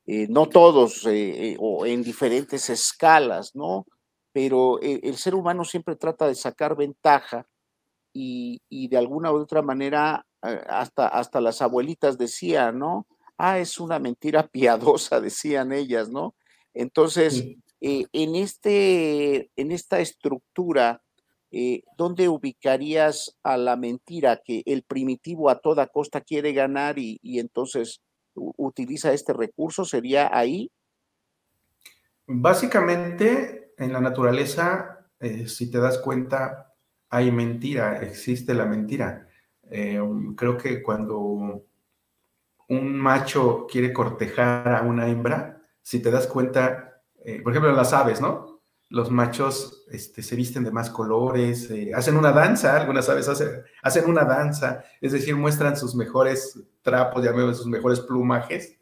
eh, 0.06 0.28
no 0.30 0.50
todos 0.50 1.06
eh, 1.06 1.52
eh, 1.52 1.58
o 1.60 1.86
en 1.86 2.04
diferentes 2.04 2.70
escalas, 2.70 3.56
¿no? 3.56 3.86
Pero 4.34 4.80
el 4.82 5.16
ser 5.16 5.36
humano 5.36 5.64
siempre 5.64 5.96
trata 5.96 6.28
de 6.28 6.34
sacar 6.34 6.76
ventaja 6.76 7.48
y, 8.12 8.60
de 8.88 8.98
alguna 8.98 9.32
u 9.32 9.36
otra 9.36 9.62
manera, 9.62 10.26
hasta, 10.42 11.08
hasta 11.08 11.40
las 11.40 11.62
abuelitas 11.62 12.18
decían, 12.18 12.80
¿no? 12.80 13.06
Ah, 13.38 13.60
es 13.60 13.80
una 13.80 14.00
mentira 14.00 14.48
piadosa, 14.52 15.22
decían 15.22 15.72
ellas, 15.72 16.10
¿no? 16.10 16.34
Entonces, 16.74 17.46
en, 17.80 18.36
este, 18.36 19.52
en 19.56 19.72
esta 19.72 20.00
estructura, 20.00 21.03
¿dónde 21.98 22.30
ubicarías 22.30 23.38
a 23.44 23.58
la 23.58 23.76
mentira 23.76 24.42
que 24.44 24.64
el 24.66 24.84
primitivo 24.84 25.50
a 25.50 25.60
toda 25.60 25.88
costa 25.88 26.22
quiere 26.22 26.52
ganar 26.54 26.98
y, 26.98 27.20
entonces 27.40 28.02
utiliza 28.34 29.14
este 29.14 29.34
recurso? 29.34 29.86
¿Sería 29.86 30.36
ahí? 30.36 30.72
Básicamente, 32.26 33.74
en 33.78 33.94
la 33.94 34.00
naturaleza, 34.00 35.10
eh, 35.20 35.48
si 35.48 35.70
te 35.70 35.80
das 35.80 35.98
cuenta, 36.00 36.74
hay 37.10 37.32
mentira, 37.32 38.02
existe 38.02 38.54
la 38.54 38.66
mentira. 38.66 39.28
Eh, 39.70 40.02
creo 40.36 40.58
que 40.58 40.82
cuando 40.82 41.66
un 42.70 42.96
macho 43.00 43.68
quiere 43.70 43.94
cortejar 43.94 44.76
a 44.76 44.82
una 44.82 45.08
hembra, 45.08 45.62
si 45.82 46.02
te 46.02 46.12
das 46.12 46.28
cuenta, 46.28 47.04
eh, 47.24 47.42
por 47.42 47.52
ejemplo, 47.52 47.72
las 47.74 47.94
aves, 47.94 48.22
¿no? 48.22 48.53
Los 48.94 49.10
machos 49.10 49.86
este, 49.90 50.22
se 50.22 50.36
visten 50.36 50.64
de 50.64 50.70
más 50.70 50.92
colores, 50.92 51.68
eh, 51.72 51.92
hacen 51.96 52.16
una 52.16 52.32
danza, 52.32 52.80
algunas 52.80 53.10
aves 53.10 53.28
hacen, 53.28 53.64
hacen, 53.82 54.08
una 54.08 54.24
danza, 54.24 54.86
es 55.02 55.14
decir, 55.14 55.36
muestran 55.36 55.76
sus 55.76 55.96
mejores 55.96 56.60
trapos, 56.84 57.24
llamémoslo, 57.24 57.56
sus 57.56 57.66
mejores 57.66 58.02
plumajes, 58.02 58.78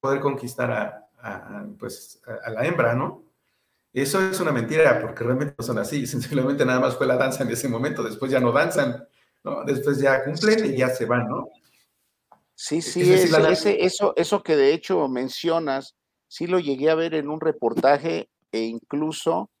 poder 0.00 0.18
conquistar 0.18 1.08
a, 1.22 1.76
pues, 1.78 2.20
a, 2.44 2.50
la 2.50 2.66
hembra, 2.66 2.94
¿no? 2.94 3.22
Eso 3.92 4.20
es 4.20 4.40
una 4.40 4.50
mentira, 4.50 5.00
porque 5.00 5.22
realmente 5.22 5.54
no 5.56 5.64
son 5.64 5.78
así, 5.78 6.06
simplemente 6.08 6.66
nada 6.66 6.80
más 6.80 6.96
fue 6.96 7.06
la 7.06 7.16
danza 7.16 7.44
en 7.44 7.50
ese 7.50 7.68
momento, 7.68 8.02
después 8.02 8.32
ya 8.32 8.40
no 8.40 8.50
danzan, 8.50 9.06
¿no? 9.44 9.62
Después 9.64 10.00
ya 10.00 10.24
cumplen 10.24 10.74
y 10.74 10.78
ya 10.78 10.88
se 10.88 11.06
van, 11.06 11.28
¿no? 11.28 11.50
Sí, 12.56 12.82
sí, 12.82 13.12
eso, 13.12 14.12
eso 14.16 14.42
que 14.42 14.56
de 14.56 14.74
hecho 14.74 15.06
mencionas, 15.06 15.94
sí 16.26 16.48
lo 16.48 16.58
llegué 16.58 16.90
a 16.90 16.96
ver 16.96 17.14
en 17.14 17.30
un 17.30 17.40
reportaje 17.40 18.28
e 18.50 18.62
incluso 18.62 19.51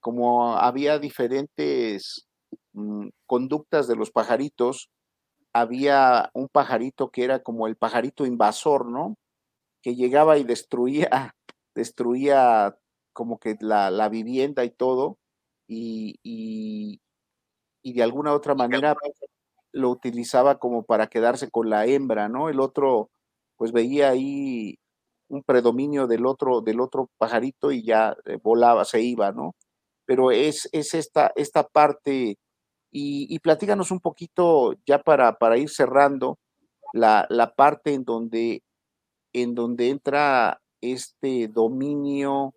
como 0.00 0.56
había 0.56 0.98
diferentes 0.98 2.26
mm, 2.72 3.08
conductas 3.26 3.88
de 3.88 3.96
los 3.96 4.10
pajaritos, 4.10 4.90
había 5.52 6.30
un 6.34 6.48
pajarito 6.48 7.10
que 7.10 7.24
era 7.24 7.42
como 7.42 7.66
el 7.66 7.76
pajarito 7.76 8.26
invasor, 8.26 8.86
¿no? 8.86 9.16
Que 9.82 9.96
llegaba 9.96 10.38
y 10.38 10.44
destruía, 10.44 11.10
destruía 11.74 12.76
como 13.12 13.38
que 13.38 13.56
la, 13.60 14.08
vivienda 14.08 14.64
y 14.64 14.70
todo, 14.70 15.18
y, 15.68 16.16
y, 16.22 17.00
y, 17.82 17.92
de 17.94 18.02
alguna 18.02 18.32
otra 18.34 18.54
manera 18.54 18.96
lo 19.72 19.90
utilizaba 19.90 20.58
como 20.58 20.84
para 20.84 21.08
quedarse 21.08 21.50
con 21.50 21.70
la 21.70 21.86
hembra, 21.86 22.28
¿no? 22.28 22.48
El 22.48 22.60
otro, 22.60 23.10
pues 23.56 23.72
veía 23.72 24.10
ahí 24.10 24.78
un 25.28 25.42
predominio 25.44 26.06
del 26.06 26.26
otro, 26.26 26.60
del 26.60 26.80
otro 26.80 27.08
pajarito 27.18 27.72
y 27.72 27.84
ya 27.84 28.16
eh, 28.26 28.38
volaba, 28.42 28.84
se 28.84 29.00
iba, 29.02 29.32
¿no? 29.32 29.54
Pero 30.10 30.32
es, 30.32 30.68
es 30.72 30.94
esta, 30.94 31.30
esta 31.36 31.62
parte, 31.68 32.36
y, 32.90 33.26
y 33.34 33.38
platícanos 33.38 33.92
un 33.92 34.00
poquito 34.00 34.74
ya 34.84 34.98
para, 35.00 35.34
para 35.38 35.56
ir 35.56 35.70
cerrando, 35.70 36.36
la, 36.92 37.26
la 37.30 37.54
parte 37.54 37.94
en 37.94 38.04
donde, 38.04 38.64
en 39.32 39.54
donde 39.54 39.90
entra 39.90 40.60
este 40.80 41.46
dominio 41.48 42.54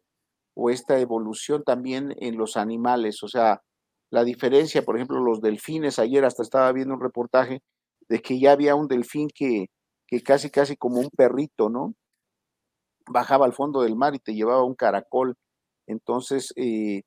o 0.56 0.72
esta 0.72 1.00
evolución 1.00 1.64
también 1.64 2.16
en 2.20 2.38
los 2.38 2.58
animales, 2.58 3.22
o 3.24 3.28
sea, 3.28 3.62
la 4.12 4.24
diferencia, 4.24 4.84
por 4.84 4.96
ejemplo, 4.98 5.22
los 5.22 5.42
delfines, 5.42 6.00
ayer 6.00 6.26
hasta 6.26 6.42
estaba 6.44 6.72
viendo 6.72 6.96
un 6.96 7.02
reportaje 7.02 7.62
de 8.10 8.22
que 8.22 8.40
ya 8.40 8.54
había 8.54 8.76
un 8.76 8.88
delfín 8.88 9.30
que, 9.36 9.68
que 10.08 10.24
casi, 10.24 10.50
casi 10.50 10.78
como 10.78 11.00
un 11.02 11.10
perrito, 11.16 11.70
¿no? 11.70 11.94
bajaba 13.08 13.46
al 13.46 13.54
fondo 13.54 13.82
del 13.82 13.96
mar 13.96 14.16
y 14.16 14.20
te 14.20 14.34
llevaba 14.34 14.64
un 14.64 14.76
caracol. 14.76 15.36
Entonces, 15.88 16.54
eh, 16.56 17.04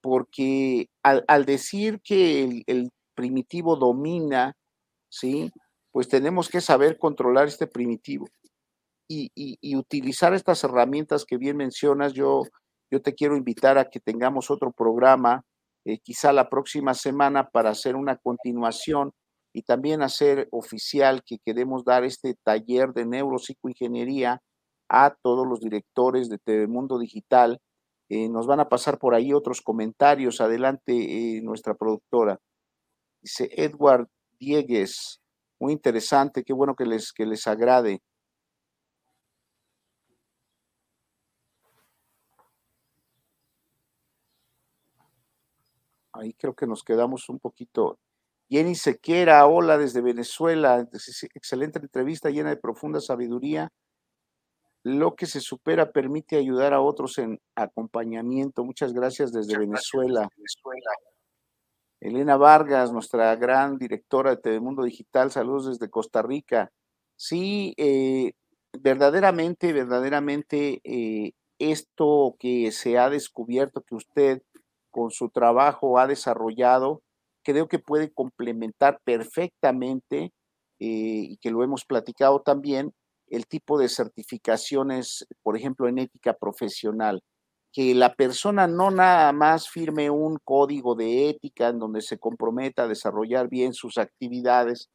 porque 0.00 0.86
al, 1.02 1.44
decir 1.44 2.00
que 2.02 2.62
el, 2.66 2.90
primitivo 3.14 3.76
domina, 3.76 4.54
¿sí? 5.10 5.50
Pues 5.92 6.08
tenemos 6.08 6.48
que 6.48 6.62
saber 6.62 6.96
controlar 6.96 7.48
este 7.48 7.66
primitivo 7.66 8.26
y, 9.08 9.76
utilizar 9.76 10.32
estas 10.32 10.64
herramientas 10.64 11.26
que 11.26 11.36
bien 11.36 11.56
mencionas. 11.56 12.14
Yo, 12.14 12.44
yo 12.90 13.02
te 13.02 13.14
quiero 13.14 13.36
invitar 13.36 13.76
a 13.76 13.90
que 13.90 14.00
tengamos 14.00 14.50
otro 14.50 14.72
programa, 14.72 15.42
eh, 15.84 15.98
quizá 15.98 16.32
la 16.32 16.48
próxima 16.48 16.94
semana, 16.94 17.50
para 17.50 17.70
hacer 17.70 17.94
una 17.96 18.16
continuación 18.16 19.12
y 19.52 19.62
también 19.62 20.02
hacer 20.02 20.48
oficial 20.50 21.22
que 21.24 21.38
queremos 21.44 21.84
dar 21.84 22.04
este 22.04 22.36
taller 22.42 22.92
de 22.94 23.04
neuropsicoingeniería 23.04 24.40
a 24.88 25.14
todos 25.22 25.46
los 25.46 25.60
directores 25.60 26.28
de 26.28 26.38
Telemundo 26.38 26.98
Digital. 26.98 27.60
Eh, 28.10 28.28
nos 28.28 28.46
van 28.48 28.58
a 28.58 28.68
pasar 28.68 28.98
por 28.98 29.14
ahí 29.14 29.32
otros 29.32 29.62
comentarios. 29.62 30.40
Adelante, 30.40 30.92
eh, 30.92 31.40
nuestra 31.42 31.74
productora. 31.74 32.40
Dice 33.22 33.48
Edward 33.52 34.08
Diegues, 34.40 35.20
muy 35.60 35.72
interesante, 35.72 36.42
qué 36.44 36.52
bueno 36.52 36.74
que 36.74 36.86
les, 36.86 37.12
que 37.12 37.26
les 37.26 37.46
agrade. 37.46 38.02
Ahí 46.12 46.34
creo 46.34 46.54
que 46.54 46.66
nos 46.66 46.82
quedamos 46.82 47.28
un 47.28 47.38
poquito. 47.38 47.98
Jenny 48.48 48.74
Sequera, 48.74 49.46
hola 49.46 49.78
desde 49.78 50.00
Venezuela. 50.00 50.84
Excelente 51.34 51.78
entrevista 51.78 52.30
llena 52.30 52.50
de 52.50 52.56
profunda 52.56 53.00
sabiduría 53.00 53.70
lo 54.82 55.14
que 55.14 55.26
se 55.26 55.40
supera 55.40 55.92
permite 55.92 56.36
ayudar 56.36 56.72
a 56.72 56.80
otros 56.80 57.18
en 57.18 57.38
acompañamiento. 57.54 58.64
Muchas 58.64 58.92
gracias 58.92 59.32
desde 59.32 59.58
Venezuela. 59.58 60.28
Elena 62.00 62.36
Vargas, 62.36 62.92
nuestra 62.92 63.36
gran 63.36 63.76
directora 63.76 64.30
de 64.30 64.38
Telemundo 64.38 64.84
Digital, 64.84 65.30
saludos 65.30 65.66
desde 65.66 65.90
Costa 65.90 66.22
Rica. 66.22 66.70
Sí, 67.16 67.74
eh, 67.76 68.32
verdaderamente, 68.72 69.74
verdaderamente, 69.74 70.80
eh, 70.84 71.32
esto 71.58 72.36
que 72.38 72.72
se 72.72 72.96
ha 72.96 73.10
descubierto, 73.10 73.82
que 73.82 73.94
usted 73.94 74.42
con 74.90 75.10
su 75.10 75.28
trabajo 75.28 75.98
ha 75.98 76.06
desarrollado, 76.06 77.02
creo 77.44 77.68
que 77.68 77.78
puede 77.78 78.10
complementar 78.12 79.00
perfectamente, 79.04 80.32
eh, 80.78 81.26
y 81.28 81.36
que 81.36 81.50
lo 81.50 81.62
hemos 81.62 81.84
platicado 81.84 82.40
también, 82.40 82.94
el 83.30 83.46
tipo 83.46 83.78
de 83.78 83.88
certificaciones, 83.88 85.26
por 85.42 85.56
ejemplo, 85.56 85.88
en 85.88 85.98
ética 85.98 86.34
profesional, 86.34 87.22
que 87.72 87.94
la 87.94 88.14
persona 88.14 88.66
no 88.66 88.90
nada 88.90 89.32
más 89.32 89.68
firme 89.68 90.10
un 90.10 90.38
código 90.44 90.96
de 90.96 91.30
ética 91.30 91.68
en 91.68 91.78
donde 91.78 92.02
se 92.02 92.18
comprometa 92.18 92.82
a 92.82 92.88
desarrollar 92.88 93.48
bien 93.48 93.72
sus 93.72 93.96
actividades, 93.96 94.90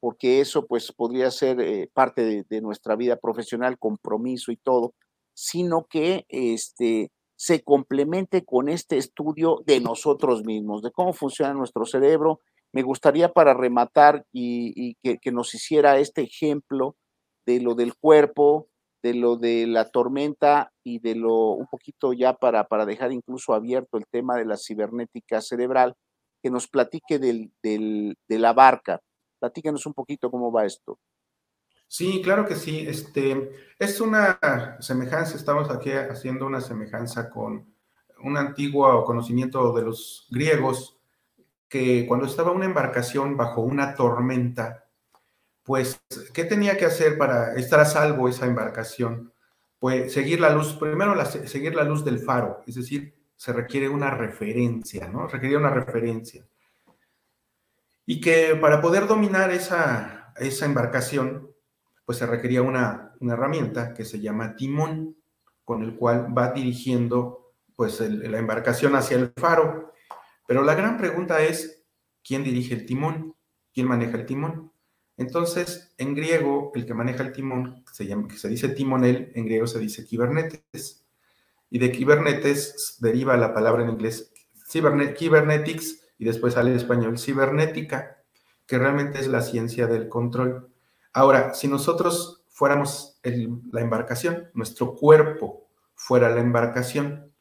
porque 0.00 0.40
eso 0.40 0.66
pues 0.66 0.92
podría 0.92 1.30
ser 1.30 1.60
eh, 1.60 1.88
parte 1.92 2.44
de, 2.48 2.60
nuestra 2.60 2.96
vida 2.96 3.16
profesional, 3.16 3.78
compromiso 3.78 4.50
y 4.50 4.56
todo, 4.56 4.94
sino 5.34 5.84
que 5.84 6.26
este, 6.28 7.12
se 7.36 7.62
complemente 7.62 8.44
con 8.44 8.68
este 8.68 8.98
estudio 8.98 9.62
de 9.64 9.80
nosotros 9.80 10.44
mismos, 10.44 10.82
de 10.82 10.90
cómo 10.90 11.12
funciona 11.12 11.54
nuestro 11.54 11.86
cerebro. 11.86 12.40
Me 12.72 12.82
gustaría 12.82 13.32
para 13.32 13.54
rematar 13.54 14.26
y, 14.32 14.96
que, 15.02 15.18
que 15.18 15.30
nos 15.32 15.54
hiciera 15.54 15.98
este 15.98 16.22
ejemplo 16.22 16.96
de 17.46 17.60
lo 17.60 17.74
del 17.74 17.94
cuerpo, 17.94 18.68
de 19.02 19.14
lo 19.14 19.36
de 19.36 19.66
la 19.66 19.88
tormenta 19.88 20.72
y 20.82 20.98
de 20.98 21.14
lo 21.14 21.50
un 21.52 21.66
poquito 21.68 22.12
ya 22.12 22.34
para, 22.34 22.64
para 22.64 22.84
dejar 22.84 23.12
incluso 23.12 23.54
abierto 23.54 23.96
el 23.98 24.06
tema 24.10 24.36
de 24.36 24.44
la 24.44 24.56
cibernética 24.56 25.40
cerebral, 25.40 25.94
que 26.42 26.50
nos 26.50 26.68
platique 26.68 27.18
del, 27.18 27.52
del, 27.62 28.16
de 28.28 28.38
la 28.38 28.52
barca. 28.52 29.00
Platícanos 29.38 29.86
un 29.86 29.94
poquito 29.94 30.30
cómo 30.30 30.50
va 30.50 30.66
esto. 30.66 30.98
Sí, 31.88 32.20
claro 32.22 32.46
que 32.46 32.56
sí. 32.56 32.84
Este, 32.86 33.52
es 33.78 34.00
una 34.00 34.38
semejanza, 34.80 35.36
estamos 35.36 35.70
aquí 35.70 35.92
haciendo 35.92 36.46
una 36.46 36.60
semejanza 36.60 37.30
con 37.30 37.72
un 38.22 38.36
antiguo 38.36 39.04
conocimiento 39.04 39.72
de 39.72 39.82
los 39.82 40.26
griegos, 40.30 40.98
que 41.68 42.06
cuando 42.06 42.26
estaba 42.26 42.52
una 42.52 42.64
embarcación 42.64 43.36
bajo 43.36 43.60
una 43.60 43.94
tormenta, 43.94 44.85
pues, 45.66 46.00
¿qué 46.32 46.44
tenía 46.44 46.78
que 46.78 46.84
hacer 46.84 47.18
para 47.18 47.54
estar 47.56 47.80
a 47.80 47.84
salvo 47.84 48.28
esa 48.28 48.46
embarcación? 48.46 49.32
Pues 49.80 50.12
seguir 50.12 50.40
la 50.40 50.50
luz, 50.50 50.74
primero 50.74 51.14
seguir 51.26 51.74
la 51.74 51.82
luz 51.82 52.04
del 52.04 52.20
faro, 52.20 52.62
es 52.66 52.76
decir, 52.76 53.14
se 53.36 53.52
requiere 53.52 53.88
una 53.88 54.10
referencia, 54.10 55.08
¿no? 55.08 55.26
Requería 55.26 55.58
una 55.58 55.70
referencia. 55.70 56.46
Y 58.06 58.20
que 58.20 58.56
para 58.56 58.80
poder 58.80 59.08
dominar 59.08 59.50
esa, 59.50 60.32
esa 60.36 60.66
embarcación, 60.66 61.50
pues 62.04 62.18
se 62.18 62.26
requería 62.26 62.62
una, 62.62 63.14
herramienta 63.20 63.92
que 63.92 64.04
se 64.04 64.20
llama 64.20 64.54
timón, 64.54 65.16
con 65.64 65.82
el 65.82 65.96
cual 65.96 66.36
va 66.36 66.52
dirigiendo 66.52 67.54
pues 67.74 68.00
la 68.00 68.38
embarcación 68.38 68.94
hacia 68.94 69.16
el 69.16 69.32
faro. 69.36 69.92
Pero 70.46 70.62
la 70.62 70.76
gran 70.76 70.96
pregunta 70.96 71.42
es, 71.42 71.84
¿quién 72.22 72.44
dirige 72.44 72.74
el 72.74 72.86
timón? 72.86 73.34
¿Quién 73.74 73.88
maneja 73.88 74.16
el 74.16 74.26
timón? 74.26 74.70
Entonces, 75.16 75.94
en 75.96 76.14
griego, 76.14 76.72
el 76.74 76.84
que 76.86 76.94
maneja 76.94 77.22
el 77.22 77.32
timón, 77.32 77.84
se 77.92 78.06
llama, 78.06 78.28
que 78.28 78.36
se 78.36 78.48
dice 78.48 78.68
timonel, 78.68 79.32
en 79.34 79.46
griego 79.46 79.66
se 79.66 79.78
dice 79.78 80.04
kibernetes. 80.04 81.04
Y 81.70 81.78
de 81.78 81.90
kibernetes 81.90 82.96
deriva 83.00 83.36
la 83.36 83.54
palabra 83.54 83.82
en 83.82 83.90
inglés 83.90 84.32
cybernetics 84.68 86.02
y 86.18 86.24
después 86.24 86.54
sale 86.54 86.70
en 86.70 86.76
español 86.76 87.18
cibernética, 87.18 88.22
que 88.66 88.78
realmente 88.78 89.20
es 89.20 89.28
la 89.28 89.42
ciencia 89.42 89.86
del 89.86 90.08
control. 90.08 90.70
Ahora, 91.12 91.54
si 91.54 91.68
nosotros 91.68 92.44
fuéramos 92.48 93.18
la 93.22 93.80
embarcación, 93.80 94.50
nuestro 94.54 94.94
cuerpo 94.94 95.68
fuera 95.94 96.30
la 96.30 96.40
embarcación, 96.40 97.32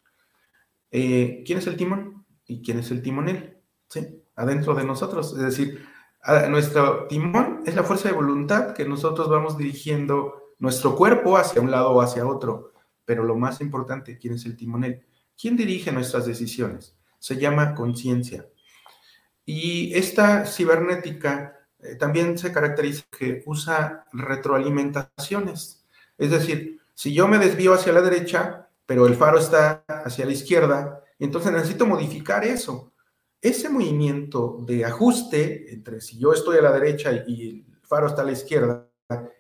eh, 0.92 1.44
¿quién 1.46 1.60
es 1.60 1.68
el 1.68 1.78
timón 1.78 2.26
y 2.46 2.62
quién 2.62 2.80
es 2.80 2.92
el 2.92 3.02
timonel? 3.02 3.58
¿Sí? 3.90 4.24
Adentro 4.36 4.76
de 4.76 4.86
nosotros, 4.86 5.34
es 5.34 5.44
decir, 5.44 5.86
nuestro 6.50 7.06
timón 7.08 7.62
es 7.66 7.76
la 7.76 7.84
fuerza 7.84 8.10
de 8.10 8.16
voluntad 8.16 8.74
que 8.74 8.86
nosotros 8.86 9.30
vamos 9.30 9.58
dirigiendo 9.58 10.54
nuestro 10.60 10.96
cuerpo 10.96 11.38
hacia 11.38 11.62
un 11.62 11.72
lado 11.72 11.92
o 11.92 12.02
hacia 12.02 12.26
otro. 12.26 12.74
Pero 13.06 13.24
lo 13.24 13.36
más 13.36 13.62
importante, 13.62 14.18
¿quién 14.18 14.34
es 14.34 14.46
el 14.46 14.58
timonel? 14.58 15.06
¿Quién 15.40 15.56
dirige 15.56 15.92
nuestras 15.92 16.26
decisiones? 16.26 16.98
Se 17.20 17.38
llama 17.38 17.76
conciencia. 17.76 18.48
Y 19.46 19.94
esta 19.94 20.46
cibernética 20.46 21.60
eh, 21.80 21.96
también 21.96 22.38
se 22.38 22.52
caracteriza 22.52 23.04
que 23.16 23.44
usa 23.46 24.06
retroalimentaciones. 24.12 25.86
Es 26.18 26.32
decir, 26.32 26.80
si 26.96 27.14
yo 27.14 27.28
me 27.28 27.38
desvío 27.38 27.74
hacia 27.74 27.94
la 27.94 28.02
derecha, 28.02 28.70
pero 28.88 29.06
el 29.06 29.16
faro 29.16 29.38
está 29.38 29.84
hacia 29.88 30.26
la 30.26 30.32
izquierda, 30.32 31.04
entonces 31.20 31.52
necesito 31.52 31.86
modificar 31.86 32.44
eso 32.44 32.95
ese 33.42 33.70
movimiento 33.70 34.58
de 34.66 34.86
ajuste 34.86 35.74
entre 35.74 36.02
si 36.02 36.18
yo 36.18 36.34
estoy 36.34 36.58
a 36.58 36.62
la 36.62 36.72
derecha 36.72 37.12
y 37.28 37.50
el 37.50 37.82
faro 37.84 38.08
está 38.08 38.24
a 38.24 38.26
la 38.26 38.32
izquierda, 38.32 38.90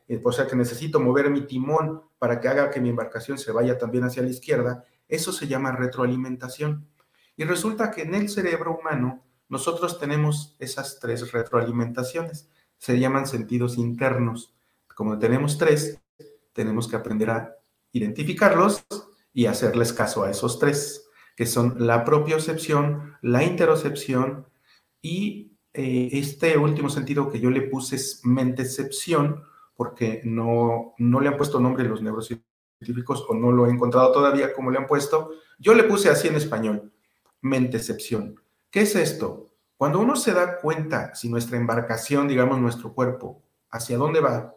eh, 0.07 0.21
o 0.23 0.31
sea 0.31 0.45
que 0.47 0.55
necesito 0.55 0.99
mover 0.99 1.29
mi 1.29 1.47
timón 1.47 2.01
para 2.19 2.39
que 2.39 2.47
haga 2.47 2.69
que 2.69 2.79
mi 2.79 2.89
embarcación 2.89 3.37
se 3.37 3.51
vaya 3.51 3.77
también 3.77 4.03
hacia 4.03 4.23
la 4.23 4.29
izquierda, 4.29 4.85
eso 5.07 5.31
se 5.31 5.47
llama 5.47 5.71
retroalimentación. 5.71 6.87
Y 7.35 7.43
resulta 7.43 7.91
que 7.91 8.03
en 8.03 8.15
el 8.15 8.29
cerebro 8.29 8.77
humano 8.77 9.23
nosotros 9.49 9.99
tenemos 9.99 10.55
esas 10.59 10.99
tres 10.99 11.31
retroalimentaciones, 11.31 12.49
se 12.77 12.99
llaman 12.99 13.27
sentidos 13.27 13.77
internos. 13.77 14.55
Como 14.95 15.17
tenemos 15.19 15.57
tres, 15.57 15.99
tenemos 16.53 16.87
que 16.87 16.95
aprender 16.95 17.29
a 17.29 17.55
identificarlos 17.91 18.85
y 19.33 19.45
hacerles 19.47 19.93
caso 19.93 20.23
a 20.23 20.31
esos 20.31 20.59
tres 20.59 21.04
que 21.35 21.45
son 21.45 21.75
la 21.79 22.05
propiocepción, 22.05 23.17
la 23.21 23.43
interocepción 23.43 24.47
y 25.01 25.51
eh, 25.73 26.09
este 26.13 26.57
último 26.57 26.89
sentido 26.89 27.29
que 27.29 27.39
yo 27.39 27.49
le 27.49 27.63
puse 27.63 27.97
es 27.97 28.21
mentecepción, 28.23 29.43
porque 29.75 30.21
no, 30.23 30.93
no 30.97 31.19
le 31.19 31.27
han 31.27 31.37
puesto 31.37 31.59
nombre 31.59 31.83
los 31.83 32.01
neurocientíficos 32.01 33.25
o 33.27 33.33
no 33.33 33.51
lo 33.51 33.67
he 33.67 33.69
encontrado 33.69 34.11
todavía 34.13 34.53
como 34.53 34.71
le 34.71 34.77
han 34.77 34.87
puesto. 34.87 35.31
Yo 35.59 35.73
le 35.73 35.83
puse 35.83 36.09
así 36.09 36.29
en 36.29 36.35
español, 36.35 36.93
mentecepción. 37.41 38.39
¿Qué 38.71 38.81
es 38.81 38.95
esto? 38.95 39.51
Cuando 39.77 39.99
uno 39.99 40.15
se 40.15 40.33
da 40.33 40.57
cuenta 40.57 41.13
si 41.13 41.27
nuestra 41.27 41.57
embarcación, 41.57 42.29
digamos 42.29 42.59
nuestro 42.59 42.93
cuerpo, 42.93 43.41
hacia 43.69 43.97
dónde 43.97 44.21
va, 44.21 44.55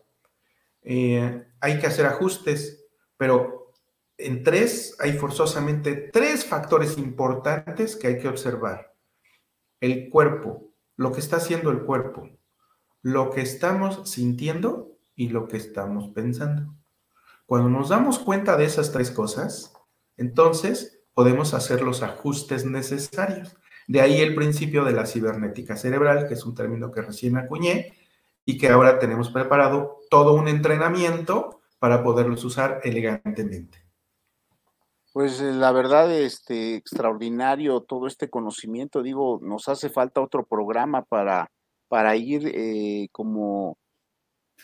eh, 0.83 1.49
hay 1.61 1.81
que 1.81 1.87
hacer 1.89 2.07
ajustes, 2.07 2.87
pero 3.17 3.58
en 4.19 4.43
tres 4.43 4.97
hay 4.99 5.13
forzosamente 5.13 6.11
tres 6.13 6.45
factores 6.45 6.99
importantes 6.99 7.95
que 7.95 8.09
hay 8.09 8.19
que 8.19 8.29
observar. 8.29 8.95
El 9.81 10.11
cuerpo, 10.11 10.73
lo 10.97 11.13
que 11.13 11.21
está 11.21 11.37
haciendo 11.37 11.71
el 11.71 11.83
cuerpo, 11.83 12.29
lo 13.01 13.31
que 13.31 13.41
estamos 13.41 14.11
sintiendo 14.11 14.99
y 15.15 15.29
lo 15.29 15.47
que 15.47 15.57
estamos 15.57 16.09
pensando. 16.09 16.75
Cuando 17.47 17.71
nos 17.71 17.89
damos 17.89 18.19
cuenta 18.19 18.57
de 18.57 18.65
esas 18.65 18.91
tres 18.91 19.13
cosas, 19.13 19.73
entonces 20.17 21.01
podemos 21.15 21.55
hacer 21.55 21.83
los 21.83 22.03
ajustes 22.03 22.67
necesarios. 22.67 23.57
De 23.87 24.01
ahí 24.01 24.21
el 24.21 24.35
principio 24.35 24.85
de 24.85 24.93
la 24.93 25.07
cibernética 25.07 25.77
cerebral, 25.77 26.27
que 26.27 26.35
es 26.35 26.45
un 26.45 26.55
término 26.55 26.91
que 26.91 27.03
recién 27.03 27.39
acuñé 27.39 27.95
y 28.45 28.59
que 28.59 28.69
ahora 28.69 28.99
tenemos 28.99 29.31
preparado 29.31 30.01
todo 30.11 30.35
un 30.35 30.49
entrenamiento 30.49 31.61
para 31.79 32.03
poderlos 32.03 32.45
usar 32.45 32.81
elegantemente. 32.83 33.88
Pues 35.13 35.41
eh, 35.41 35.53
la 35.53 35.73
verdad, 35.73 36.13
este, 36.13 36.77
extraordinario 36.77 37.81
todo 37.81 38.07
este 38.07 38.29
conocimiento. 38.29 39.03
Digo, 39.03 39.41
nos 39.43 39.69
hace 39.69 39.89
falta 39.89 40.21
otro 40.21 40.45
programa 40.47 41.03
para, 41.05 41.51
para 41.89 42.17
ir 42.17 42.51
eh, 42.55 43.09
como, 43.13 43.79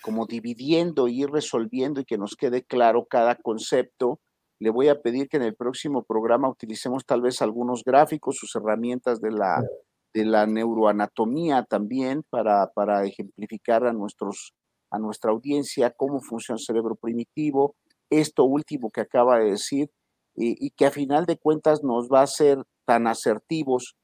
como 0.03 0.27
dividiendo, 0.27 1.09
ir 1.09 1.31
resolviendo 1.31 2.01
y 2.01 2.05
que 2.05 2.19
nos 2.19 2.37
quede 2.37 2.63
claro 2.63 3.07
cada 3.07 3.37
concepto. 3.37 4.21
Le 4.61 4.71
voy 4.71 4.89
a 4.89 5.01
pedir 5.01 5.29
que 5.29 5.39
en 5.39 5.45
el 5.45 5.55
próximo 5.57 6.05
programa 6.05 6.49
utilicemos 6.49 7.05
tal 7.07 7.23
vez 7.23 7.43
algunos 7.43 7.83
gráficos, 7.85 8.37
sus 8.37 8.55
herramientas 8.55 9.21
de 9.21 9.33
la, 9.33 9.63
de 10.13 10.25
la 10.25 10.47
neuroanatomía 10.47 11.65
también 11.65 12.23
para, 12.31 12.71
para 12.75 13.05
ejemplificar 13.05 13.87
a, 13.87 13.93
nuestros, 13.93 14.55
a 14.91 14.99
nuestra 14.99 15.33
audiencia 15.33 15.91
cómo 15.91 16.21
funciona 16.21 16.59
el 16.59 16.65
cerebro 16.65 16.97
primitivo. 16.97 17.75
Esto 18.11 18.45
último 18.45 18.91
que 18.91 19.01
acaba 19.01 19.39
de 19.39 19.53
decir, 19.53 19.91
y, 20.37 20.71
que 20.71 20.87
a 20.87 20.91
final 20.91 21.27
de 21.27 21.39
cuentas 21.39 21.83
nos 21.83 22.09
va 22.09 22.23
a 22.23 22.27
ser 22.27 22.65
tan 22.85 23.07
asertivos 23.07 23.97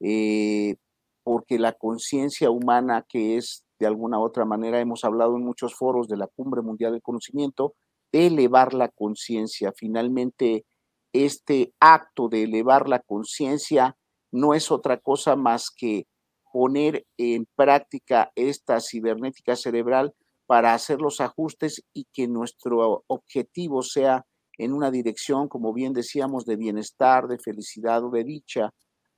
eh, 0.00 0.76
porque 1.22 1.58
la 1.58 1.72
conciencia 1.72 2.50
humana 2.50 3.04
que 3.08 3.36
es 3.36 3.66
de 3.78 3.86
alguna 3.86 4.20
otra 4.20 4.44
manera, 4.44 4.80
hemos 4.80 5.04
hablado 5.04 5.36
en 5.36 5.44
muchos 5.44 5.74
foros 5.74 6.08
de 6.08 6.16
la 6.16 6.28
Cumbre 6.28 6.62
Mundial 6.62 6.92
del 6.92 7.02
Conocimiento, 7.02 7.74
de 8.12 8.28
elevar 8.28 8.74
la 8.74 8.88
conciencia. 8.88 9.72
Finalmente, 9.76 10.64
este 11.12 11.72
acto 11.80 12.28
de 12.28 12.44
elevar 12.44 12.88
la 12.88 13.00
conciencia 13.00 13.96
no 14.32 14.54
es 14.54 14.70
otra 14.70 14.98
cosa 14.98 15.36
más 15.36 15.70
que 15.70 16.06
poner 16.52 17.06
en 17.18 17.46
práctica 17.54 18.32
esta 18.34 18.80
cibernética 18.80 19.56
cerebral 19.56 20.14
para 20.46 20.74
hacer 20.74 21.00
los 21.00 21.20
ajustes 21.20 21.82
y 21.92 22.06
que 22.12 22.28
nuestro 22.28 23.04
objetivo 23.08 23.82
sea 23.82 24.24
en 24.58 24.72
una 24.72 24.90
dirección, 24.90 25.48
como 25.48 25.72
bien 25.72 25.92
decíamos, 25.92 26.44
de 26.44 26.56
bienestar, 26.56 27.26
de 27.28 27.38
felicidad 27.38 28.04
o 28.04 28.10
de 28.10 28.24
dicha, 28.24 28.70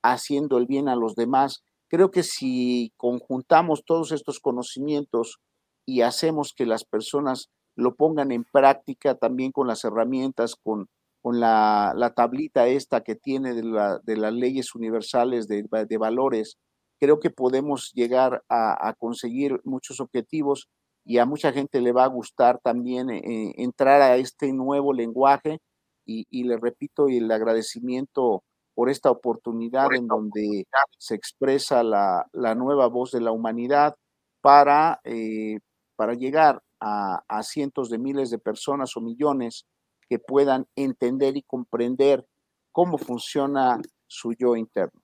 haciendo 0.02 0.58
el 0.58 0.66
bien 0.66 0.88
a 0.88 0.96
los 0.96 1.14
demás, 1.14 1.62
Creo 1.88 2.10
que 2.10 2.22
si 2.22 2.92
conjuntamos 2.96 3.84
todos 3.84 4.12
estos 4.12 4.40
conocimientos 4.40 5.40
y 5.86 6.02
hacemos 6.02 6.52
que 6.52 6.66
las 6.66 6.84
personas 6.84 7.48
lo 7.76 7.94
pongan 7.94 8.30
en 8.30 8.44
práctica 8.44 9.14
también 9.14 9.52
con 9.52 9.66
las 9.66 9.84
herramientas, 9.84 10.54
con, 10.54 10.88
con 11.22 11.40
la, 11.40 12.12
tablita 12.14 12.68
esta 12.68 13.00
que 13.02 13.14
tiene 13.14 13.54
de, 13.54 14.16
las 14.16 14.32
leyes 14.34 14.74
universales 14.74 15.48
de, 15.48 15.98
valores, 15.98 16.58
creo 17.00 17.20
que 17.20 17.30
podemos 17.30 17.92
llegar 17.94 18.42
a, 18.50 18.94
conseguir 18.98 19.58
muchos 19.64 20.00
objetivos 20.00 20.68
y 21.08 21.16
a 21.16 21.24
mucha 21.24 21.52
gente 21.52 21.80
le 21.80 21.92
va 21.92 22.04
a 22.04 22.08
gustar 22.08 22.60
también 22.62 23.08
eh, 23.08 23.54
entrar 23.56 24.02
a 24.02 24.16
este 24.16 24.52
nuevo 24.52 24.92
lenguaje 24.92 25.58
y, 26.04 26.26
y 26.28 26.44
le 26.44 26.58
repito 26.58 27.08
el 27.08 27.32
agradecimiento 27.32 28.42
por 28.74 28.90
esta 28.90 29.10
oportunidad 29.10 29.92
en 29.92 30.06
donde 30.06 30.66
se 30.98 31.14
expresa 31.14 31.82
la, 31.82 32.26
nueva 32.54 32.86
voz 32.88 33.10
de 33.10 33.22
la 33.22 33.32
humanidad 33.32 33.96
para, 34.42 35.00
eh, 35.02 35.58
para 35.96 36.12
llegar 36.12 36.62
a, 36.78 37.42
cientos 37.42 37.88
de 37.88 37.98
miles 37.98 38.30
de 38.30 38.38
personas 38.38 38.94
o 38.96 39.00
millones 39.00 39.66
que 40.08 40.18
puedan 40.18 40.66
entender 40.76 41.38
y 41.38 41.42
comprender 41.42 42.24
cómo 42.70 42.98
funciona 42.98 43.80
su 44.06 44.34
yo 44.34 44.56
interno. 44.56 45.00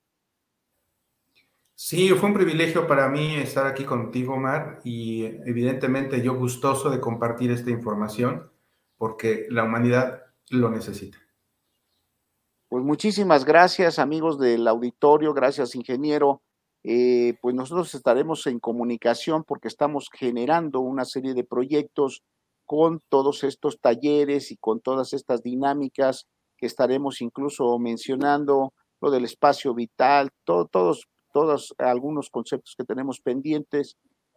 Sí, 1.76 2.10
fue 2.10 2.28
un 2.28 2.34
privilegio 2.34 2.86
para 2.86 3.08
mí 3.08 3.34
estar 3.34 3.66
aquí 3.66 3.84
contigo, 3.84 4.36
Mar, 4.36 4.80
y 4.84 5.24
evidentemente 5.24 6.22
yo 6.22 6.34
gustoso 6.36 6.88
de 6.88 7.00
compartir 7.00 7.50
esta 7.50 7.70
información 7.70 8.50
porque 8.96 9.46
la 9.50 9.64
humanidad 9.64 10.22
lo 10.50 10.70
necesita. 10.70 11.18
Pues 12.68 12.84
muchísimas 12.84 13.44
gracias 13.44 13.98
amigos 13.98 14.38
del 14.38 14.66
auditorio, 14.68 15.34
gracias 15.34 15.74
ingeniero. 15.74 16.42
Eh, 16.84 17.38
pues 17.40 17.54
nosotros 17.54 17.94
estaremos 17.94 18.46
en 18.46 18.60
comunicación 18.60 19.42
porque 19.42 19.68
estamos 19.68 20.10
generando 20.12 20.80
una 20.80 21.04
serie 21.04 21.34
de 21.34 21.44
proyectos 21.44 22.22
con 22.66 23.00
todos 23.08 23.42
estos 23.42 23.80
talleres 23.80 24.50
y 24.50 24.56
con 24.56 24.80
todas 24.80 25.12
estas 25.12 25.42
dinámicas 25.42 26.26
que 26.56 26.66
estaremos 26.66 27.20
incluso 27.20 27.78
mencionando, 27.78 28.74
lo 29.00 29.10
del 29.10 29.24
espacio 29.24 29.74
vital, 29.74 30.30
todos, 30.44 31.06
todos 31.34 31.74
algunos 31.78 32.30
conceptos 32.30 32.76
que 32.78 32.84
tenemos 32.84 33.20
pendientes 33.20 33.96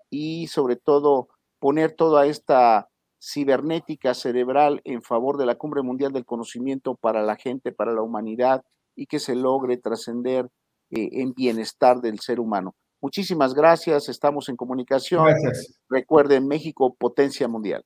y 0.10 0.48
sobre 0.48 0.78
todo 0.78 1.30
poner 1.60 1.92
toda 1.92 2.26
esta 2.26 2.90
cibernética 3.22 4.16
cerebral 4.16 4.82
en 4.84 5.04
favor 5.04 5.38
de 5.38 5.46
la 5.46 5.56
Cumbre 5.56 5.84
Mundial 5.84 6.12
del 6.12 6.26
Conocimiento 6.26 6.96
para 6.96 7.22
la 7.22 7.36
gente, 7.36 7.72
para 7.72 7.94
la 7.94 8.02
humanidad 8.02 8.66
y 8.96 9.06
que 9.06 9.20
se 9.20 9.36
logre 9.36 9.78
trascender 9.78 10.50
eh, 10.90 11.10
en 11.12 11.34
bienestar 11.34 12.02
del 12.02 12.20
ser 12.20 12.40
humano. 12.40 12.76
Muchísimas 13.00 13.54
gracias, 13.54 14.10
estamos 14.10 14.50
en 14.50 14.56
comunicación. 14.56 15.24
Gracias. 15.24 15.80
Recuerden, 15.88 16.48
México, 16.48 16.96
potencia 16.98 17.48
mundial. 17.48 17.86